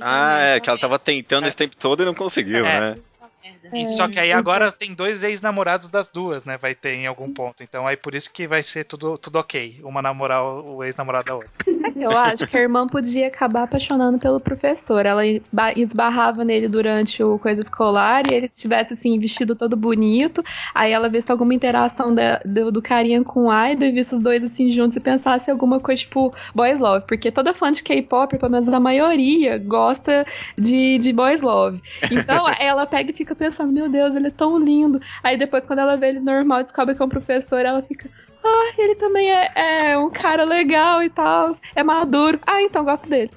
[0.00, 2.94] Ah, é, que ela tá tava tentando esse tempo todo e não conseguiu, É.
[3.72, 6.56] E só que aí agora tem dois ex-namorados das duas, né?
[6.56, 7.62] Vai ter em algum ponto.
[7.62, 9.80] Então aí por isso que vai ser tudo, tudo ok.
[9.82, 11.50] Uma namorar o ex-namorado da outra.
[11.98, 15.04] Eu acho que a irmã podia acabar apaixonando pelo professor.
[15.04, 20.40] Ela esba- esbarrava nele durante o coisa escolar e ele tivesse assim, vestido todo bonito.
[20.72, 24.20] Aí ela visse alguma interação da- do, do carinha com o idol e visse os
[24.20, 27.04] dois assim juntos e pensasse em alguma coisa tipo boys love.
[27.06, 30.24] Porque toda fã de K-pop, pelo menos a maioria, gosta
[30.56, 31.82] de, de boys love.
[32.12, 35.00] Então ela pega e fica pensando: meu Deus, ele é tão lindo.
[35.22, 38.08] Aí depois, quando ela vê ele normal, descobre que é um professor, ela fica.
[38.44, 41.56] Ah, ele também é, é um cara legal e tal.
[41.74, 42.40] É maduro.
[42.46, 43.30] Ah, então gosto dele.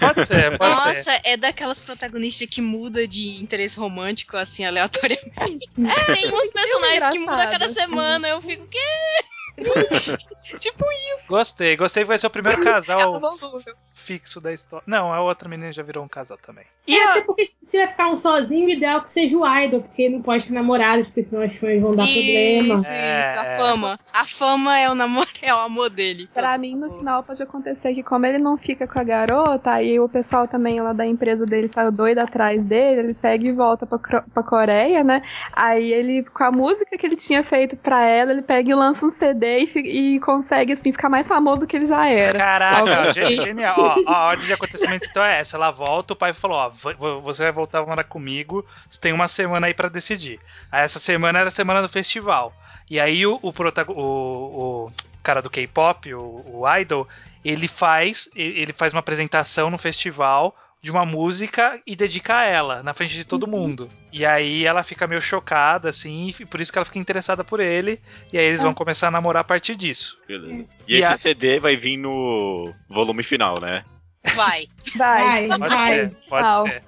[0.00, 0.86] Pode ser, pode ser.
[0.86, 5.24] Nossa, é daquelas protagonistas que muda de interesse romântico, assim, aleatoriamente.
[5.76, 8.28] É, tem uns personagens que mudam a cada semana.
[8.28, 8.78] Eu fico, quê?
[10.58, 10.84] tipo
[11.28, 13.74] Gostei, gostei que vai ser o primeiro casal volúvel.
[14.04, 14.84] Fixo da história.
[14.86, 16.64] Não, a outra menina já virou um casal também.
[16.86, 19.80] E até porque se vai ficar um sozinho, o ideal é que seja o idol,
[19.80, 22.74] porque não pode ter namorado, porque senão as fãs vão dar problema.
[22.74, 23.20] Isso, É.
[23.20, 23.98] isso, a fama.
[24.12, 26.28] A fama é o namoro, é o amor dele.
[26.34, 29.98] Pra mim, no final, pode acontecer que como ele não fica com a garota, aí
[29.98, 33.86] o pessoal também lá da empresa dele tá doido atrás dele, ele pega e volta
[33.86, 35.22] pra, pra Coreia, né?
[35.54, 39.06] Aí ele, com a música que ele tinha feito pra ela, ele pega e lança
[39.06, 42.38] um CD e, e consegue, assim, ficar mais famoso do que ele já era.
[42.38, 43.74] Caraca, genial.
[43.78, 45.56] Ó, a ordem de acontecimentos então é essa.
[45.56, 49.00] Ela volta, o pai falou: Ó, vo- vo- você vai voltar a morar comigo, você
[49.00, 50.40] tem uma semana aí pra decidir.
[50.70, 52.52] Aí essa semana era a semana do festival.
[52.90, 53.52] E aí o, o,
[53.88, 53.92] o,
[54.86, 54.92] o
[55.22, 56.20] cara do K-pop, o,
[56.60, 57.08] o idol,
[57.44, 60.54] ele faz, ele faz uma apresentação no festival
[60.84, 63.88] de uma música e dedica a ela, na frente de todo mundo.
[64.12, 67.58] E aí ela fica meio chocada, assim, e por isso que ela fica interessada por
[67.58, 67.98] ele.
[68.30, 70.18] E aí eles vão começar a namorar a partir disso.
[70.28, 70.66] Beleza.
[70.86, 73.82] E, E esse a- CD vai vir no volume final, né?
[74.34, 74.66] Vai.
[74.94, 75.48] Vai.
[75.48, 75.96] Vai, Pode vai.
[75.96, 76.68] ser, pode Tchau.
[76.68, 76.82] ser.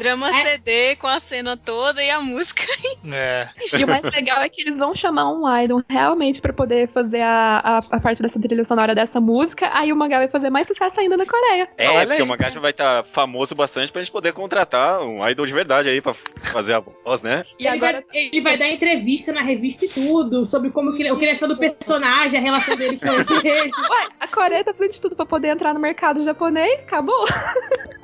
[0.00, 2.62] Drama CD com a cena toda e a música.
[3.12, 3.48] É.
[3.78, 7.22] E o mais legal é que eles vão chamar um idol realmente pra poder fazer
[7.22, 9.70] a, a, a parte dessa trilha sonora dessa música.
[9.72, 11.68] Aí o mangá vai fazer mais sucesso ainda na Coreia.
[11.78, 12.22] É, Olha porque aí.
[12.22, 15.88] o mangá já vai estar famoso bastante pra gente poder contratar um idol de verdade
[15.88, 17.44] aí pra fazer a voz, né?
[17.58, 21.02] E ele, agora vai, ele vai dar entrevista na revista e tudo, sobre como que
[21.02, 23.70] ele, o que ele achou do personagem, a relação dele com ele.
[23.90, 27.26] Ué, a Coreia tá fazendo de tudo pra poder entrar no mercado japonês, acabou.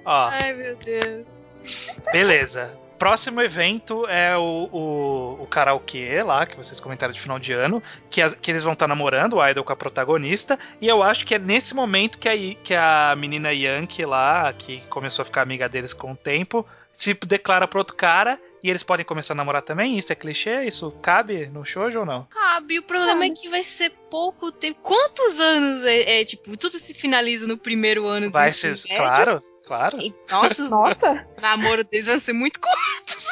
[0.04, 1.25] Ó, Ai, meu Deus.
[2.12, 2.76] Beleza.
[2.98, 7.82] Próximo evento é o, o, o karaokê lá, que vocês comentaram de final de ano,
[8.08, 11.26] que, as- que eles vão estar namorando, o idol com a protagonista, e eu acho
[11.26, 12.32] que é nesse momento que a,
[12.64, 17.12] que a menina Yankee lá, que começou a ficar amiga deles com o tempo, se
[17.12, 19.98] declara pro outro cara, e eles podem começar a namorar também?
[19.98, 20.64] Isso é clichê?
[20.64, 22.24] Isso cabe no shoujo ou não?
[22.30, 24.78] Cabe, o problema é que vai ser pouco tempo.
[24.80, 29.42] Quantos anos é, é, tipo, tudo se finaliza no primeiro ano Vai do ser, claro,
[29.66, 29.98] claro.
[30.00, 31.26] E, Nossa, os- Nossa.
[31.36, 33.26] os namoro deles vão ser muito curtos.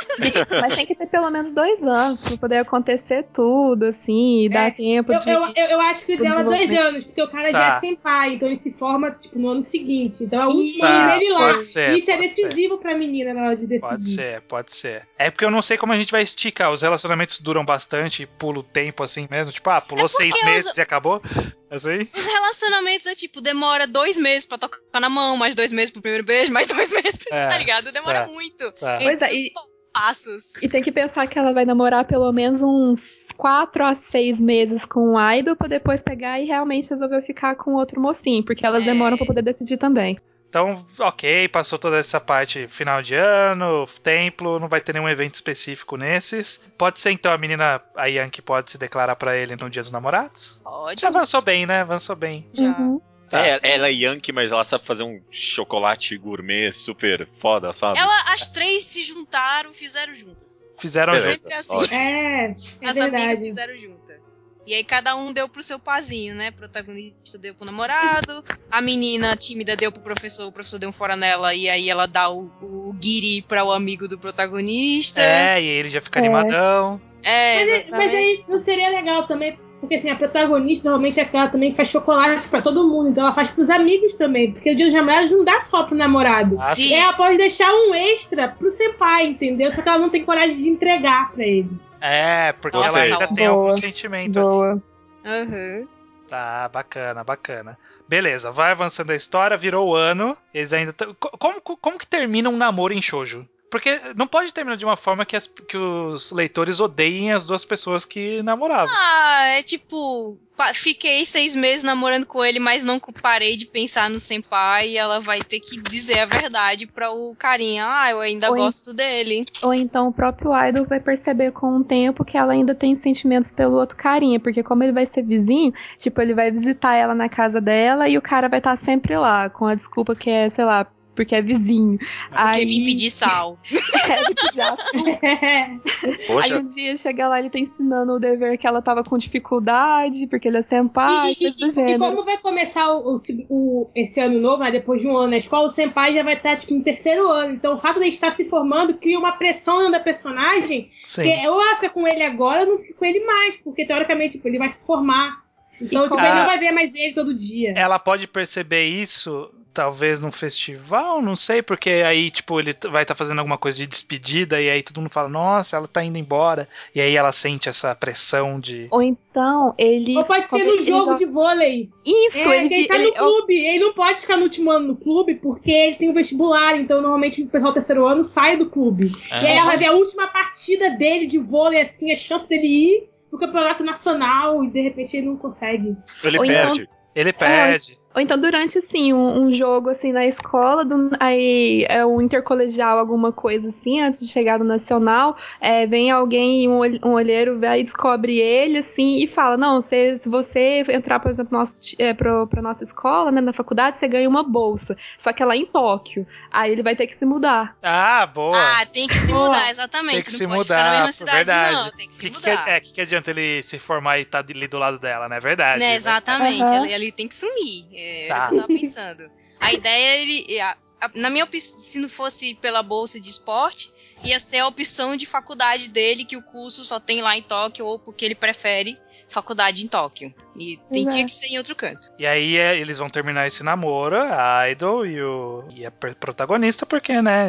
[0.61, 4.67] Mas tem que ter pelo menos dois anos pra poder acontecer tudo, assim, e dar
[4.69, 5.31] É, tempo Eu, de.
[5.31, 7.59] eu, eu, eu acho que o ideal é dois anos, porque o cara Tá.
[7.71, 10.25] já é senpai, então ele se forma tipo, no ano seguinte.
[10.25, 11.63] Então é o último Tá, ano dele lá.
[11.63, 13.89] ser, E isso é decisivo pra menina na hora de decidir.
[13.91, 15.09] Pode ser, pode ser.
[15.19, 16.71] É porque eu não sei como a gente vai esticar.
[16.73, 19.53] Os relacionamentos duram bastante e pula o tempo assim mesmo.
[19.53, 21.23] Tipo, ah, pulou É seis os- meses e acabou.
[21.71, 22.09] Assim?
[22.15, 26.01] Os relacionamentos é tipo, demora dois meses pra tocar na mão, mais dois meses pro
[26.01, 27.19] primeiro beijo, mais dois meses.
[27.31, 27.93] É, tá ligado?
[27.93, 28.27] Demora é.
[28.27, 28.73] muito.
[28.73, 28.99] Tá.
[29.01, 29.53] Pois é, os e-
[29.93, 30.57] passos.
[30.63, 34.85] E tem que pensar que ela vai namorar pelo menos uns quatro a seis meses
[34.85, 38.83] com o idol pra depois pegar e realmente resolver ficar com outro mocinho, porque elas
[38.83, 38.87] É.
[38.87, 40.19] demoram pra poder decidir também.
[40.49, 45.35] Então, ok, passou toda essa parte final de ano, templo, não vai ter nenhum evento
[45.35, 46.61] específico nesses.
[46.79, 49.91] Pode ser então a menina, a Yankee pode se declarar pra ele no Dia dos
[49.91, 50.61] Namorados?
[50.63, 51.01] Pode.
[51.01, 51.81] Já avançou bem, né?
[51.81, 52.49] Avançou bem.
[52.53, 52.67] Já.
[52.67, 53.01] Uhum.
[53.31, 53.45] Tá.
[53.47, 57.99] É, ela é Yankee, mas ela sabe fazer um chocolate gourmet super foda, sabe?
[57.99, 60.63] Ela, as três se juntaram, fizeram juntas.
[60.81, 61.31] Fizeram Beleza.
[61.33, 61.43] junto.
[61.43, 61.75] Sempre assim.
[61.77, 61.95] ótimo.
[61.97, 63.41] É, é As amigas verdade.
[63.41, 64.25] fizeram junta.
[64.67, 66.49] E aí cada um deu pro seu pazinho, né?
[66.49, 70.93] O protagonista deu pro namorado, a menina tímida deu pro professor, o professor deu um
[70.93, 75.21] fora nela, e aí ela dá o, o guiri pra o amigo do protagonista.
[75.21, 76.23] É, e ele já fica É.
[76.23, 76.99] animadão.
[77.23, 77.91] É, Mas, exatamente.
[77.91, 81.77] mas aí não seria legal também, porque assim, a protagonista normalmente é aquela também que
[81.77, 84.95] faz chocolate pra todo mundo, então ela faz pros amigos também, porque o dia dos
[84.95, 86.57] namorados não dá só pro namorado.
[86.61, 86.75] Ah.
[86.77, 89.71] E ela pode deixar um extra pro senpai, entendeu?
[89.71, 91.71] Só que ela não tem coragem de entregar pra ele.
[92.01, 94.41] É, porque Nossa, ela ainda tem algum boa, sentimento.
[94.41, 94.83] Boa.
[95.25, 95.89] Aham.
[96.29, 97.79] Tá, bacana, bacana.
[98.09, 100.37] Beleza, vai avançando a história, virou o ano.
[100.53, 100.95] Eles ainda.
[101.39, 103.47] Como, como que termina um namoro em shoujo?
[103.75, 107.65] Porque não pode terminar de uma forma que, as- que os leitores odeiem as duas
[107.65, 108.95] pessoas que namoravam.
[108.97, 110.39] Ah, é tipo,
[110.75, 115.19] fiquei seis meses namorando com ele, mas não parei de pensar no senpai e ela
[115.19, 117.85] vai ter que dizer a verdade pra o carinha.
[117.85, 118.59] Ah, eu ainda Oi.
[118.59, 119.45] gosto dele.
[119.61, 123.51] Ou então o próprio idol vai perceber com o tempo que ela ainda tem sentimentos
[123.51, 127.29] pelo outro carinha, porque como ele vai ser vizinho, tipo, ele vai visitar ela na
[127.29, 130.65] casa dela e o cara vai estar sempre lá, com a desculpa que é, sei
[130.65, 131.99] lá, porque é vizinho.
[131.99, 133.59] Porque Aí, vim pedir sal.
[134.11, 136.41] é, de pedir açúcar.
[136.43, 140.27] Aí um dia chega lá, ele tá ensinando o dever que ela tava com dificuldade,
[140.27, 143.91] porque ele é senpai, e, coisa do e- e como vai começar o, o- o-
[143.95, 146.57] esse ano novo, né, depois de um ano na escola, o senpai já vai estar
[146.59, 147.55] tipo, no terceiro ano.
[147.55, 151.23] Então o fato de ele estar se formando cria uma pressão dentro da personagem Sim.
[151.23, 154.33] que ou ela fica com ele agora ou não fica com ele mais, porque teoricamente
[154.37, 155.43] tipo, ele vai se formar.
[155.81, 157.73] Então, E tipo, como- ele não vai ver mais ele todo dia.
[157.77, 163.15] Ela pode perceber isso, talvez num festival, não sei, porque aí, tipo, ele vai estar
[163.17, 166.69] fazendo alguma coisa de despedida e aí todo mundo fala, nossa, ela tá indo embora.
[166.95, 168.87] E aí ela sente essa pressão de.
[168.91, 170.17] Ou então ele.
[170.17, 171.91] Ou pode ser no ele jogo joga- de vôlei.
[172.07, 173.55] Isso, é, ele, que ele tá ele- no clube.
[173.67, 176.77] Ele não pode ficar no último ano no clube porque ele tem o vestibular.
[176.79, 179.11] Então, normalmente, o pessoal do terceiro ano sai do clube.
[179.31, 179.43] É.
[179.43, 182.67] E aí ela vai ver a última partida dele de vôlei, assim, a chance dele
[182.67, 185.97] ir pro campeonato nacional e de repente ele não consegue.
[186.23, 186.89] ele ou então- perde.
[187.17, 187.99] Ele perde.
[188.15, 192.99] Ou então, durante, assim, um, um jogo, assim, na escola, do- aí é um intercolegial,
[192.99, 197.81] alguma coisa assim, antes de chegar no nacional, é, vem alguém, um, um olheiro, vai
[197.81, 202.15] e descobre ele, assim, e fala, não, se, se você entrar, por exemplo, nosso, é,
[202.15, 204.97] pro, pra nossa escola, né, na faculdade, você ganha uma bolsa.
[205.19, 206.27] Só que ela é em Tóquio.
[206.53, 207.77] Aí ele vai ter que se mudar.
[207.83, 208.57] Ah, boa.
[208.57, 209.47] Ah, tem que se Boa.
[209.49, 210.15] mudar, exatamente.
[210.15, 211.73] Tem que não se pode mudar, ficar na mesma é cidade, verdade.
[211.75, 211.91] não.
[211.91, 212.69] Tem que se que, que, mudar.
[212.69, 215.41] é, que, que adianta ele se formar e tá ali do lado dela, né?
[215.41, 215.81] Verdade.
[215.81, 216.63] Né, exatamente.
[216.63, 216.85] Aham.
[216.85, 217.87] Ele, ele tem que sumir.
[218.05, 218.35] É, Tá.
[218.37, 219.31] era o que eu tava pensando.
[219.61, 220.61] A ideia é ele.
[220.61, 223.91] A, a- na minha opinião, se não fosse pela bolsa de esporte,
[224.25, 227.85] ia ser a opção de faculdade dele, que o curso só tem lá em Tóquio,
[227.87, 230.33] ou porque ele prefere faculdade em Tóquio.
[230.57, 232.13] E tem, tinha que ser em outro canto.
[232.19, 236.85] E aí é, eles vão terminar esse namoro, a Idol e, o, e a protagonista,
[236.87, 237.49] porque, né,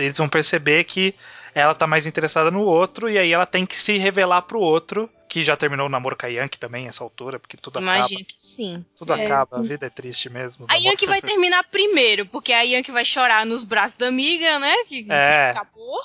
[0.00, 1.14] eles vão perceber que
[1.62, 5.08] ela tá mais interessada no outro, e aí ela tem que se revelar pro outro,
[5.26, 8.24] que já terminou o namoro com a Yankee também, nessa altura, porque tudo Imagino acaba.
[8.28, 8.84] que sim.
[8.94, 9.24] Tudo É.
[9.24, 10.66] acaba, a vida é triste mesmo.
[10.68, 14.84] A Yankee vai terminar primeiro, porque a Yankee vai chorar nos braços da amiga, né?
[14.84, 15.48] Que, que É.
[15.50, 15.98] acabou.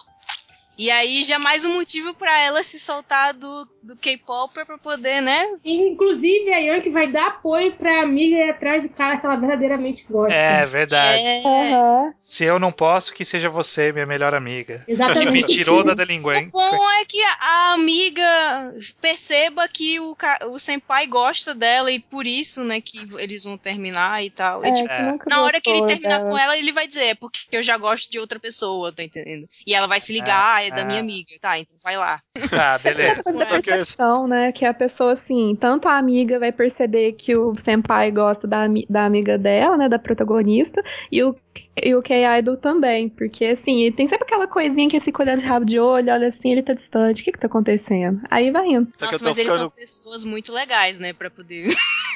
[0.78, 5.22] E aí já mais um motivo pra ela se soltar do, do K-Popper pra poder,
[5.22, 5.40] né?
[5.64, 10.06] Inclusive, a Yankee vai dar apoio pra amiga ir atrás do cara que ela verdadeiramente
[10.10, 10.34] gosta.
[10.34, 11.22] É verdade.
[11.24, 12.14] É, Aham.
[12.16, 14.82] Se eu não posso, que seja você, minha melhor amiga.
[14.86, 15.32] Que Exatamente.
[15.32, 16.52] me tirou da O delinquente.
[16.52, 20.16] bom é que a, amiga perceba que o,
[20.48, 24.64] o senpai gosta dela e por isso, né, que eles vão terminar e tal.
[24.64, 26.30] E, É, tipo, que nunca na hora que ele terminar dela.
[26.30, 29.48] com ela, ele vai dizer, é porque eu já gosto de outra pessoa, tá entendendo?
[29.66, 30.86] E ela vai se ligar, ah, é, da é.
[30.86, 31.28] minha amiga.
[31.42, 32.20] Tá, então vai lá.
[32.50, 33.12] Tá, beleza.
[33.12, 34.52] Essa coisa da Só que- percepção, né?
[34.52, 39.06] Que a pessoa, assim, tanto a amiga vai perceber que o senpai gosta da, da
[39.06, 39.90] amiga dela, né?
[39.90, 40.82] Da protagonista,
[41.12, 41.36] e o,
[41.84, 43.10] e o K-Idol também.
[43.10, 46.52] Porque, assim, tem sempre aquela coisinha que fica olhando de rabo de olho, olha assim,
[46.52, 48.22] ele tá distante, o que que tá acontecendo?
[48.30, 48.92] Aí vai indo.
[49.00, 51.66] Nossa, mas eles são ficando- pessoas muito legais, né, pra poder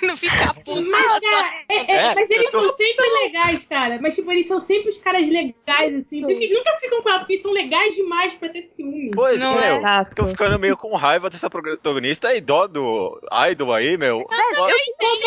[0.08, 0.86] não ficar puto.
[0.90, 4.00] Mas, cara, é- é- É, mas eles eu tô- são sempre legais, cara.
[4.02, 6.22] Mas, tipo, eles são sempre os caras legais, assim.
[6.22, 8.62] Por isso que eles nunca ficam com ela, porque eles são legais demais pra ter
[8.62, 9.12] ciúme.
[9.14, 9.78] Pois, Não meu, é?
[9.78, 10.16] Exato.
[10.16, 13.20] tô ficando meio com raiva dessa protagonista e dó do
[13.52, 14.26] Idol aí, meu.
[14.30, 14.60] É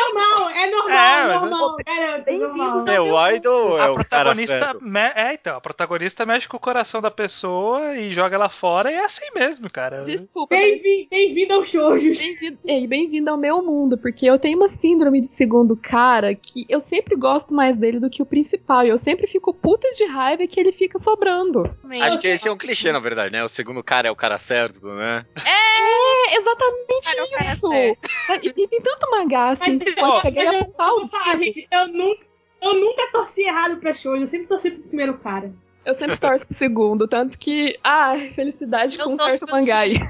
[0.05, 2.85] normal, é normal, É, normal, garanto, Bem-vindo normal.
[2.85, 4.59] Meu, o Idol é A o cara protagonista.
[4.59, 4.85] certo.
[4.85, 8.91] me- É, então, a protagonista mexe com o coração da pessoa e joga ela fora,
[8.91, 10.01] e é assim mesmo, cara.
[10.01, 12.19] Desculpa, Bem-vindo bem aos shoujos.
[12.19, 16.67] Bem-vindo ei, bem-vindo ao meu mundo, porque eu tenho uma síndrome de segundo cara que
[16.69, 18.85] eu sempre gosto mais dele do que o principal.
[18.85, 21.75] E eu sempre fico puta de raiva que ele fica sobrando.
[22.03, 23.43] Acho que esse é um clichê, na verdade, né?
[23.45, 25.25] O segundo cara é o cara certo, né?
[25.45, 27.99] É exatamente Cara, o cara isso.
[28.43, 31.45] E tem tanto mangá assim Mas, que pode pegar e apontar eu o dedo.
[31.45, 32.27] gente, eu nunca,
[32.63, 35.53] eu nunca torci errado pra shoujo, eu sempre torci pro primeiro cara.
[35.85, 39.95] Eu sempre torço pro segundo, tanto que, ah, felicidade Eu com um certo mangá aí.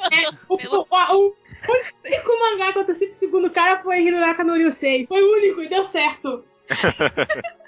[0.00, 0.54] É, o,
[1.14, 1.36] o,
[1.68, 5.06] o, o único mangá que eu pro segundo cara foi Hirunaka no Ryusei.
[5.06, 6.44] Foi o único e deu certo.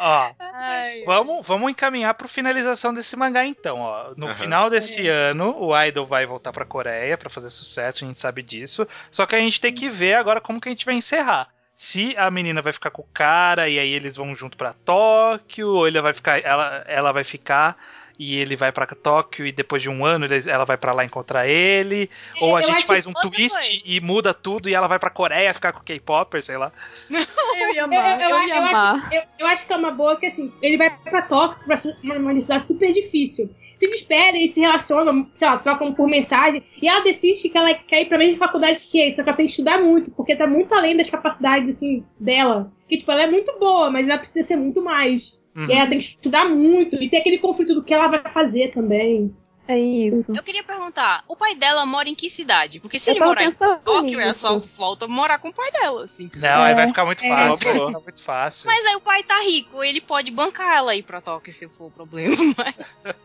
[0.00, 4.12] Ó, Ai, vamos, vamos encaminhar pro finalização desse mangá então, ó.
[4.16, 4.34] No Aham.
[4.34, 8.40] final desse ano, o Idol vai voltar pra Coreia pra fazer sucesso, a gente sabe
[8.42, 8.86] disso.
[9.10, 11.48] Só que a gente tem que ver agora como que a gente vai encerrar.
[11.74, 15.68] Se a menina vai ficar com o cara e aí eles vão junto pra Tóquio,
[15.68, 17.76] ou ele vai ficar, ela, ela vai ficar
[18.18, 21.46] e ele vai pra Tóquio e depois de um ano ela vai pra lá encontrar
[21.46, 22.10] ele,
[22.40, 23.82] ou a gente faz um twist coisa.
[23.84, 26.72] e muda tudo e ela vai pra Coreia ficar com o K-Popper, sei lá.
[27.10, 28.94] Eu ia Eu, amar, eu, eu, eu, ia eu amar.
[28.96, 31.76] acho, eu, eu acho que é uma boa que assim, ele vai pra Tóquio, pra
[32.02, 33.54] uma uma cidade super difícil.
[33.76, 38.02] Se despedem se relacionam, sei lá, trocam por mensagem, e ela decide que ela quer
[38.02, 40.48] ir pra mesma faculdade que ele, só que ela tem que estudar muito, porque tá
[40.48, 42.72] muito além das capacidades, assim, dela.
[42.88, 45.37] Que, tipo, ela é muito boa, mas ela precisa ser muito mais.
[45.58, 45.66] Uhum.
[45.68, 48.70] E ela tem que estudar muito, e tem aquele conflito do que ela vai fazer
[48.70, 49.34] também.
[49.68, 50.32] É isso.
[50.34, 52.80] Eu queria perguntar, o pai dela mora em que cidade?
[52.80, 54.40] Porque se Eu ele morar em Tóquio, é nisso.
[54.40, 56.62] só volta morar com o pai dela, simples Não, assim.
[56.62, 57.28] aí vai ficar muito É.
[57.28, 57.88] fácil, vai Boa.
[57.88, 58.66] ficar muito fácil.
[58.66, 61.88] Mas aí o pai tá rico, ele pode bancar ela ir pra Tóquio se for
[61.88, 62.34] o problema.
[62.56, 62.74] Mas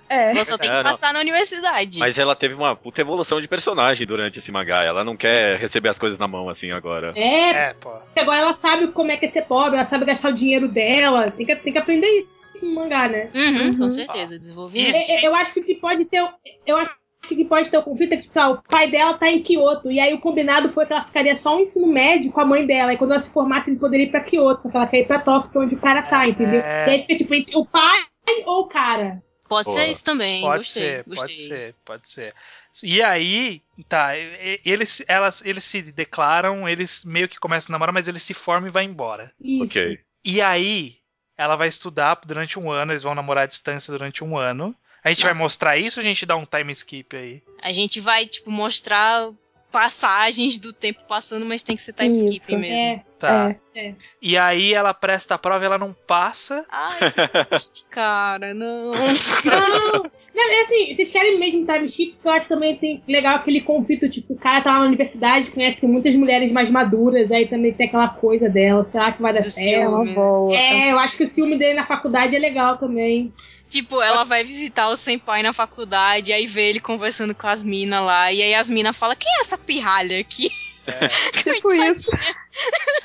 [0.09, 0.31] É.
[0.31, 0.89] ela só tem É, que não.
[0.91, 1.99] passar na universidade.
[1.99, 4.83] Mas ela teve uma puta evolução de personagem durante esse mangá.
[4.83, 7.13] Ela não quer receber as coisas na mão assim agora.
[7.15, 7.89] É, É, pô.
[7.91, 10.67] porque agora ela sabe como é que é ser pobre, ela sabe gastar o dinheiro
[10.67, 13.29] dela, tem que, tem que aprender isso no mangá, né?
[13.33, 13.77] Uhum, Uhum.
[13.77, 14.95] com certeza, desenvolvimento.
[14.95, 15.11] Isso.
[15.19, 16.21] Eu, eu acho que o que pode ter.
[16.65, 16.95] Eu acho
[17.27, 19.89] que pode ter o conflito é que, lá, o pai dela tá em Kyoto.
[19.91, 22.65] E aí o combinado foi que ela ficaria só um ensino médio com a mãe
[22.67, 22.93] dela.
[22.93, 24.63] E quando ela se formasse, ele poderia ir pra Kyoto.
[24.63, 26.59] Só que ela quer ir pra Tóquio, que é onde o cara tá, entendeu?
[26.61, 26.87] É.
[26.87, 27.99] E aí fica tipo entre o pai
[28.45, 29.23] ou o cara.
[29.47, 29.77] Pode Boa.
[29.81, 31.15] ser isso também, Pode gostei, ser, gostei.
[31.35, 32.33] pode ser, pode ser.
[32.81, 34.17] E aí, tá,
[34.65, 38.67] eles, elas, eles se declaram, eles meio que começam a namorar, mas eles se formam
[38.69, 39.31] e vão embora.
[39.39, 39.65] Isso.
[39.65, 39.99] Ok.
[40.25, 40.95] E aí,
[41.37, 44.75] ela vai estudar durante um ano, eles vão namorar à distância durante um ano.
[45.03, 45.43] A gente vai Nossa.
[45.43, 47.41] mostrar isso ou a gente dá um time skip aí?
[47.61, 49.29] A gente vai, tipo, mostrar
[49.71, 52.25] passagens do tempo passando, mas tem que ser time Isso.
[52.25, 52.77] skip mesmo.
[52.77, 53.03] É.
[53.19, 53.55] Tá.
[53.75, 53.93] É.
[54.21, 56.65] E aí ela presta a prova e ela não passa.
[56.69, 58.91] Ai, que triste, cara, não.
[58.91, 60.03] Não,
[60.35, 63.61] não, é assim, vocês querem mesmo time skip, porque eu acho também tem legal aquele
[63.61, 67.73] conflito, tipo, o cara tá lá na universidade, conhece muitas mulheres mais maduras, aí também
[67.73, 69.69] tem aquela coisa dela, será que vai dar Do certo?
[69.69, 70.15] É uma ciúme.
[70.15, 70.55] boa.
[70.55, 73.33] É, eu acho que o ciúme dele na faculdade é legal também.
[73.69, 78.03] Tipo, ela vai visitar o senpai na faculdade, aí vê ele conversando com as minas
[78.03, 80.49] lá, e aí as minas falam, quem é essa pirralha aqui?
[81.43, 82.09] Tipo isso.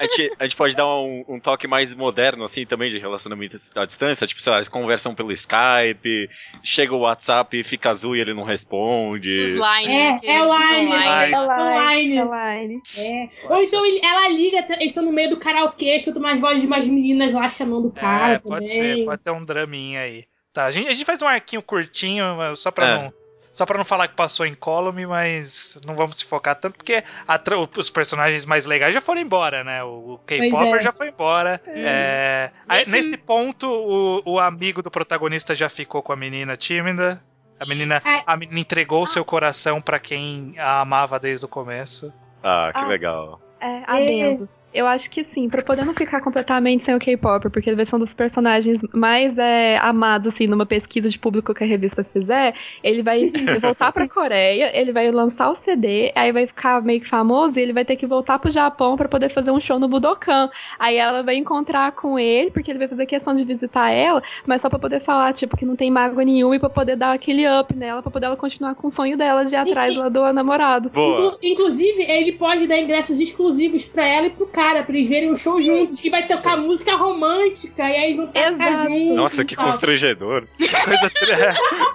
[0.00, 3.56] A gente, a gente pode dar um, um toque mais moderno, assim, também, de relacionamento
[3.76, 4.26] à distância.
[4.26, 6.28] Tipo, sei lá, eles conversam pelo Skype,
[6.62, 9.34] chega o WhatsApp, fica azul e ele não responde.
[9.36, 10.18] Os line, É, né?
[10.24, 11.32] é usam line, line.
[11.32, 12.20] é online.
[12.22, 12.82] Online.
[12.96, 13.28] É.
[13.48, 16.66] Ou então ele- ela liga, eles estão no meio do karaokê, escuta umas vozes de
[16.66, 18.34] umas meninas lá chamando o cara.
[18.34, 18.96] é, pode também.
[18.98, 20.24] ser, pode ter um draminha aí.
[20.52, 22.24] Tá, a gente, a gente faz um arquinho curtinho,
[22.56, 22.94] só pra É.
[23.04, 23.12] não.
[23.58, 27.02] Só pra não falar que passou em column, mas não vamos se focar tanto, porque
[27.26, 29.82] a tra- os personagens mais legais já foram embora, né?
[29.82, 30.80] O, o K-Popper é.
[30.80, 31.60] já foi embora.
[31.66, 36.56] É, aí, Nesse- Nesse ponto, o, o amigo do protagonista já ficou com a menina
[36.56, 37.20] tímida.
[37.60, 42.12] A menina, a menina entregou seu coração pra quem a amava desde o começo.
[42.40, 42.86] Ah, que Ah.
[42.86, 43.40] legal.
[43.60, 44.48] É, adendo.
[44.72, 47.86] Eu acho que sim, pra poder não ficar completamente sem o K-pop, porque ele vai
[47.86, 52.04] ser um dos personagens mais é, amados, assim, numa pesquisa de público que a revista
[52.04, 52.54] fizer.
[52.84, 57.08] Ele vai voltar pra Coreia, ele vai lançar o CD, aí vai ficar meio que
[57.08, 59.88] famoso e ele vai ter que voltar pro Japão pra poder fazer um show no
[59.88, 60.50] Budokan.
[60.78, 64.60] Aí ela vai encontrar com ele, porque ele vai fazer questão de visitar ela, mas
[64.60, 67.46] só pra poder falar, tipo, que não tem mágoa nenhuma e pra poder dar aquele
[67.48, 70.30] up nela, pra poder ela continuar com o sonho dela de ir atrás lá do
[70.32, 70.90] namorado.
[70.90, 71.26] Boa.
[71.26, 75.30] Inclu- Inclusive, ele pode dar ingressos exclusivos pra ela e pro cara, pra eles verem
[75.32, 79.16] o show juntos, que vai tocar música romântica, e aí eles vão tocar juntos.
[79.16, 79.66] Nossa, que tal.
[79.66, 80.46] constrangedor.
[80.58, 81.36] Coisa tre-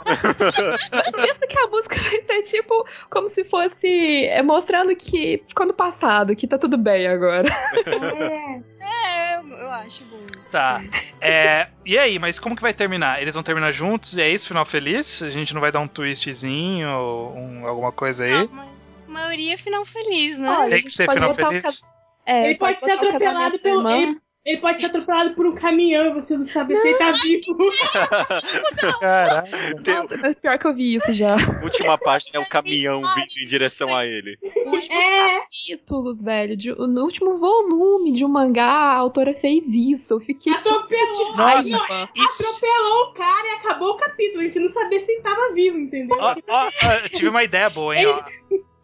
[1.23, 5.73] Pensa que a música vai ser tipo como se fosse é, mostrando que ficou no
[5.73, 7.49] passado, que tá tudo bem agora.
[7.85, 8.73] É.
[8.85, 10.23] É, eu, eu acho bom.
[10.51, 10.79] Tá.
[10.81, 10.89] sim.
[11.21, 13.21] É, e aí, mas como que vai terminar?
[13.21, 15.21] Eles vão terminar juntos e é isso, final feliz?
[15.23, 18.33] A gente não vai dar um twistzinho ou um- alguma coisa aí?
[18.33, 20.49] Ah, mas a maioria é final feliz, né?
[20.49, 21.81] Olha, Tem que ser final feliz?
[22.25, 23.97] É, Ele pode ser botar o atropelado pelo- irmã.
[23.97, 27.11] ele- Ele pode ser atropelado por um caminhão e você não sabe se ele tá
[27.11, 27.57] vivo.
[29.83, 31.35] Tem- Nossa, mas pior que eu vi isso já.
[31.63, 34.35] última página é o caminhão vindo em direção a ele.
[34.89, 36.57] É, Títulos, velho.
[36.57, 40.13] de- no último volume de um mangá, a autora fez isso.
[40.15, 40.51] Eu fiquei.
[40.53, 41.37] atropelou.
[41.37, 42.43] Nossa, Não, Isso.
[42.43, 44.41] atropelou o cara e acabou o capítulo.
[44.41, 46.17] A gente não sabia se ele tava vivo, entendeu?
[46.19, 46.35] Ó,
[47.09, 48.07] tive uma ideia boa, hein?
[48.07, 48.23] Ó.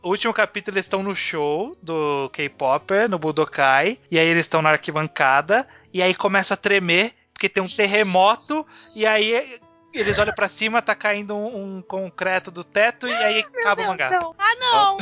[0.01, 4.61] O último capítulo eles estão no show do K-Popper, no Budokai, e aí eles estão
[4.61, 8.53] na arquibancada, e aí começa a tremer, porque tem um terremoto,
[8.95, 9.59] e aí
[9.93, 13.83] eles olham pra cima, tá caindo um, um concreto do teto, e aí acaba o
[13.85, 14.09] Não, mangá.
[14.09, 14.35] não.
[14.37, 14.97] Ah, não!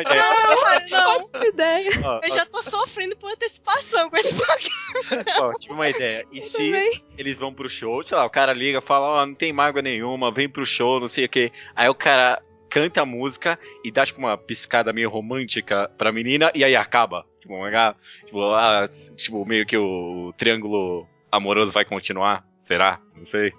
[0.00, 0.22] Ideia?
[0.22, 1.16] Ah, não!
[1.16, 1.90] Ótima ideia.
[2.04, 4.34] Ó, Eu já tô sofrendo por antecipação com esse
[5.40, 6.24] ó, ó, tive uma ideia.
[6.32, 7.02] E se Também.
[7.18, 10.32] eles vão pro show, sei lá, o cara liga, fala, ó, não tem mágoa nenhuma,
[10.32, 11.52] vem pro show, não sei o que.
[11.76, 12.40] Aí o cara
[12.72, 17.24] canta a música e dá, tipo, uma piscada meio romântica pra menina e aí acaba.
[17.40, 17.94] Tipo, mangá,
[18.24, 22.44] tipo, ah, tipo, meio que o triângulo amoroso vai continuar.
[22.60, 22.98] Será?
[23.14, 23.52] Não sei.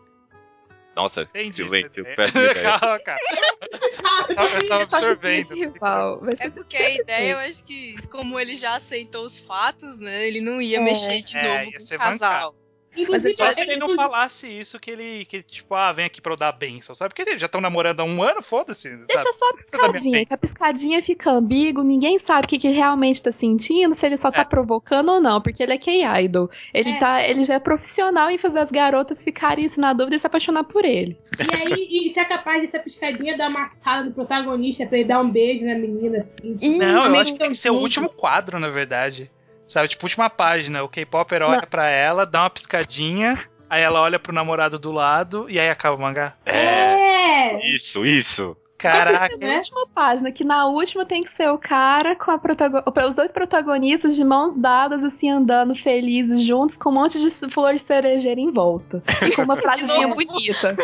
[0.95, 1.51] Nossa, Entendi.
[1.53, 2.79] silêncio, você- péssima ideia.
[2.79, 3.17] Calma, cara.
[4.29, 5.55] Eu tava- eu tava Só que absorvendo.
[5.55, 6.21] rival.
[6.39, 10.27] É porque a ideia, eu acho que, como ele já aceitou os fatos, né?
[10.27, 10.81] Ele não ia É.
[10.81, 12.55] mexer de É, novo ia com o casal.
[12.95, 16.21] Inclusive, Só se ele- ele não falasse isso, que ele, que tipo, ah, vem aqui
[16.21, 17.09] pra eu dar bênção, sabe?
[17.13, 18.89] Porque eles já estão namorando há um ano, foda-se.
[19.07, 19.37] Deixa sabe?
[19.37, 23.21] só a piscadinha, que a piscadinha fica ambíguo, ninguém sabe o que, que ele realmente
[23.21, 24.45] tá sentindo, se ele só tá É.
[24.45, 26.49] provocando ou não, porque ele é K-Idol.
[26.73, 26.99] Ele, É.
[26.99, 30.27] tá, ele já é profissional em fazer as garotas ficarem assim, na dúvida e se
[30.27, 31.17] apaixonar por ele.
[31.39, 35.07] E aí, e se é capaz dessa piscadinha dar uma sala do protagonista pra ele
[35.07, 36.57] dar um beijo na menina, assim.
[36.61, 39.31] Ih, Não, eu acho que tem que ser o último quadro, na verdade.
[39.67, 40.83] Sabe, tipo, última página.
[40.83, 43.39] O K-Popper olha pra ela, dá uma piscadinha,
[43.69, 46.33] aí ela olha pro namorado do lado e aí acaba o mangá.
[46.45, 47.67] É, É!
[47.73, 48.55] isso, isso.
[48.83, 49.37] Caraca.
[49.37, 53.13] Na última página, que na última tem que ser o cara com a protago- os
[53.13, 57.79] dois protagonistas de mãos dadas, assim, andando felizes juntos, com um monte de flor de
[57.79, 59.01] cerejeira em volta.
[59.25, 60.75] E com uma frasezinha bonita.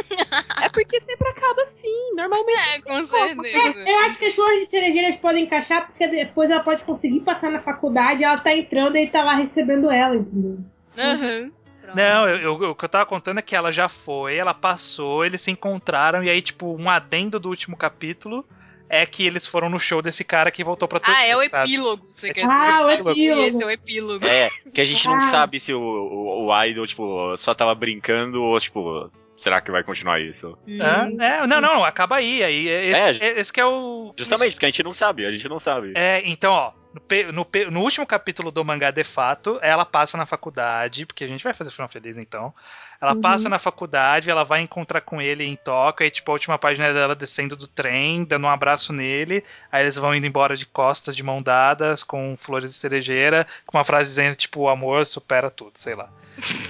[0.64, 2.60] É porque sempre acaba assim, normalmente.
[2.78, 3.90] É, com certeza.
[3.90, 7.52] Eu acho que as flores de cerejeiras podem encaixar, porque depois ela pode conseguir passar
[7.52, 10.58] na faculdade, ela tá entrando e ele tá lá recebendo ela, entendeu?
[10.98, 11.52] Aham.
[11.94, 11.98] Pronto.
[11.98, 15.26] Não, eu, eu- o que eu tava contando é que ela já foi, ela passou,
[15.26, 18.46] eles se encontraram, e aí, tipo, um adendo do último capítulo
[18.92, 21.68] é que eles foram no show desse cara que voltou pra Ah, é o sabe?
[21.68, 23.12] epílogo, você quer Ah, o dizer?
[23.12, 23.42] epílogo.
[23.44, 24.26] Esse é o epílogo.
[24.26, 25.22] É, que a gente não Ah.
[25.22, 29.84] sabe se o, o, o Idol, tipo, só tava brincando ou, tipo, será que vai
[29.84, 30.58] continuar isso?
[30.68, 31.22] Hum.
[31.22, 32.42] É, não, não, acaba aí.
[32.44, 34.12] aí esse, esse que é o.
[34.18, 35.94] Justamente, porque a gente não sabe, a gente não sabe.
[35.96, 37.02] É, então, ó, no,
[37.34, 41.44] no, no último capítulo do mangá de fato, ela passa na faculdade, porque a gente
[41.44, 42.54] vai fazer final feliz então.
[43.02, 43.22] Ela Uhum.
[43.22, 46.88] passa na faculdade, ela vai encontrar com ele em Tóquio, e tipo, a última página
[46.88, 50.66] é dela descendo do trem, dando um abraço nele, aí eles vão indo embora de
[50.66, 55.06] costas, de mão dadas, com flores de cerejeira, com uma frase dizendo, tipo, o amor
[55.06, 56.10] supera tudo, sei lá.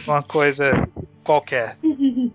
[0.07, 0.72] Uma coisa.
[1.30, 1.78] Qualquer.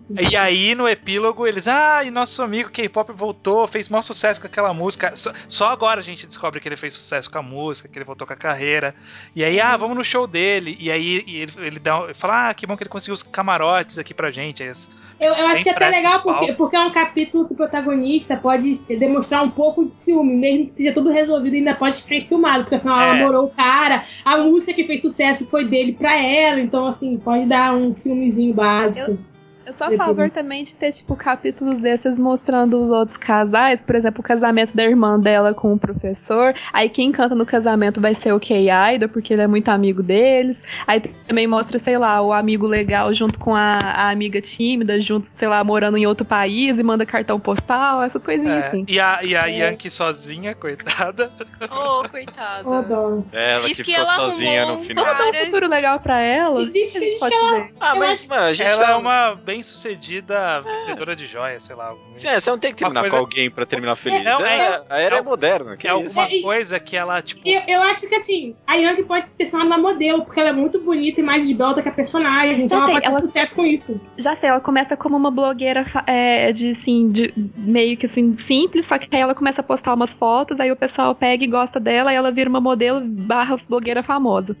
[0.09, 4.47] e aí, no epílogo, eles, ah, e nosso amigo K-pop voltou, fez maior sucesso com
[4.47, 5.13] aquela música.
[5.17, 8.05] Só, só, agora a gente descobre que ele fez sucesso com a música, que ele
[8.05, 8.95] voltou com a carreira.
[9.35, 10.77] E aí, ah, vamos no show dele.
[10.79, 13.97] E aí ele, ele dá, ele fala, ah, que bom que ele conseguiu os camarotes
[13.97, 14.63] aqui pra gente.
[14.63, 14.71] Aí,
[15.19, 18.35] eu, eu acho que é até legal porque, porque é um capítulo que o protagonista
[18.35, 22.63] pode demonstrar um pouco de ciúme, mesmo que seja tudo resolvido, ainda pode ficar enciumado,
[22.63, 23.03] porque afinal é.
[23.03, 27.17] ela namorou o cara, a música que fez sucesso foi dele pra ela, então assim,
[27.17, 29.11] pode dar um ciúmezinho básico.
[29.11, 29.34] Eu
[29.65, 33.81] eu sou a favor também de ter, tipo, capítulos desses mostrando os outros casais.
[33.81, 36.53] Por exemplo, o casamento da irmã dela com o professor.
[36.71, 40.03] Aí quem canta no casamento vai ser o Kei Aida, porque ele é muito amigo
[40.03, 40.61] deles.
[40.85, 45.31] Aí também mostra, sei lá, o amigo legal junto com a, a amiga tímida, juntos,
[45.37, 48.67] sei lá, morando em outro país e manda cartão postal, essa coisinha é.
[48.67, 48.85] assim.
[48.87, 49.59] E a, e a é.
[49.59, 51.31] Yankee sozinha, coitada.
[51.71, 52.67] Oh, coitada.
[52.67, 55.05] Oh, ela Diz que, que ela ficou sozinha no final.
[55.05, 56.61] Vamos dar um futuro legal pra ela.
[56.61, 57.73] O que a gente pode fazer?
[57.79, 58.91] Ah, mas, mano, a gente ela tá...
[58.91, 61.93] é uma bem sucedida vendedora de joias, sei lá.
[62.15, 63.15] Sim, é, você não tem que terminar coisa...
[63.15, 64.23] com alguém pra terminar feliz.
[64.23, 65.77] Não, é, é, a era é, é moderna.
[65.81, 67.41] é alguma coisa que ela, tipo.
[67.47, 70.53] Eu, eu, acho que assim, a Yang pode ter sido uma modelo, porque ela é
[70.53, 72.65] muito bonita e mais esbelta que a personagem.
[72.65, 73.15] Então ela pode ela...
[73.15, 74.01] ter sucesso com isso.
[74.17, 78.85] Já sei, ela começa como uma blogueira é, de assim, de meio que assim, simples,
[78.85, 81.79] só que aí ela começa a postar umas fotos, aí o pessoal pega e gosta
[81.79, 84.55] dela e ela vira uma modelo barra blogueira famosa.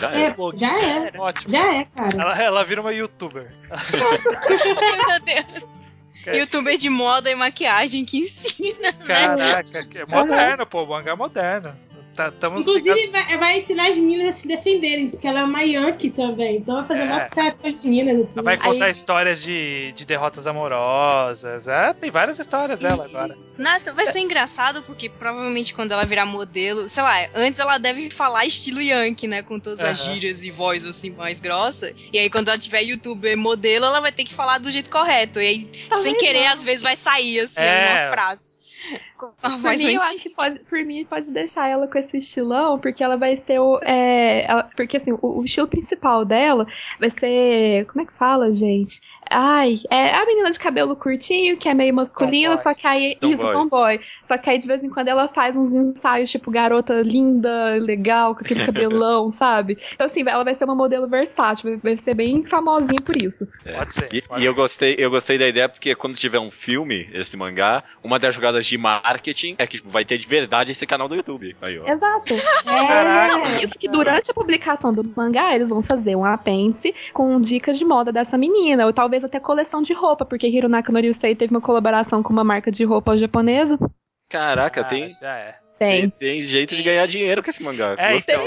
[0.00, 0.22] Já é.
[0.22, 1.12] é já é.
[1.18, 1.52] Ótimo.
[1.52, 2.22] Já é, cara.
[2.22, 3.52] Ela, ela vira uma youtuber.
[5.08, 5.70] Meu Deus.
[6.36, 9.06] Youtuber de moda e maquiagem que ensina, né?
[9.06, 11.76] Caraca, é moderno, pô, o mangá é moderno.
[12.16, 16.10] Tá, Inclusive, vai, vai, ensinar as meninas a se defenderem, porque ela é uma Yankee
[16.10, 16.56] também.
[16.56, 17.16] Então vai fazer é.
[17.16, 18.20] um sucesso com as meninas.
[18.20, 18.32] Assim.
[18.34, 18.92] Ela vai contar Aí...
[18.92, 21.66] histórias de, de derrotas amorosas.
[21.68, 23.36] É, tem várias histórias dela agora.
[23.56, 28.10] Nossa, vai ser engraçado, porque provavelmente quando ela virar modelo, sei lá, antes ela deve
[28.10, 29.42] falar estilo Yankee, né?
[29.42, 31.92] Com todas as gírias e voz assim mais grossa.
[32.12, 35.40] E aí, quando ela tiver youtuber modelo, ela vai ter que falar do jeito correto.
[35.40, 37.92] E aí, sem querer, às vezes vai sair assim, é.
[37.92, 38.59] uma frase.
[39.62, 43.04] por mim, eu acho que pode, por mim, pode deixar ela com esse estilão, porque
[43.04, 43.78] ela vai ser o.
[43.82, 46.66] É, ela, porque assim, o, o, estilo principal dela
[46.98, 47.86] vai ser.
[47.86, 49.00] Como é que fala, gente?
[49.30, 53.16] Ai, é a menina de cabelo curtinho, que é meio masculina, só que aí.
[53.20, 53.52] Tom isso, boy.
[53.52, 54.00] tomboy.
[54.24, 58.34] Só que aí de vez em quando ela faz uns ensaios, tipo, garota linda, legal,
[58.34, 59.78] com aquele cabelão, sabe?
[59.94, 63.46] Então, assim, ela vai ser uma modelo versátil, vai ser bem famosinha por isso.
[63.64, 63.76] É.
[63.76, 64.08] Pode ser.
[64.12, 64.48] E, pode e ser.
[64.48, 68.34] eu gostei, eu gostei da ideia, porque quando tiver um filme, esse mangá, uma das
[68.34, 71.54] jogadas de marketing é que vai ter de verdade esse canal do YouTube.
[71.62, 71.86] Aí, ó.
[71.86, 72.34] Exato.
[72.70, 73.64] É.
[73.64, 77.84] Isso que durante a publicação do mangá, eles vão fazer um apêndice com dicas de
[77.84, 82.22] moda dessa menina, ou talvez até coleção de roupa, porque Hirunaka Noryusei teve uma colaboração
[82.22, 83.78] com uma marca de roupa japonesa.
[84.28, 85.10] Caraca, ah, tem.
[85.10, 85.60] Já é.
[85.80, 86.02] Tem.
[86.02, 86.10] tem.
[86.10, 86.42] tem.
[86.42, 87.96] jeito de ganhar dinheiro com esse mangá.
[87.96, 88.46] É, então.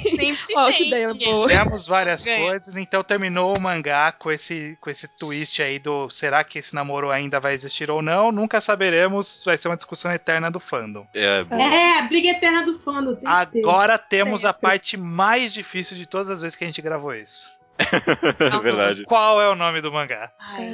[0.00, 0.86] Sempre oh, tem.
[0.86, 1.48] ideia boa.
[1.48, 6.44] Temos várias coisas, então terminou o mangá com esse, com esse twist aí do será
[6.44, 8.30] que esse namoro ainda vai existir ou não?
[8.30, 11.04] Nunca saberemos, vai ser uma discussão eterna do fandom.
[11.12, 13.18] É, é a briga eterna do fandom.
[13.24, 17.57] Agora temos a parte mais difícil de todas as vezes que a gente gravou isso.
[17.78, 19.04] É verdade.
[19.04, 20.30] Qual é o nome do mangá?
[20.38, 20.72] Ai,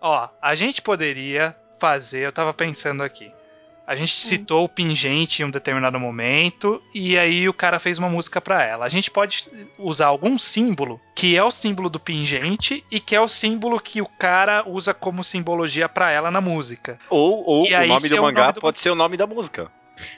[0.00, 3.32] Ó, a gente poderia fazer, eu tava pensando aqui.
[3.86, 4.18] A gente hum.
[4.18, 8.64] citou o pingente em um determinado momento e aí o cara fez uma música para
[8.64, 8.86] ela.
[8.86, 13.20] A gente pode usar algum símbolo que é o símbolo do pingente e que é
[13.20, 16.98] o símbolo que o cara usa como simbologia para ela na música.
[17.10, 18.60] Ou, ou o nome do mangá nome do...
[18.62, 19.70] pode ser o nome da música.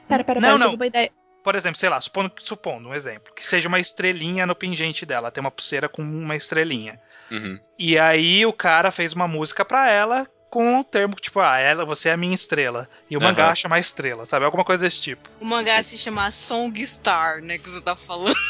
[0.09, 0.75] Pera, pera, pera, não, não.
[0.75, 1.11] uma ideia
[1.47, 5.31] por exemplo, sei lá, supondo, supondo um exemplo, que seja uma estrelinha no pingente dela,
[5.31, 7.01] tem uma pulseira com uma estrelinha.
[7.31, 7.57] Uhum.
[7.79, 11.85] E aí o cara fez uma música pra ela com o termo tipo, ah, ela,
[11.85, 12.89] você é a minha estrela.
[13.09, 13.27] E o uhum.
[13.27, 14.45] mangá chama estrela, sabe?
[14.45, 15.29] Alguma coisa desse tipo.
[15.41, 17.59] O mangá se chama Song Star, né?
[17.59, 18.35] Que você tá falando.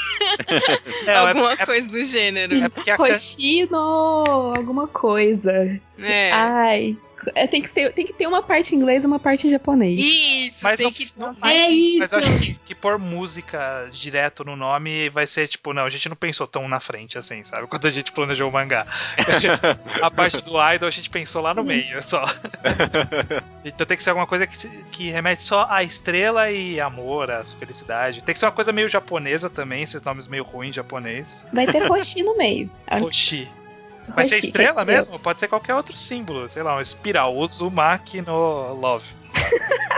[1.06, 2.54] É, é, alguma é, coisa do gênero.
[2.64, 3.76] É porque a Hoshino,
[4.56, 5.78] alguma coisa.
[6.00, 6.32] É.
[6.32, 6.96] Ai.
[7.34, 9.50] É, tem, que ter, tem que ter uma parte em inglês e uma parte em
[9.50, 10.00] japonês.
[10.00, 11.98] Isso, mas tem não, que não, mas, é isso.
[11.98, 15.90] Mas eu acho que, que pôr música direto no nome vai ser tipo, não, a
[15.90, 17.66] gente não pensou tão na frente assim, sabe?
[17.66, 18.86] Quando a gente planejou o mangá.
[20.02, 22.22] a parte do idol a gente pensou lá no meio só.
[23.64, 27.54] então tem que ser alguma coisa que, que remete só à estrela e amor, às
[27.54, 28.22] felicidade.
[28.22, 31.44] Tem que ser uma coisa meio japonesa também, esses nomes meio ruins japonês.
[31.52, 32.70] Vai ter Roshi no meio.
[33.00, 33.48] Roshi.
[34.14, 35.18] Vai ser estrela mesmo?
[35.18, 37.36] Pode ser qualquer outro símbolo, sei lá, um espiral.
[37.36, 39.06] Uzumaki no Love.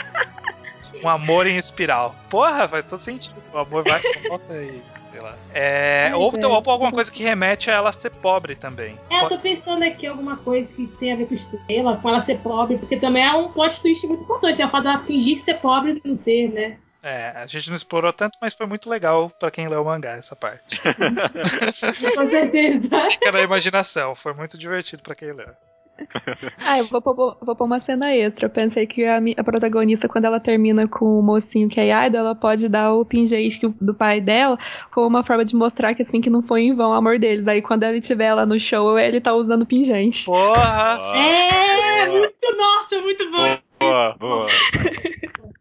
[1.03, 2.15] um amor em espiral.
[2.29, 3.37] Porra, faz todo sentido.
[3.53, 4.83] O amor vai volta aí.
[5.11, 5.35] Sei lá.
[5.55, 8.99] É, Ai, ou, ou, alguma coisa que remete a ela ser pobre também.
[9.09, 12.21] É, eu tô pensando aqui alguma coisa que tem a ver com estrela, com ela
[12.21, 14.63] ser pobre, porque também é um plot twist muito importante.
[14.63, 16.79] A fato dela fingir ser pobre e não ser, né?
[17.03, 20.13] É, a gente não explorou tanto, mas foi muito legal pra quem leu o mangá
[20.13, 20.81] essa parte.
[22.17, 23.05] Com certeza.
[23.11, 25.49] Fica na imaginação, foi muito divertido pra quem leu.
[26.65, 28.47] Ah, eu vou pôr, vou pôr uma cena extra.
[28.47, 32.21] Eu pensei que a, a protagonista, quando ela termina com o mocinho que é idol,
[32.21, 34.57] ela pode dar o pingente que- do pai dela
[34.93, 37.47] como uma forma de mostrar que assim que não foi em vão o amor deles.
[37.49, 40.25] Aí quando ele estiver lá no show, ele tá usando pingente.
[40.25, 41.01] Porra!
[41.17, 43.59] É, muito, nossa, muito bom.
[43.81, 44.47] Boa, boa.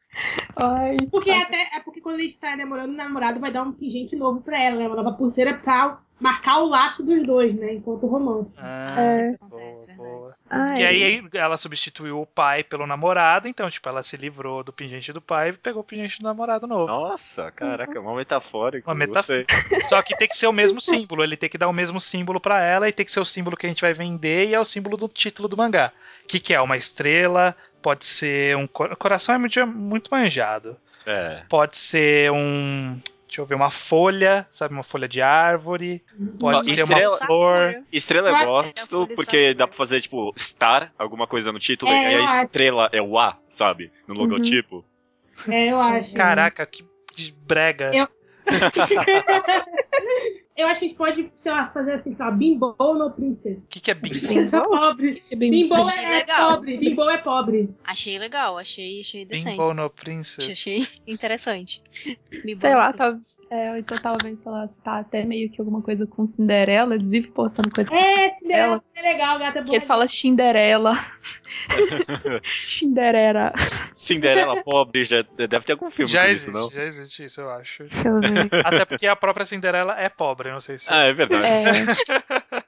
[0.55, 4.15] Ai, Porque até, é porque quando ele está namorando, o namorado vai dar um pingente
[4.15, 4.87] novo pra ela, né?
[4.87, 7.73] Uma nova pulseira pra marcar o laço dos dois, né?
[7.75, 8.57] Enquanto romance.
[8.59, 9.09] Ah, É.
[9.09, 10.33] Sempre boa, acontece, boa.
[10.49, 10.81] ai.
[10.81, 15.13] E aí ela substituiu o pai pelo namorado, então, tipo, ela se livrou do pingente
[15.13, 16.87] do pai e pegou o pingente do namorado novo.
[16.87, 18.91] Nossa, caraca, uma metafórica.
[18.91, 19.45] Uma gostei.
[19.83, 22.39] Só que tem que ser o mesmo símbolo, ele tem que dar o mesmo símbolo
[22.39, 24.59] pra ela e tem que ser o símbolo que a gente vai vender e é
[24.59, 25.93] o símbolo do título do mangá.
[26.23, 26.59] O que, que é?
[26.59, 28.67] Uma estrela, pode ser um.
[28.67, 30.77] cor- Coração é muito, muito manjado.
[31.05, 31.43] É.
[31.49, 32.99] Pode ser um.
[33.27, 34.73] Deixa eu ver, uma folha, sabe?
[34.73, 36.01] Uma folha de árvore.
[36.39, 37.75] Pode Ó, ser estrela- uma flor.
[37.91, 42.15] Estrela eu gosto porque dá pra fazer, tipo, star, alguma coisa no título, É, e
[42.15, 42.45] a acho.
[42.45, 43.91] estrela é o A, sabe?
[44.07, 44.83] No logotipo.
[45.49, 46.15] É, eu acho.
[46.15, 46.85] Caraca, que
[47.45, 47.91] brega.
[47.93, 48.07] Eu-
[50.57, 53.65] Eu acho que a gente pode, sei lá, fazer assim, sei lá, Bimbo no Princess.
[53.65, 54.09] O que, que é bimbo?
[54.17, 55.23] Princesa pobre.
[55.37, 56.53] Bimbo Achei é legal.
[56.55, 56.77] pobre.
[56.79, 57.69] Bimbo é pobre.
[57.83, 59.55] Achei legal, achei, achei decente.
[59.57, 60.51] Bimbo no Princess.
[60.51, 61.83] Achei interessante.
[62.43, 63.13] Me Sei lá, bom, tá-
[63.51, 67.31] É, então talvez, sei lá, tá até meio que alguma coisa com Cinderela, eles vivem
[67.31, 69.75] postando coisa com É, Cinderela é legal, gata é que boa.
[69.75, 70.93] eles falam Cinderela.
[72.43, 73.53] Cinderela.
[73.97, 76.69] Cinderela pobre, já deve ter algum filme Já existe, isso, não?
[76.69, 77.83] já existe isso, eu acho.
[77.83, 78.49] Deixa eu ver.
[78.63, 80.91] Até porque a própria Cinderela é pobre, não sei se.
[80.91, 81.43] Ah, é verdade.
[81.43, 82.67] É.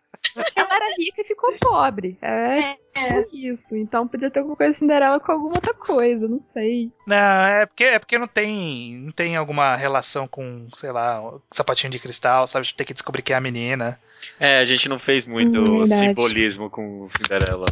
[0.55, 2.17] Ela era rica e ficou pobre.
[2.21, 3.23] É, É.
[3.23, 3.75] tipo isso.
[3.75, 6.91] Então podia ter alguma coisa Cinderela com alguma outra coisa, não sei.
[7.05, 11.41] Não, é porque, é porque não tem não tem alguma relação com, sei lá, o
[11.51, 12.73] sapatinho de cristal, sabe?
[12.73, 13.99] Tem que descobrir quem é a menina.
[14.39, 16.07] É, a gente não fez muito Hum, verdade.
[16.07, 17.67] simbolismo com Cinderela.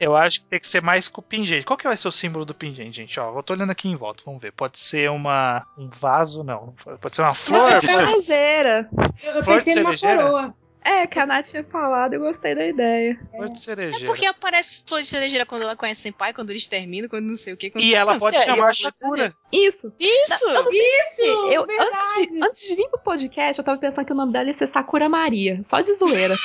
[0.00, 1.64] Eu acho que tem que ser mais com o pingente.
[1.66, 3.20] Qual que vai ser o símbolo do pingente, gente?
[3.20, 4.50] Ó, eu tô olhando aqui em volta, vamos ver.
[4.50, 6.74] Pode ser uma um vaso, não.
[7.00, 7.70] Pode ser uma flor.
[7.70, 8.88] Não, pode- Cerejeira.
[9.22, 10.22] Eu, eu Flor de pensei numa cerejeira?
[10.30, 10.54] coroa.
[10.82, 13.20] É, que a Nath tinha falado, eu gostei da ideia.
[13.30, 14.02] Flor de cerejeira.
[14.02, 17.36] É porque aparece flor de cerejeira quando ela conhece Senpai, quando eles terminam, quando não
[17.36, 17.68] sei o que.
[17.68, 19.34] Quando E ela pode É, chamar e Sakura.
[19.52, 19.92] Isso.
[20.00, 20.68] Isso!
[20.72, 21.22] Isso!
[21.52, 21.90] Eu, verdade.
[21.90, 24.54] antes, de, antes de vir pro podcast, eu tava pensando que o nome dela ia
[24.54, 25.60] ser Sakura Maria.
[25.64, 26.34] Só de zoeira.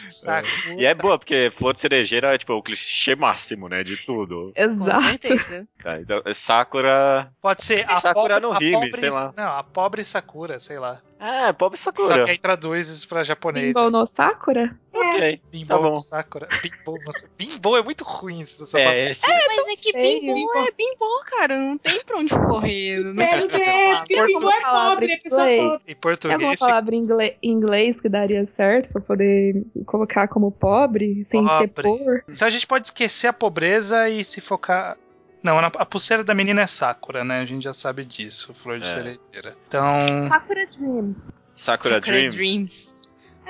[0.10, 0.50] Sakura.
[0.78, 3.84] E é boa, porque flor de cerejeira é tipo o clichê máximo, né?
[3.84, 4.52] De tudo.
[4.56, 5.02] Com Exato.
[5.02, 5.68] certeza.
[5.82, 7.32] Tá, então, é Sakura.
[7.42, 9.34] Pode ser a Sakura pobre, no rime, pobre- sei lá.
[9.36, 11.00] Não, a pobre Sakura, sei lá.
[11.18, 12.26] Ah, pobre Só Sakura.
[12.26, 13.68] que aí traduz isso pra japonês.
[13.74, 14.76] Bimbo no Sakura?
[15.00, 15.42] Ok.
[15.52, 15.98] Bimbo Tá bom.
[16.00, 16.48] Sakura.
[16.62, 18.60] Bimbo, nossa, Bimbo é muito ruim isso.
[18.60, 18.98] dessa palavra.
[19.00, 21.58] É, esse Mas é que bimbo é bimbo, cara.
[21.58, 23.00] Não tem pra onde correr.
[23.14, 25.56] Não É, é, porque Bimbo é pobre, é pessoa pobre.
[25.56, 30.52] Em Tem alguma português fica palavra em inglês que daria certo pra poder colocar como
[30.52, 31.84] pobre, sem ser Pobre.
[31.84, 32.24] por?
[32.34, 34.98] Então a gente pode esquecer a pobreza e se focar.
[35.42, 37.40] Não, a a pulseira da menina é Sakura, né?
[37.40, 38.92] A gente já sabe disso, flor de É.
[38.92, 39.56] cerejeira.
[39.68, 39.84] Então,
[40.28, 41.30] Sakura Dreams.
[41.56, 42.36] Sakura, Sakura Dreams.
[42.36, 43.00] Dreams.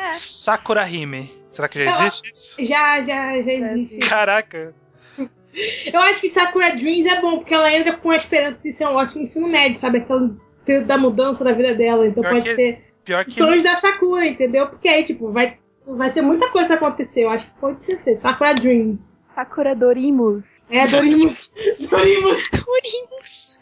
[0.08, 0.12] É.
[0.12, 1.32] Sakura Hime.
[1.52, 2.66] Será que já Eu- existe isso?
[2.66, 4.00] Já, já, já existe.
[4.00, 4.74] Caraca.
[5.92, 8.86] Eu acho que Sakura Dreams é bom, porque ela entra com a esperança de ser
[8.88, 10.06] um ótimo ensino médio, sabe?
[10.64, 12.08] Período da mudança da vida dela.
[12.08, 14.68] Então Pior pode que- ser Pior que sonhos da Sakura, entendeu?
[14.68, 17.24] Porque aí, tipo, vai, vai ser muita coisa acontecer.
[17.24, 19.18] Eu acho que pode ser, ser Sakura Dreams.
[19.36, 20.46] Sakura Dorimus.
[20.70, 21.52] É, Dorimos.
[21.90, 22.50] Dorimos.
[22.52, 23.60] Dorimos.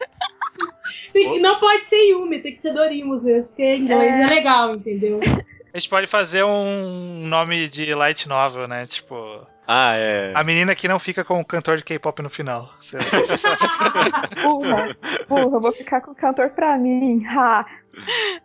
[1.14, 4.22] Tem que- não pode ser Yumi, tem que ser Dorimos mesmo, porque em inglês É.
[4.24, 5.20] é legal, entendeu?
[5.78, 8.84] a gente pode fazer um nome de light novel, né?
[8.88, 10.32] Tipo, Ah, é.
[10.34, 12.74] a menina que não fica com o cantor de K-pop no final.
[14.42, 14.90] Burra.
[15.30, 17.24] Burra, eu vou ficar com o cantor pra mim.
[17.28, 17.64] Ha.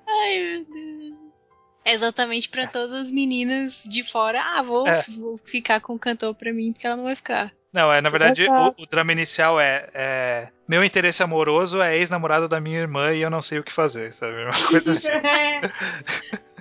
[0.07, 1.57] Ai, meu Deus.
[1.87, 4.39] É exatamente pra todas as meninas de fora.
[4.55, 5.03] Ah, vou, É.
[5.19, 7.51] vou ficar com o cantor pra mim, porque ela não vai ficar.
[7.73, 12.47] Não, é, na verdade, o, o drama inicial é, é, Meu interesse amoroso é ex-namorado
[12.47, 14.35] da minha irmã e eu não sei o que fazer, sabe?
[14.45, 15.09] Uma coisa assim.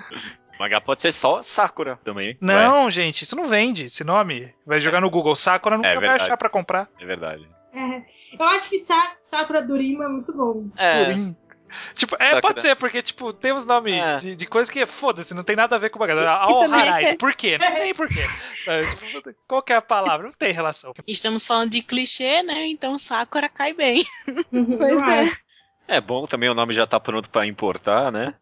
[0.61, 2.37] Mangá pode ser só Sakura também.
[2.39, 4.53] Não, gente, isso não vende, esse nome.
[4.65, 5.35] Vai jogar no Google.
[5.35, 6.87] Sakura nunca É vai achar pra comprar.
[6.99, 7.47] É verdade.
[7.73, 8.03] É.
[8.39, 10.67] Eu acho que Sa Sakura Dorima é muito bom.
[10.77, 11.05] É.
[11.05, 11.35] Turim.
[11.95, 12.41] Tipo, é, Sakura.
[12.41, 14.17] pode ser, porque, tipo, tem uns nomes É.
[14.17, 16.27] de, de coisa que, foda-se, não tem nada a ver com o bagulho.
[16.27, 17.57] Ao também Harai, é- por quê?
[17.57, 18.25] Não tem por quê.
[18.65, 18.95] Sabe?
[19.07, 20.27] Tipo, Qual que é a palavra?
[20.27, 20.93] Não tem relação.
[21.07, 22.67] Estamos falando de clichê, né?
[22.67, 24.03] Então Sakura cai bem.
[24.51, 25.19] Pois Eu é.
[25.23, 25.37] acho.
[25.87, 28.33] É bom também, o nome já tá pronto pra importar, né?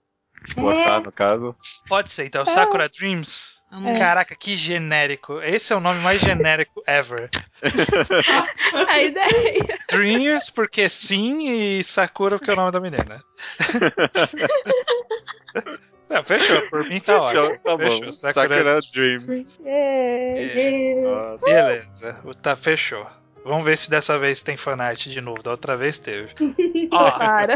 [0.46, 1.56] Exportar, no caso.
[1.88, 3.60] Pode ser, então, Sakura Dreams.
[3.72, 5.40] Vamos Caraca, que genérico.
[5.44, 7.30] Esse é o nome mais genérico ever.
[8.88, 9.78] A ideia.
[9.92, 11.48] Dreamers, porque sim,
[11.78, 13.24] e Sakura, porque é o nome da menina.
[16.10, 16.62] Não, fechou.
[16.70, 17.60] Por mim tá Fechou, ótimo.
[17.64, 18.02] tá Fechou.
[18.06, 18.12] bom.
[18.12, 19.60] Sakura- Sakura Dreams.
[19.66, 20.96] É.
[21.04, 21.46] Nossa.
[21.46, 22.20] Beleza.
[22.42, 23.06] Tá, fechou.
[23.46, 25.42] Vamos ver se dessa vez tem fanart de novo.
[25.44, 26.34] Da outra vez teve.
[26.92, 27.56] Ó, Para.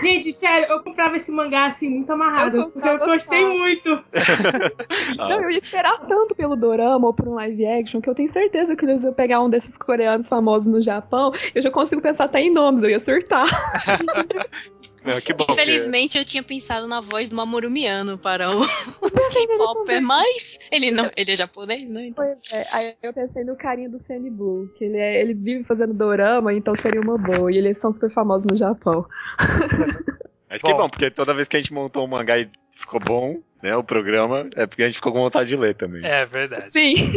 [0.00, 2.56] Gente, sério, eu comprava esse mangá assim, muito amarrado.
[2.56, 3.54] Eu porque eu gostei só.
[3.54, 4.04] muito.
[5.16, 8.32] Não, eu ia esperar tanto pelo dorama ou por um live action que eu tenho
[8.32, 11.32] certeza que eles iam pegar um desses coreanos famosos no Japão.
[11.54, 13.46] Eu já consigo pensar até em nomes, eu ia surtar.
[15.04, 15.44] Não, que bom.
[15.46, 18.60] que- Infelizmente eu tinha pensado na voz do Mamoru Miano para o
[19.32, 22.06] K-Popper, mas ele não, ele é japonês, né?
[22.08, 22.24] Então.
[22.24, 25.64] Pois é, aí eu pensei no carinha do Sandy Blue, que ele, é, ele vive
[25.64, 27.50] fazendo dorama, então seria uma boa.
[27.52, 29.06] E eles são super famosos no Japão.
[30.48, 30.78] Mas que Bom.
[30.78, 33.84] bom, porque toda vez que a gente montou um mangá e ficou bom, né, o
[33.84, 36.04] programa, é porque a gente ficou com vontade de ler também.
[36.04, 36.70] é verdade.
[36.72, 37.12] Sim.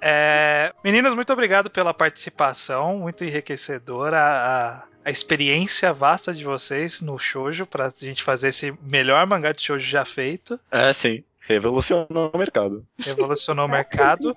[0.00, 7.18] É, meninas, muito obrigado pela participação, muito enriquecedora a, a experiência vasta de vocês no
[7.18, 10.60] shoujo pra gente fazer esse melhor mangá de shoujo já feito.
[10.70, 11.24] É, sim.
[11.46, 12.84] Revolucionou o mercado.
[13.02, 14.36] Revolucionou o mercado.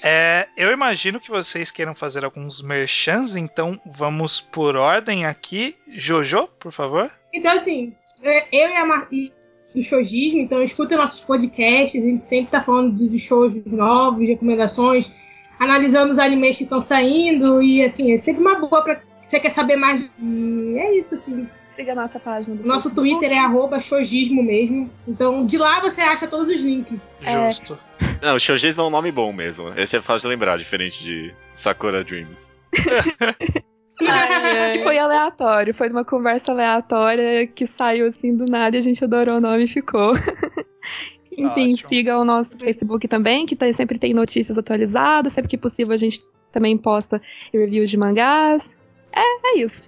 [0.00, 5.74] É, eu imagino que vocês queiram fazer alguns merchans, então vamos por ordem aqui.
[5.88, 7.10] Jojo, por favor.
[7.32, 7.92] Então, assim,
[8.22, 9.32] é, eu e a Marti
[9.74, 15.10] do showgismo, então escutem nossos podcasts, a gente sempre tá falando dos shows novos, recomendações,
[15.58, 19.50] analisando os animes que estão saindo, e assim, é sempre uma boa pra você quer
[19.50, 20.08] saber mais.
[20.20, 21.48] E é isso, assim.
[21.74, 23.18] Siga a nossa página do Nosso Facebook.
[23.18, 24.88] Twitter é arroba showgismo mesmo.
[25.08, 27.10] Então, de lá você acha todos os links.
[27.20, 27.50] É.
[27.50, 27.76] Justo.
[28.22, 29.72] Não, Shougismo é um nome bom mesmo.
[29.76, 32.56] Esse é fácil de lembrar, diferente de Sakura Dreams.
[34.00, 39.04] E foi aleatório, foi uma conversa aleatória que saiu assim do nada e a gente
[39.04, 40.14] adorou o nome e ficou.
[41.30, 41.88] Enfim, Ótimo.
[41.88, 45.96] siga o nosso Facebook também, que tá- sempre tem notícias atualizadas, sempre que possível a
[45.96, 46.20] gente
[46.50, 47.22] também posta
[47.52, 48.74] reviews de mangás.
[49.14, 49.82] É, é isso.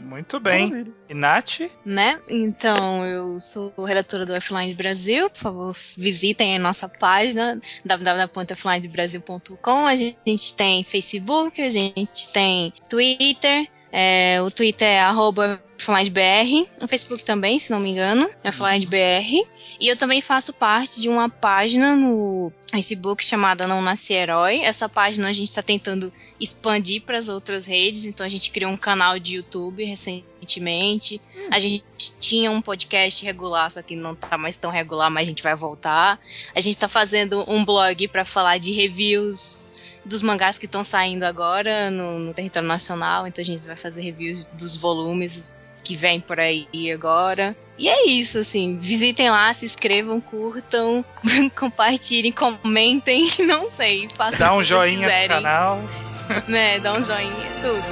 [0.00, 0.92] Muito bem.
[1.08, 1.60] E Nath?
[1.84, 2.18] né?
[2.30, 5.28] Então, eu sou redatora do Offline Brasil.
[5.28, 9.86] Por favor, visitem a nossa página www.offlinebrasil.com.
[9.86, 13.68] A gente tem Facebook, a gente tem Twitter.
[13.92, 19.44] é, o Twitter é arroba OfflineBR, o Facebook também, se não me engano, é OfflineBR.
[19.80, 24.60] E eu também faço parte de uma página no Facebook chamada Não Nasce Herói.
[24.60, 28.70] Essa página a gente está tentando expandir para as outras redes, então a gente criou
[28.70, 31.20] um canal de YouTube recentemente.
[31.50, 31.84] A gente
[32.20, 35.56] tinha um podcast regular, só que não tá mais tão regular, mas a gente vai
[35.56, 36.20] voltar.
[36.54, 39.72] A gente tá fazendo um blog para falar de reviews
[40.04, 44.02] dos mangás que estão saindo agora no, no território nacional, então a gente vai fazer
[44.02, 47.56] reviews dos volumes que vem por aí agora.
[47.78, 51.04] E é isso, assim, visitem lá, se inscrevam, curtam,
[51.58, 55.80] compartilhem, comentem, não sei, façam Dá um joinha no canal.
[56.46, 56.78] né?
[56.78, 57.84] Dá um joinha, tudo.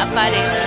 [0.00, 0.64] Apareça.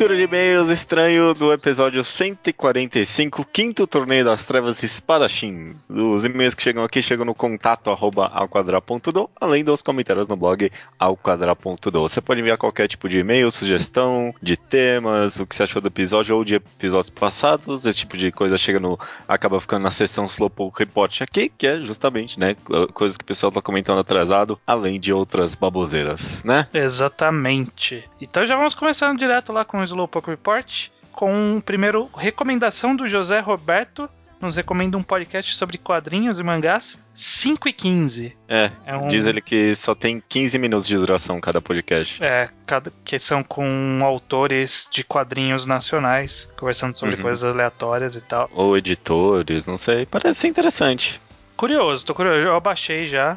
[0.00, 5.74] Leitura de e-mails estranho do episódio 145, quinto torneio das trevas espadachim.
[5.90, 10.72] Os e-mails que chegam aqui chegam no contato arroba alquadra.do, além dos comentários no blog
[10.98, 12.00] alquadra.do.
[12.00, 15.88] Você pode enviar qualquer tipo de e-mail, sugestão de temas, o que você achou do
[15.88, 17.84] episódio ou de episódios passados.
[17.84, 18.98] Esse tipo de coisa chega no.
[19.28, 22.56] acaba ficando na seção Slowpoke Report aqui, que é justamente, né,
[22.94, 26.66] coisas que o pessoal tá comentando atrasado, além de outras baboseiras, né?
[26.72, 28.02] Exatamente.
[28.18, 30.88] Então já vamos começando direto lá com o Slowpoke Report.
[31.12, 34.08] Com o primeiro recomendação do José Roberto.
[34.40, 38.34] Nos recomenda um podcast sobre quadrinhos e mangás 5 e 15.
[38.48, 42.24] É, É um, Diz ele que só tem 15 minutos de duração cada podcast.
[42.24, 47.22] É, cada, que são com autores de quadrinhos nacionais, conversando sobre Uhum.
[47.22, 48.48] coisas aleatórias e tal.
[48.54, 50.06] Ou editores, não sei.
[50.06, 51.20] Parece ser interessante.
[51.54, 52.38] Curioso, tô curioso.
[52.38, 53.36] Eu baixei já,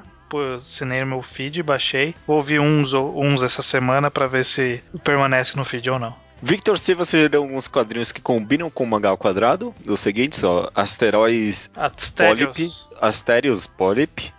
[0.55, 2.15] assinei meu feed, baixei.
[2.25, 6.15] Vou ouvir uns, uns essa semana pra ver se permanece no feed ou não.
[6.43, 9.73] Victor Silva sugeriu alguns quadrinhos que combinam com o mangá ao quadrado.
[9.87, 10.69] Os seguintes, ó.
[10.75, 12.89] Asteróis Polyp, Astérios.
[12.99, 14.29] Asterios Polyp,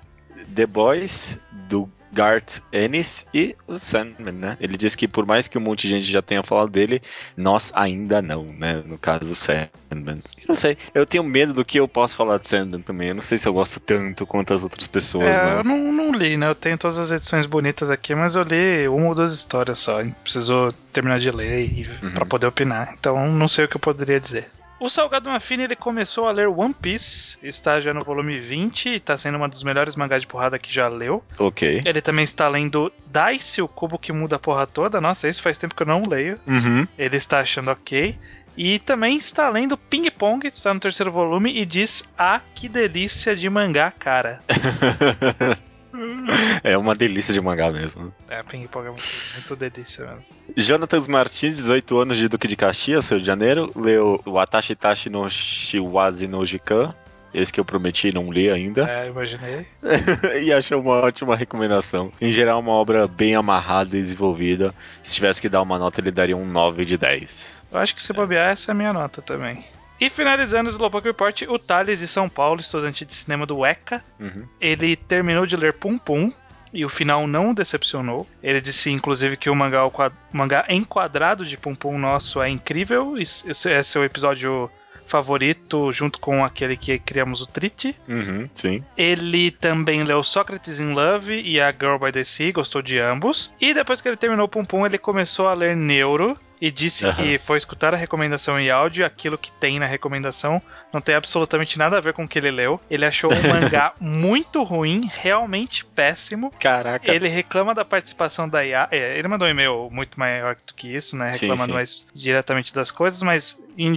[0.54, 4.56] The Boys, do Garth Ennis e o Sandman, né?
[4.60, 7.02] Ele disse que por mais que um monte de gente já tenha falado dele,
[7.36, 8.82] nós ainda não, né?
[8.86, 10.22] No caso do Sandman.
[10.42, 13.08] Eu não sei, eu tenho medo do que eu posso falar de Sandman também.
[13.08, 15.58] Eu não sei se eu gosto tanto quanto as outras pessoas, É, né?
[15.60, 16.48] eu não, não não li, né?
[16.48, 20.00] Eu tenho todas as edições bonitas aqui, mas eu li uma ou duas histórias só.
[20.22, 22.12] Precisou terminar de ler e, Uhum.
[22.12, 22.94] pra poder opinar.
[22.98, 24.46] Então não sei o que eu poderia dizer.
[24.80, 28.96] O Salgado Mafini ele começou a ler One Piece, está já no volume 20 e
[28.96, 31.24] está sendo uma dos melhores mangás de porrada que já leu.
[31.38, 31.82] Ok.
[31.84, 35.00] Ele também está lendo Dice, o cubo que muda a porra toda.
[35.00, 36.38] Nossa, isso faz tempo que eu não leio.
[36.46, 36.86] Uhum.
[36.98, 38.18] Ele está achando ok.
[38.56, 43.34] E também está lendo Ping Pong, está no terceiro volume e diz: Ah, que delícia
[43.34, 44.40] de mangá, cara.
[46.62, 48.12] é uma delícia de mangá mesmo.
[48.28, 49.04] É, Ping Pong é muito,
[49.34, 50.36] muito delícia mesmo.
[50.56, 55.08] Jonathan Martins, 18 anos de Duque de Caxias, Rio de Janeiro, leu o Atashi Tashi
[55.08, 56.94] no Shiwazi no Jikan,
[57.32, 59.66] esse que eu prometi não ler ainda, É, imaginei.
[60.42, 62.12] e achou uma ótima recomendação.
[62.20, 64.72] Em geral, uma obra bem amarrada e desenvolvida.
[65.02, 67.64] Se tivesse que dar uma nota, ele daria um 9 de 10.
[67.72, 69.64] Eu acho que se bobear, essa é a minha nota também.
[70.04, 74.04] E finalizando o Slowpoke Report, o Thales de São Paulo, estudante de cinema do ECA,
[74.20, 74.46] Uhum.
[74.60, 76.30] ele terminou de ler Pum Pum
[76.74, 78.26] e o final não decepcionou.
[78.42, 79.92] Ele disse, inclusive, que o mangá, o
[80.30, 83.16] mangá enquadrado de Pum Pum nosso é incrível.
[83.16, 84.70] Esse é seu episódio
[85.06, 87.94] favorito, junto com aquele que criamos o Trite.
[88.08, 88.84] Uhum, sim.
[88.96, 93.50] Ele também leu Socrates in Love e A Girl by the Sea, gostou de ambos.
[93.60, 97.14] E depois que ele terminou Pum Pum, ele começou a ler Neuro e disse Aham.
[97.14, 100.62] que foi escutar a recomendação em áudio aquilo que tem na recomendação
[100.94, 102.80] não tem absolutamente nada a ver com o que ele leu.
[102.88, 106.52] Ele achou um mangá muito ruim, realmente péssimo.
[106.58, 107.10] Caraca.
[107.12, 108.88] Ele reclama da participação da IA.
[108.90, 111.32] é, ele mandou um e-mail muito maior do que isso, né?
[111.32, 111.74] Sim, Reclamando sim.
[111.74, 113.94] mais diretamente das coisas, mas em,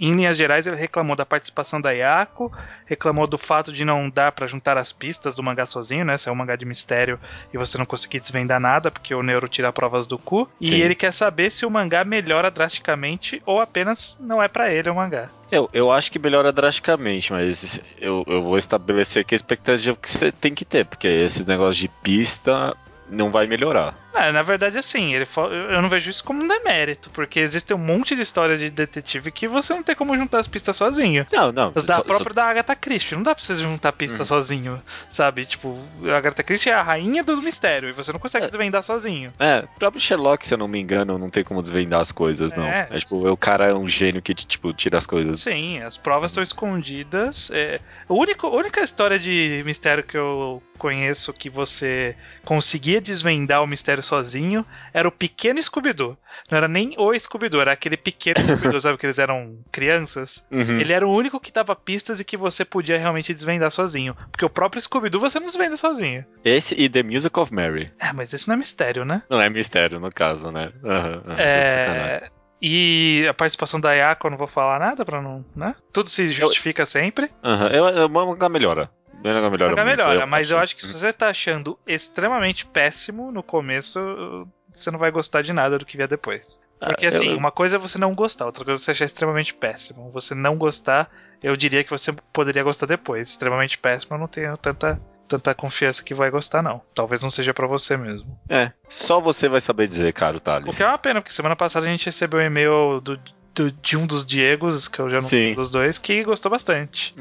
[0.00, 2.52] em linhas gerais ele reclamou da participação da Yako,
[2.86, 6.16] reclamou do fato de não dar pra juntar as pistas do mangá sozinho, né?
[6.16, 7.18] Se é um mangá de mistério
[7.52, 10.48] e você não conseguir desvendar nada, porque o Neuro tira provas do cu.
[10.60, 10.76] E Sim.
[10.76, 14.94] ele quer saber se o mangá melhora drasticamente ou apenas não é pra ele o
[14.94, 15.28] mangá.
[15.50, 20.10] Eu, eu acho que melhora drasticamente, mas eu, eu vou estabelecer aqui a expectativa que
[20.10, 22.76] você tem que ter, porque esses negócios de pista
[23.08, 23.94] não vai melhorar.
[24.18, 25.26] Ah, na verdade, assim, ele
[25.70, 29.30] eu não vejo isso como um demérito, porque existe um monte de histórias de detetive
[29.30, 31.26] que você não tem como juntar as pistas sozinho.
[31.32, 31.72] Não, não.
[31.74, 34.24] As da só- própria da Agatha Christie, não dá pra você juntar pista Uhum.
[34.24, 35.44] sozinho, sabe?
[35.44, 35.78] Tipo,
[36.10, 38.48] a Agatha Christie é a rainha do mistério e você não consegue É.
[38.48, 39.32] desvendar sozinho.
[39.38, 42.52] É, o próprio Sherlock, se eu não me engano, não tem como desvendar as coisas,
[42.54, 42.64] não.
[42.66, 42.88] É.
[42.90, 45.40] É, tipo, o cara é um gênio que, tipo, tira as coisas.
[45.40, 47.50] Sim, as provas estão escondidas.
[47.52, 52.14] É, a, única, a única história de mistério que eu conheço que você
[52.44, 54.64] conseguia desvendar o mistério sozinho
[54.94, 56.16] era o pequeno Scooby-Doo.
[56.50, 58.96] Não era nem o Scooby-Doo, era aquele pequeno Scooby-Doo, sabe?
[58.98, 60.44] Que eles eram crianças.
[60.50, 60.80] Uhum.
[60.80, 64.14] Ele era o único que dava pistas e que você podia realmente desvendar sozinho.
[64.30, 66.24] Porque o próprio Scooby-Doo você não desvenda sozinho.
[66.44, 67.88] Esse e The Music of Mary.
[68.00, 69.22] Ah, mas esse não é mistério, né?
[69.28, 70.66] Não é mistério, no caso, né?
[70.66, 71.36] De sacanagem.
[71.38, 72.30] É.
[72.60, 75.44] E a participação da Yako, eu não vou falar nada pra não.
[75.54, 75.74] né?
[75.92, 77.30] Tudo se justifica sempre.
[77.44, 78.90] Aham, eu, eu, o mangá melhora.
[79.22, 83.42] Mangá melhora muito, melhora, mas eu acho que se você tá achando extremamente péssimo no
[83.42, 86.60] começo, você não vai gostar de nada do que vier depois.
[86.78, 89.04] Porque Ah, assim, eu- uma coisa é você não gostar, outra coisa é você achar
[89.06, 90.10] extremamente péssimo.
[90.12, 91.10] Você não gostar,
[91.42, 93.30] eu diria que você poderia gostar depois.
[93.30, 96.82] Extremamente péssimo, eu não tenho tanta, tanta confiança que vai gostar, não.
[96.94, 98.38] Talvez não seja pra você mesmo.
[98.48, 100.68] É, só você vai saber dizer, caro Thales.
[100.68, 103.18] O que é uma pena, porque semana passada a gente recebeu um e-mail do,
[103.56, 107.14] do- de um dos Diegos, que eu já não sei dos dois, que gostou bastante.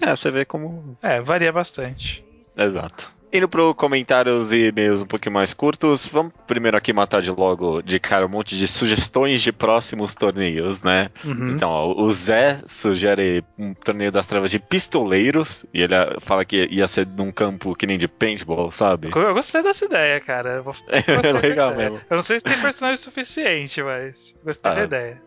[0.00, 0.96] É, você vê como.
[1.02, 2.24] É, varia bastante.
[2.56, 3.10] Exato.
[3.32, 7.80] Indo pro comentários e e-mails um pouquinho mais curtos, vamos primeiro aqui matar de logo
[7.80, 11.10] de cara um monte de sugestões de próximos torneios, né?
[11.24, 11.50] Uhum.
[11.50, 16.44] Então, ó, o Zé sugere um torneio das trevas de pistoleiros, e ele ah, fala
[16.44, 19.10] que ia ser num campo que nem de paintball, sabe?
[19.14, 20.64] Eu gostei dessa ideia, cara.
[21.22, 22.00] Da legal mesmo.
[22.10, 24.74] Eu não sei se tem personagem suficiente, mas gostei Ah.
[24.74, 25.22] da ideia.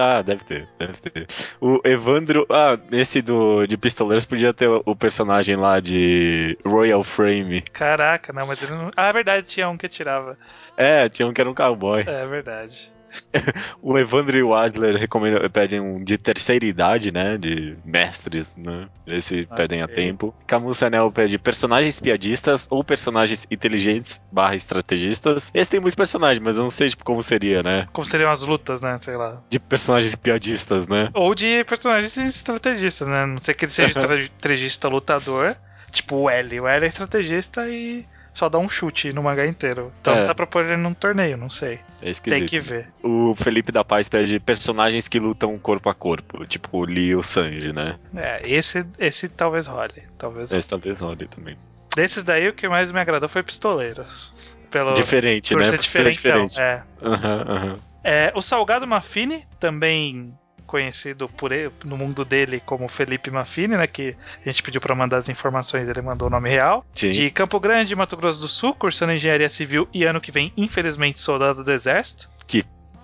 [0.00, 1.28] Ah, deve ter, deve ter.
[1.60, 2.46] O Evandro.
[2.50, 7.62] Ah, esse do de Pistoleiros podia ter o, personagem lá de Royal Frame.
[7.62, 8.90] Caraca, não, mas ele não.
[8.96, 10.36] Ah, é verdade, tinha um que tirava.
[10.76, 12.04] É, tinha um que era um cowboy.
[12.06, 12.92] É, é verdade.
[13.80, 17.36] O Evandro e o Adler recomendam, pedem um de terceira idade, né?
[17.36, 18.88] De mestres, né?
[19.06, 19.56] Esse Ok.
[19.56, 20.34] pedem a tempo.
[20.46, 25.50] Camus Anel pede personagens piadistas ou personagens inteligentes barra estrategistas.
[25.52, 27.86] Esse tem muitos personagens, mas eu não sei tipo, como seria, né?
[27.92, 28.96] Como seriam as lutas, né?
[28.98, 29.42] Sei lá.
[29.50, 31.10] De personagens piadistas, né?
[31.14, 33.26] Ou de personagens estrategistas, né?
[33.26, 35.56] Não sei que ele seja estrategista lutador.
[35.90, 36.60] Tipo o L.
[36.60, 39.92] O L é estrategista e só dá um chute no mangá inteiro.
[40.00, 40.24] Então É.
[40.26, 41.78] dá pra pôr ele num torneio, não sei.
[42.00, 42.38] É esquisito.
[42.38, 42.88] Tem que ver.
[43.02, 47.16] O Felipe da Paz pede personagens que lutam corpo a corpo, tipo o Lee e
[47.16, 47.96] o Sanji, né?
[48.16, 50.02] É, esse, esse talvez role.
[50.18, 51.56] Talvez Esse talvez role também.
[51.94, 54.32] Desses daí, o que mais me agradou foi Pistoleiros.
[54.70, 55.68] Pelo, Diferente, por né?
[55.68, 56.64] ser Por ser diferentão.
[56.64, 56.82] É.
[57.02, 57.78] Aham, aham.
[58.02, 60.32] É, o Salgado Mafini também
[60.72, 63.86] conhecido por ele, no mundo dele como Felipe Maffini, né?
[63.86, 66.82] Que a gente pediu para mandar as informações, ele mandou o nome real.
[66.94, 67.10] Sim.
[67.10, 71.20] De Campo Grande, Mato Grosso do Sul, cursando engenharia civil e ano que vem, infelizmente,
[71.20, 72.26] soldado do exército.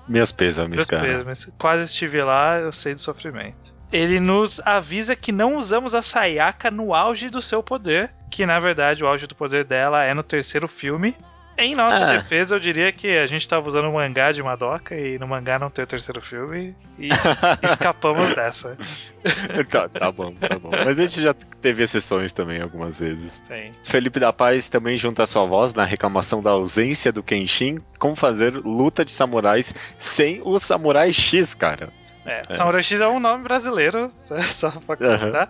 [0.09, 1.03] Meus pêsames, Meus cara.
[1.03, 1.51] pêsames.
[1.59, 3.77] Quase estive lá, eu sei do sofrimento.
[3.93, 8.59] Ele nos avisa que não usamos a Sayaka no auge do seu poder, que na
[8.59, 11.15] verdade o auge do poder dela é no terceiro filme.
[11.60, 12.12] Em nossa Ah.
[12.12, 15.59] defesa, eu diria que a gente estava usando o mangá de Madoka e no mangá
[15.59, 17.09] não tem o terceiro filme e
[17.62, 18.76] escapamos dessa.
[19.68, 20.70] tá, tá bom, tá bom.
[20.70, 23.43] Mas a gente já teve exceções também algumas vezes.
[23.47, 23.72] Sim.
[23.85, 28.55] Felipe da Paz também junta sua voz na reclamação da ausência do Kenshin, como fazer
[28.55, 31.89] luta de samurais sem o Samurai X, cara.
[32.24, 35.48] É, Samurai X é um nome brasileiro, só- pra constar.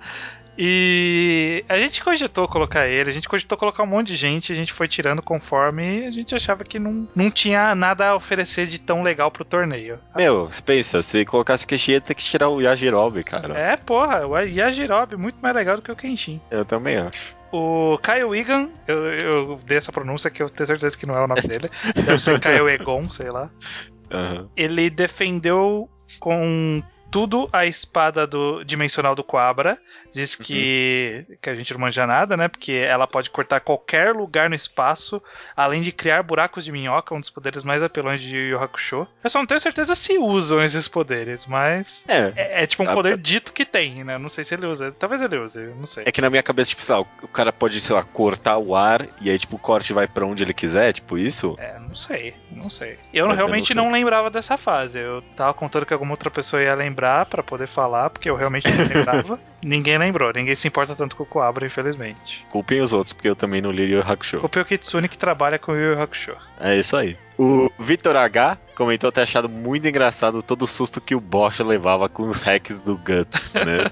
[0.59, 4.57] E a gente cogitou colocar ele, a gente cogitou colocar um monte de gente, a
[4.57, 8.81] gente foi tirando conforme a gente achava que não, não tinha nada a oferecer de
[8.81, 10.01] tão legal pro torneio.
[10.17, 13.57] Meu, pensa, se colocasse o Kenshin ia ter que tirar o Yajirobe, cara.
[13.57, 16.41] É, porra, o Yajirobe muito mais legal do que o Kenshin.
[16.51, 17.37] Eu também acho.
[17.53, 21.25] O Kyle Wigan, eu, eu dei essa pronúncia que eu tenho certeza que não é
[21.25, 21.71] o nome dele.
[21.95, 23.49] Deve ser Kyle Egon, sei lá.
[24.11, 24.49] Aham.
[24.57, 29.79] Ele defendeu com tudo a espada do dimensional do Quabra.
[30.13, 32.49] Diz que, que a gente não manja nada, né?
[32.49, 35.23] Porque ela pode cortar qualquer lugar no espaço,
[35.55, 39.07] além de criar buracos de minhoca, um dos poderes mais apelões de Yu Yu Hakusho.
[39.23, 42.33] Eu só não tenho certeza se usam esses poderes, mas É.
[42.37, 43.23] é, é tipo um Ah, poder tá.
[43.23, 44.17] dito que tem, né?
[44.17, 44.91] Não sei se ele usa.
[44.99, 46.05] Talvez ele use, eu não sei.
[46.07, 48.75] É que na minha cabeça, tipo, sei lá, o cara pode, sei lá, cortar o
[48.75, 51.55] ar e aí, tipo, o corte vai pra onde ele quiser, tipo isso.
[51.59, 52.99] É, não sei, não sei.
[53.13, 54.01] Eu Eu realmente não não, sei.
[54.01, 54.99] lembrava dessa fase.
[54.99, 58.69] Eu tava contando que alguma outra pessoa ia lembrar pra poder falar, porque eu realmente
[58.71, 59.39] não lembrava.
[59.63, 62.47] ninguém lembrou, ninguém se importa tanto com o Coabra, infelizmente.
[62.51, 64.41] Culpem os outros, porque eu também não li Yu Yu Hakusho.
[64.43, 66.37] O Pio Kitsune que trabalha com o Yu Yu Hakusho.
[66.61, 67.17] É isso aí.
[67.39, 72.09] O Vitor H comentou ter achado muito engraçado todo o susto que o Bosch levava
[72.09, 73.85] com os hacks do Guts, né?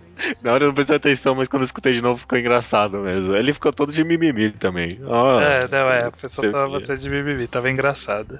[0.42, 3.34] Na hora eu não prestei atenção, mas quando eu escutei de novo ficou engraçado mesmo.
[3.34, 5.00] Ele ficou todo de mimimi também.
[5.04, 8.38] Ó, é, não, é, a pessoa tava o você de mimimi, tava engraçado.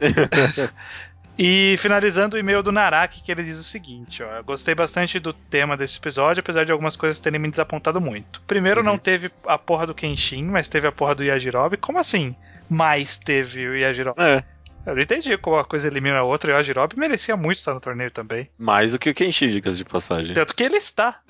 [1.38, 5.32] E finalizando o e-mail do Naraki, que ele diz o seguinte: ó, gostei bastante do
[5.32, 8.40] tema desse episódio, apesar de algumas coisas terem me desapontado muito.
[8.42, 8.86] Primeiro, Uhum.
[8.86, 11.76] não teve a porra do Kenshin, mas teve a porra do Yajirobe.
[11.76, 12.34] Como assim?
[12.68, 14.20] Mais teve o Yajirobe?
[14.20, 14.42] É,
[14.86, 17.72] Eu não entendi como uma coisa elimina a outra e o Yajirobe merecia muito estar
[17.74, 18.48] no torneio também.
[18.58, 20.34] mais do que o Kenshi, dicas de passagem.
[20.34, 21.20] Tanto que ele está.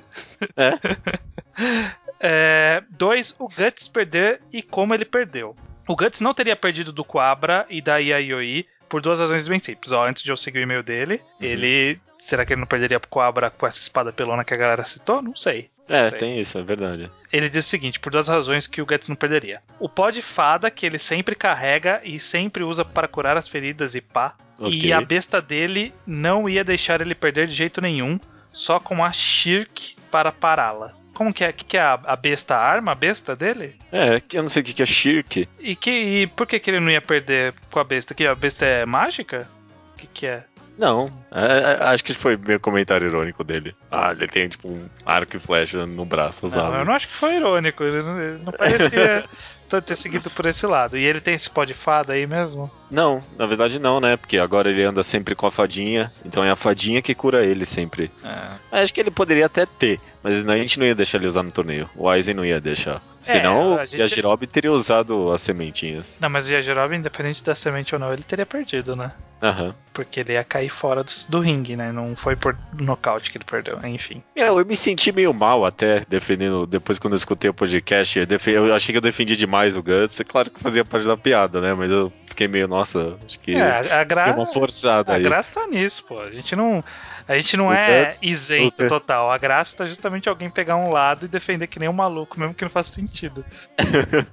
[0.56, 0.72] É.
[2.20, 5.55] É, dois, o Guts perder e como ele perdeu.
[5.86, 9.93] O Guts não teria perdido do Quabra e da Yayoi por duas razões bem simples.
[9.93, 11.47] Ó, antes de eu seguir o e-mail dele, Uhum.
[11.47, 12.01] ele.
[12.20, 15.23] Será que ele não perderia pro Quabra com essa espada pelona que a galera citou?
[15.23, 15.70] Não sei.
[15.89, 16.19] É, Sei.
[16.19, 17.10] tem isso, é verdade.
[17.32, 19.60] Ele diz o seguinte, por duas razões que o Guts não perderia.
[19.81, 23.94] O pó de fada que ele sempre carrega e sempre usa para curar as feridas
[23.94, 24.35] e pá.
[24.59, 24.70] Ok.
[24.78, 28.20] E a besta dele não ia deixar ele perder de jeito nenhum,
[28.52, 30.93] só com a Shirk para pará-la.
[31.18, 31.52] Como que é?
[31.52, 32.92] que, que é a, a besta a arma?
[32.92, 33.74] A besta dele?
[33.90, 35.48] É, eu não sei o que que é Shirk.
[35.58, 38.14] E, que, e por que, que ele não ia perder com a besta?
[38.14, 39.50] Que a besta é mágica?
[39.94, 40.44] O que, que é?
[40.78, 43.74] Não, é, é, acho que foi meio comentário irônico dele.
[43.90, 46.70] Ah, ele tem tipo um arco e flecha no braço usado.
[46.70, 47.82] Não, eu não acho que foi irônico.
[47.82, 49.24] Ele não, ele não parecia
[49.68, 50.96] ter seguido por esse lado.
[50.96, 52.70] E ele tem esse pó de fada aí mesmo?
[52.90, 54.16] Não, na verdade não, né?
[54.16, 57.66] Porque agora ele anda sempre com a fadinha, então é a fadinha que cura ele
[57.66, 58.10] sempre.
[58.24, 58.80] É.
[58.82, 61.50] Acho que ele poderia até ter, mas a gente não ia deixar ele usar no
[61.50, 61.88] torneio.
[61.94, 63.02] O Aizen não ia deixar.
[63.20, 66.16] Senão a o gente- Yajirobe teria usado as sementinhas.
[66.20, 69.12] Não, mas o Yajirobe, independente da semente ou não, ele teria perdido, né?
[69.42, 69.74] Aham.
[69.92, 71.92] Porque ele ia cair fora do, do ringue, né?
[71.92, 74.22] Não foi por nocaute que ele perdeu, enfim.
[74.34, 78.26] É, eu me senti meio mal até defendendo, depois quando eu escutei o podcast, eu,
[78.26, 80.20] defe- eu achei que eu defendi demais o Guts.
[80.20, 81.74] É claro que fazia parte da piada, né?
[81.74, 84.36] Mas eu fiquei meio, nossa, acho que É, a, a graça.
[84.36, 85.22] uma forçada A aí.
[85.22, 86.20] graça tá nisso, pô.
[86.20, 86.82] A gente não,
[87.26, 89.30] a gente não O é Guts- isento o- total.
[89.30, 92.55] A graça tá justamente alguém pegar um lado e defender que nem um maluco, mesmo
[92.55, 93.44] que não faça sentido.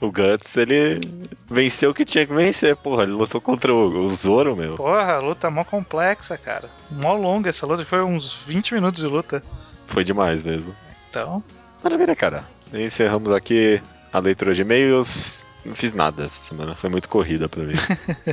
[0.00, 0.98] O Guts, ele
[1.48, 3.04] venceu o que tinha que vencer, porra.
[3.04, 4.74] Ele lutou contra o, o Zoro, meu.
[4.74, 6.68] Porra, a luta é mó complexa, cara.
[6.90, 9.40] Mó longa essa luta, foi uns 20 minutos de luta.
[9.86, 10.74] Foi demais mesmo.
[11.08, 11.44] Então,
[11.80, 12.42] Maravilha, cara.
[12.74, 13.80] Encerramos aqui
[14.12, 15.44] a leitura de e-mails.
[15.64, 17.74] Não fiz nada essa semana, foi muito corrida pra mim.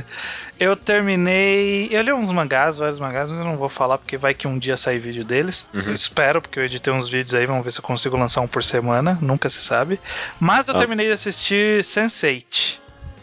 [0.58, 1.88] eu terminei.
[1.92, 4.58] Eu li uns mangás, vários mangás, mas eu não vou falar porque vai que um
[4.58, 5.68] dia sair vídeo deles.
[5.72, 5.80] Uhum.
[5.82, 8.48] Eu espero, porque eu editei uns vídeos aí, vamos ver se eu consigo lançar um
[8.48, 10.00] por semana, nunca se sabe.
[10.40, 10.78] Mas eu Ah.
[10.78, 12.78] terminei de assistir Sense8,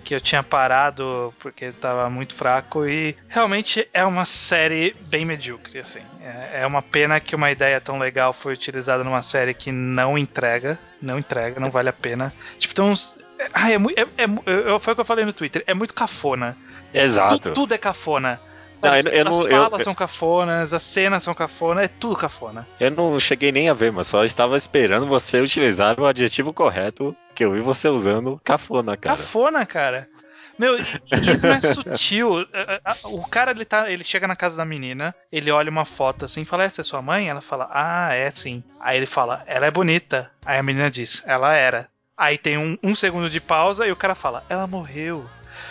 [0.08, 5.80] que eu tinha parado porque tava muito fraco e realmente é uma série bem medíocre,
[5.80, 6.00] assim.
[6.24, 10.18] É, é uma pena que uma ideia tão legal foi utilizada numa série que não
[10.18, 12.34] entrega, não entrega, não vale a pena.
[12.58, 13.18] Tipo, tem uns.
[13.54, 14.00] Ai, é muito.
[14.00, 15.62] É, é foi o que eu falei no Twitter.
[15.68, 16.56] É muito cafona.
[16.94, 17.40] Exato.
[17.40, 18.40] Tu- tudo é cafona.
[18.82, 22.16] Não, eu, eu As não, eu, falas são cafonas, as cenas são cafonas, é tudo
[22.16, 22.66] cafona.
[22.80, 27.14] eu não cheguei nem a ver, mas só estava esperando você utilizar o adjetivo correto
[27.38, 29.16] que eu vi você usando cafona, cara.
[29.16, 30.10] Cafona, cara.
[30.58, 32.42] Meu, e, e não é sutil.
[32.52, 35.86] É, é, O cara, ele, tá, ele chega na casa da menina, ele olha uma
[35.86, 37.28] foto assim e fala: Essa é sua mãe?
[37.28, 38.64] Ela fala: Ah, é sim.
[38.80, 40.32] Aí ele fala: Ela é bonita.
[40.44, 41.88] Aí a menina diz: Ela era.
[42.18, 45.24] Aí tem um, um segundo de pausa e o cara fala: Ela morreu.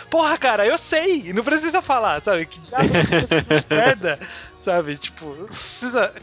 [0.09, 2.45] Porra, cara, eu sei, não precisa falar, sabe?
[2.45, 4.19] Que diabo de merda,
[4.59, 4.95] sabe?
[4.97, 6.13] Tipo, precisa.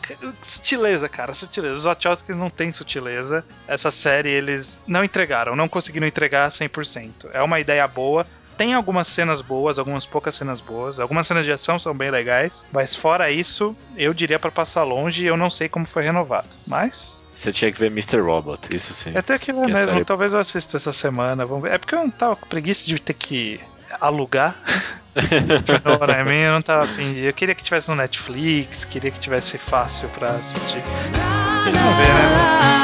[0.43, 1.75] Sutileza, cara, sutileza.
[1.77, 3.45] Os Wachowskis não têm sutileza.
[3.69, 7.31] Essa série eles não entregaram, não conseguiram entregar 100%.
[7.33, 11.53] É uma ideia boa, tem algumas cenas boas, algumas poucas cenas boas, algumas cenas de
[11.53, 15.51] ação são bem legais, mas fora isso, eu diria pra passar longe e eu não
[15.51, 16.49] sei como foi renovado.
[16.67, 18.21] Mas Você tinha que ver Mr.
[18.21, 19.17] Robot, isso sim.
[19.17, 21.73] até que Que mesmo, série- talvez eu assista essa semana, vamos ver.
[21.73, 23.61] É porque eu não tava com preguiça de ter que
[24.01, 24.57] alugar.
[25.85, 27.21] Não, mim, eu não tava afim de.
[27.21, 30.83] Eu queria que tivesse no Netflix, queria que tivesse fácil pra assistir.
[31.65, 32.84] Vamos ver, né?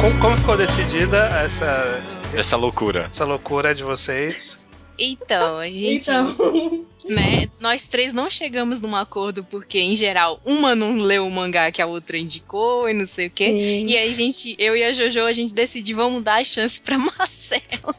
[0.00, 2.02] Como, como ficou decidida essa,
[2.34, 3.04] Essa loucura.
[3.06, 4.58] essa loucura de vocês?
[4.98, 6.02] Então, a gente.
[6.10, 11.30] Então, né, nós três não chegamos num acordo porque, em geral, uma não leu o
[11.30, 13.46] mangá que a outra indicou e não sei o quê.
[13.46, 13.86] Sim.
[13.86, 16.78] E aí, a gente, eu e a Jojo, a gente decidiu, vamos dar a chance
[16.80, 17.94] pra Marcelo.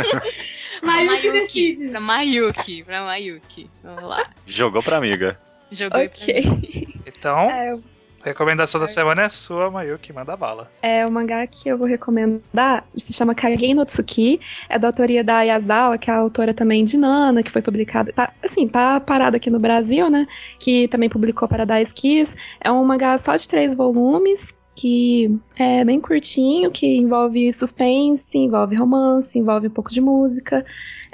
[0.82, 1.30] Mayuki.
[1.32, 1.90] decide?
[1.90, 2.82] Pra Mayuki.
[2.84, 3.70] Pra Mayuki.
[3.82, 4.24] Vamos lá.
[4.46, 5.38] Jogou pra amiga.
[5.70, 6.94] Jogou aí pra mim.
[7.06, 7.76] Então, É,
[8.24, 10.70] recomendação da semana é sua, Mayuki, manda bala.
[10.82, 15.22] É, o mangá que eu vou recomendar se chama Kagei no Tsuki, é da autoria
[15.22, 19.00] da Ayazawa, que é a autora também de Nana, que foi publicada, tá, assim, tá
[19.00, 20.26] parada aqui no Brasil, né,
[20.58, 22.34] que também publicou Paradise Kiss.
[22.60, 28.74] É um mangá só de três volumes, que é bem curtinho, que envolve suspense, envolve
[28.74, 30.64] romance, envolve um pouco de música.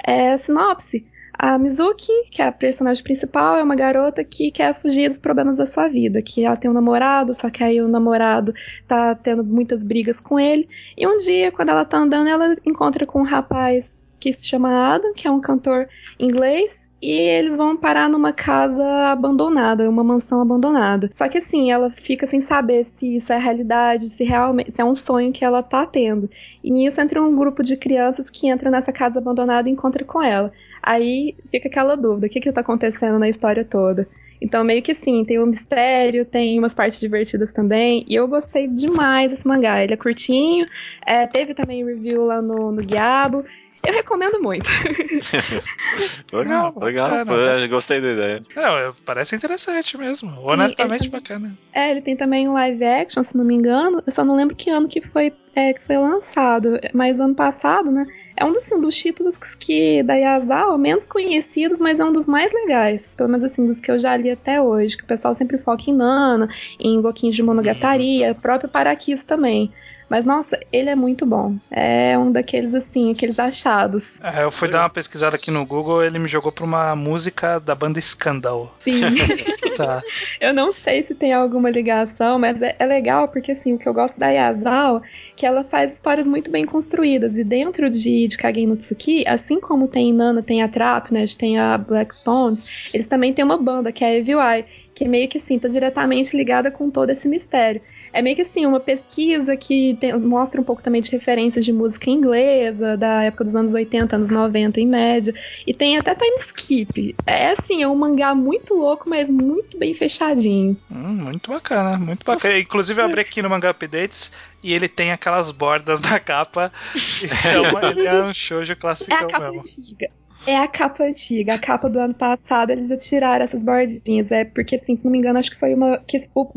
[0.03, 1.05] É sinopse.
[1.43, 5.57] A Mizuki, que é a personagem principal, é uma garota que quer fugir dos problemas
[5.57, 8.53] da sua vida, que ela tem um namorado, só que aí o namorado
[8.87, 10.69] tá tendo muitas brigas com ele.
[10.95, 14.93] E um dia, quando ela tá andando, ela encontra com um rapaz que se chama
[14.93, 15.89] Adam, que é um cantor
[16.19, 16.91] inglês.
[17.01, 21.09] E eles vão parar numa casa abandonada, uma mansão abandonada.
[21.15, 24.85] Só que assim, ela fica sem saber se isso é realidade, se realmente se é
[24.85, 26.29] um sonho que ela tá tendo.
[26.63, 30.21] E nisso entra um grupo de crianças que entra nessa casa abandonada e encontra com
[30.21, 30.53] ela.
[30.81, 34.07] Aí fica aquela dúvida: o que que tá acontecendo na história toda?
[34.41, 38.03] Então, meio que assim, tem um mistério, tem umas partes divertidas também.
[38.07, 39.83] E eu gostei demais desse mangá.
[39.83, 40.65] Ele é curtinho,
[41.05, 43.45] é, teve também review lá no, no Guiabo.
[43.85, 44.67] Eu recomendo muito.
[46.33, 47.09] Legal, Não, legal.
[47.09, 47.67] bacana, Pô, né?
[47.67, 48.41] Gostei da ideia.
[48.55, 50.31] Não, é, parece interessante mesmo.
[50.43, 51.57] Honestamente ele também- bacana.
[51.73, 54.01] É, ele tem também um live action, se não me engano.
[54.05, 56.79] Eu só não lembro que ano que foi, é, que foi lançado.
[56.93, 58.05] Mas ano passado, né?
[58.35, 62.27] É um dos, assim, dos títulos que da Yazawa, menos conhecidos, mas é um dos
[62.27, 63.11] mais legais.
[63.15, 64.97] Pelo menos assim, dos que eu já li até hoje.
[64.97, 66.49] Que o pessoal sempre foca em Nana,
[66.79, 69.71] em Gokin de Monogatari, o próprio Paraquis também.
[70.11, 71.55] Mas, nossa, ele é muito bom.
[71.71, 74.19] É um daqueles, assim, aqueles achados.
[74.21, 77.59] É, eu fui dar uma pesquisada aqui no Google, ele me jogou pra uma música
[77.59, 78.69] da banda Scandal.
[78.81, 78.99] Sim.
[79.77, 80.03] Tá.
[80.41, 83.87] Eu não sei se tem alguma ligação, mas é, é legal porque assim, o que
[83.87, 87.37] eu gosto da Yazawa é que ela faz histórias muito bem construídas.
[87.37, 91.13] E dentro de, de Kagen no Tsuki, assim como tem em Nana, tem a Trap,
[91.13, 91.23] né?
[91.37, 95.29] Tem a Black Stones, eles também têm uma banda, que é a Eye, que meio
[95.29, 97.81] que assim, tá diretamente ligada com todo esse mistério.
[98.13, 101.71] É meio que assim, uma pesquisa que tem- mostra um pouco também de referências de
[101.73, 105.33] música inglesa, da época dos anos 80, anos 90, em média.
[105.65, 107.15] E tem até time skip.
[107.25, 110.77] É assim, é um mangá muito louco, mas muito bem fechadinho.
[110.89, 112.57] Hum, muito bacana, muito bacana.
[112.59, 114.31] Inclusive eu abri aqui no Manga Updates
[114.61, 116.71] e ele tem aquelas bordas na capa.
[117.23, 119.59] Então ele é um shoujo É clássico a capa mesmo.
[119.59, 120.09] antiga.
[120.47, 121.53] É a capa antiga.
[121.53, 124.31] A capa do ano passado eles já tiraram essas bordinhas.
[124.31, 125.99] É porque, assim, se não me engano, acho que foi uma.
[125.99, 126.49] Que o-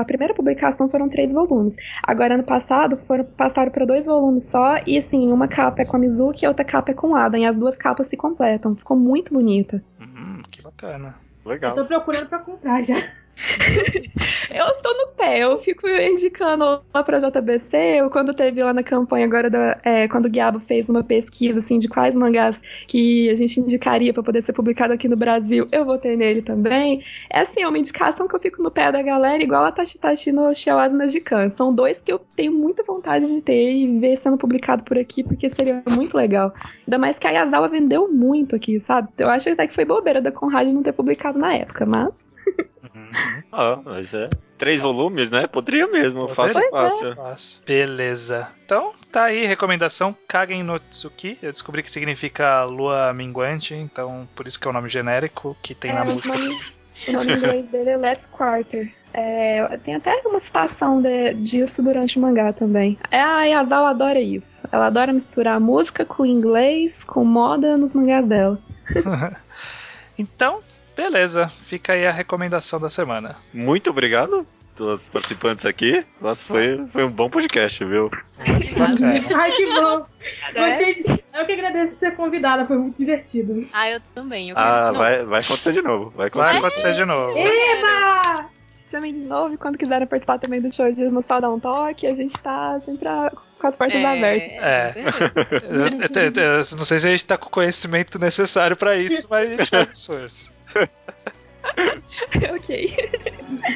[0.00, 1.74] a primeira publicação foram três volumes.
[2.02, 4.76] Agora, ano passado, foram, passaram para dois volumes só.
[4.86, 7.14] E, assim, uma capa é com a Mizuki e a outra capa é com o
[7.16, 7.40] Adam.
[7.40, 8.76] E as duas capas se completam.
[8.76, 9.82] Ficou muito bonita.
[10.00, 11.14] Hum, que bacana.
[11.44, 11.74] Eu Legal.
[11.74, 12.96] tô procurando pra comprar já.
[14.54, 18.82] eu estou no pé, eu fico indicando lá pra JBC, eu, quando teve lá na
[18.82, 23.30] campanha agora, da, é, quando o Guiabo fez uma pesquisa assim, de quais mangás que
[23.30, 27.02] a gente indicaria para poder ser publicado aqui no Brasil, eu votei nele também.
[27.30, 29.98] É assim, é uma indicação que eu fico no pé da galera, igual a Tashi
[29.98, 31.50] Tashi no Shiawase Magikan.
[31.50, 35.24] São dois que eu tenho muita vontade de ter e ver sendo publicado por aqui,
[35.24, 36.52] porque seria muito legal.
[36.86, 39.08] Ainda mais que a Yazawa vendeu muito aqui, sabe?
[39.18, 42.18] Eu acho até que foi bobeira da Conrad não ter publicado na época, mas.
[43.52, 44.28] Ah, mas é.
[44.58, 45.46] Três volumes, né?
[45.48, 46.28] Poderia mesmo.
[46.28, 46.52] Poderia?
[46.54, 47.16] Fácil, fácil.
[47.16, 47.60] Fácil.
[47.66, 48.48] Beleza.
[48.64, 51.36] Então, tá aí, recomendação Kagen no Tsuki.
[51.42, 55.74] Eu descobri que significa lua minguante, então por isso que é o nome genérico que
[55.74, 56.28] tem É, na música.
[56.28, 56.54] nome,
[57.08, 58.92] o nome em inglês dele é Last Quarter.
[59.14, 62.96] É, tem até uma citação de- disso durante o mangá também.
[63.10, 64.66] É, a Yazawa adora isso.
[64.72, 68.58] Ela adora misturar música com inglês, com moda nos mangás dela.
[70.18, 70.60] Então,
[70.96, 71.48] beleza.
[71.66, 73.36] Fica aí a recomendação da semana.
[73.52, 76.04] Muito obrigado todos os participantes aqui.
[76.20, 78.10] Nossa, foi, foi um bom podcast, viu?
[78.46, 79.12] Muito bacana.
[79.36, 80.06] Ai, que bom.
[80.54, 81.40] É.
[81.40, 83.66] Eu que agradeço por ser convidada, foi muito divertido.
[83.72, 84.50] Ah, eu também.
[84.50, 86.10] Eu Ah, vai, vai acontecer de novo.
[86.16, 86.66] Vai Vai acontecer.
[86.66, 87.38] acontecer de novo.
[87.38, 88.46] Eba!
[88.90, 92.06] Chamem de novo e quando quiserem participar também do show de só dar um toque.
[92.06, 94.52] A gente tá sempre a- com as portas abertas.
[94.62, 94.90] É.
[94.90, 95.48] certeza.
[95.68, 98.94] Eu- eu- eu- eu não sei se a gente tá com o conhecimento necessário pra
[98.96, 100.52] isso, mas a gente faz o esforço.
[102.54, 102.96] ok.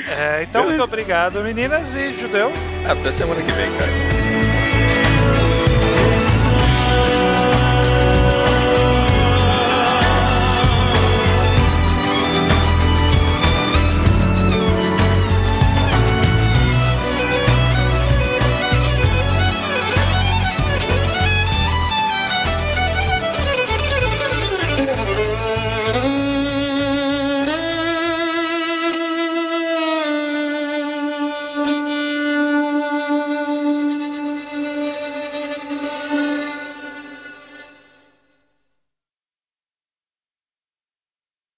[0.08, 2.50] É, então, muito obrigado, meninas, e Judeu.
[2.88, 4.35] Até semana que vem, cara.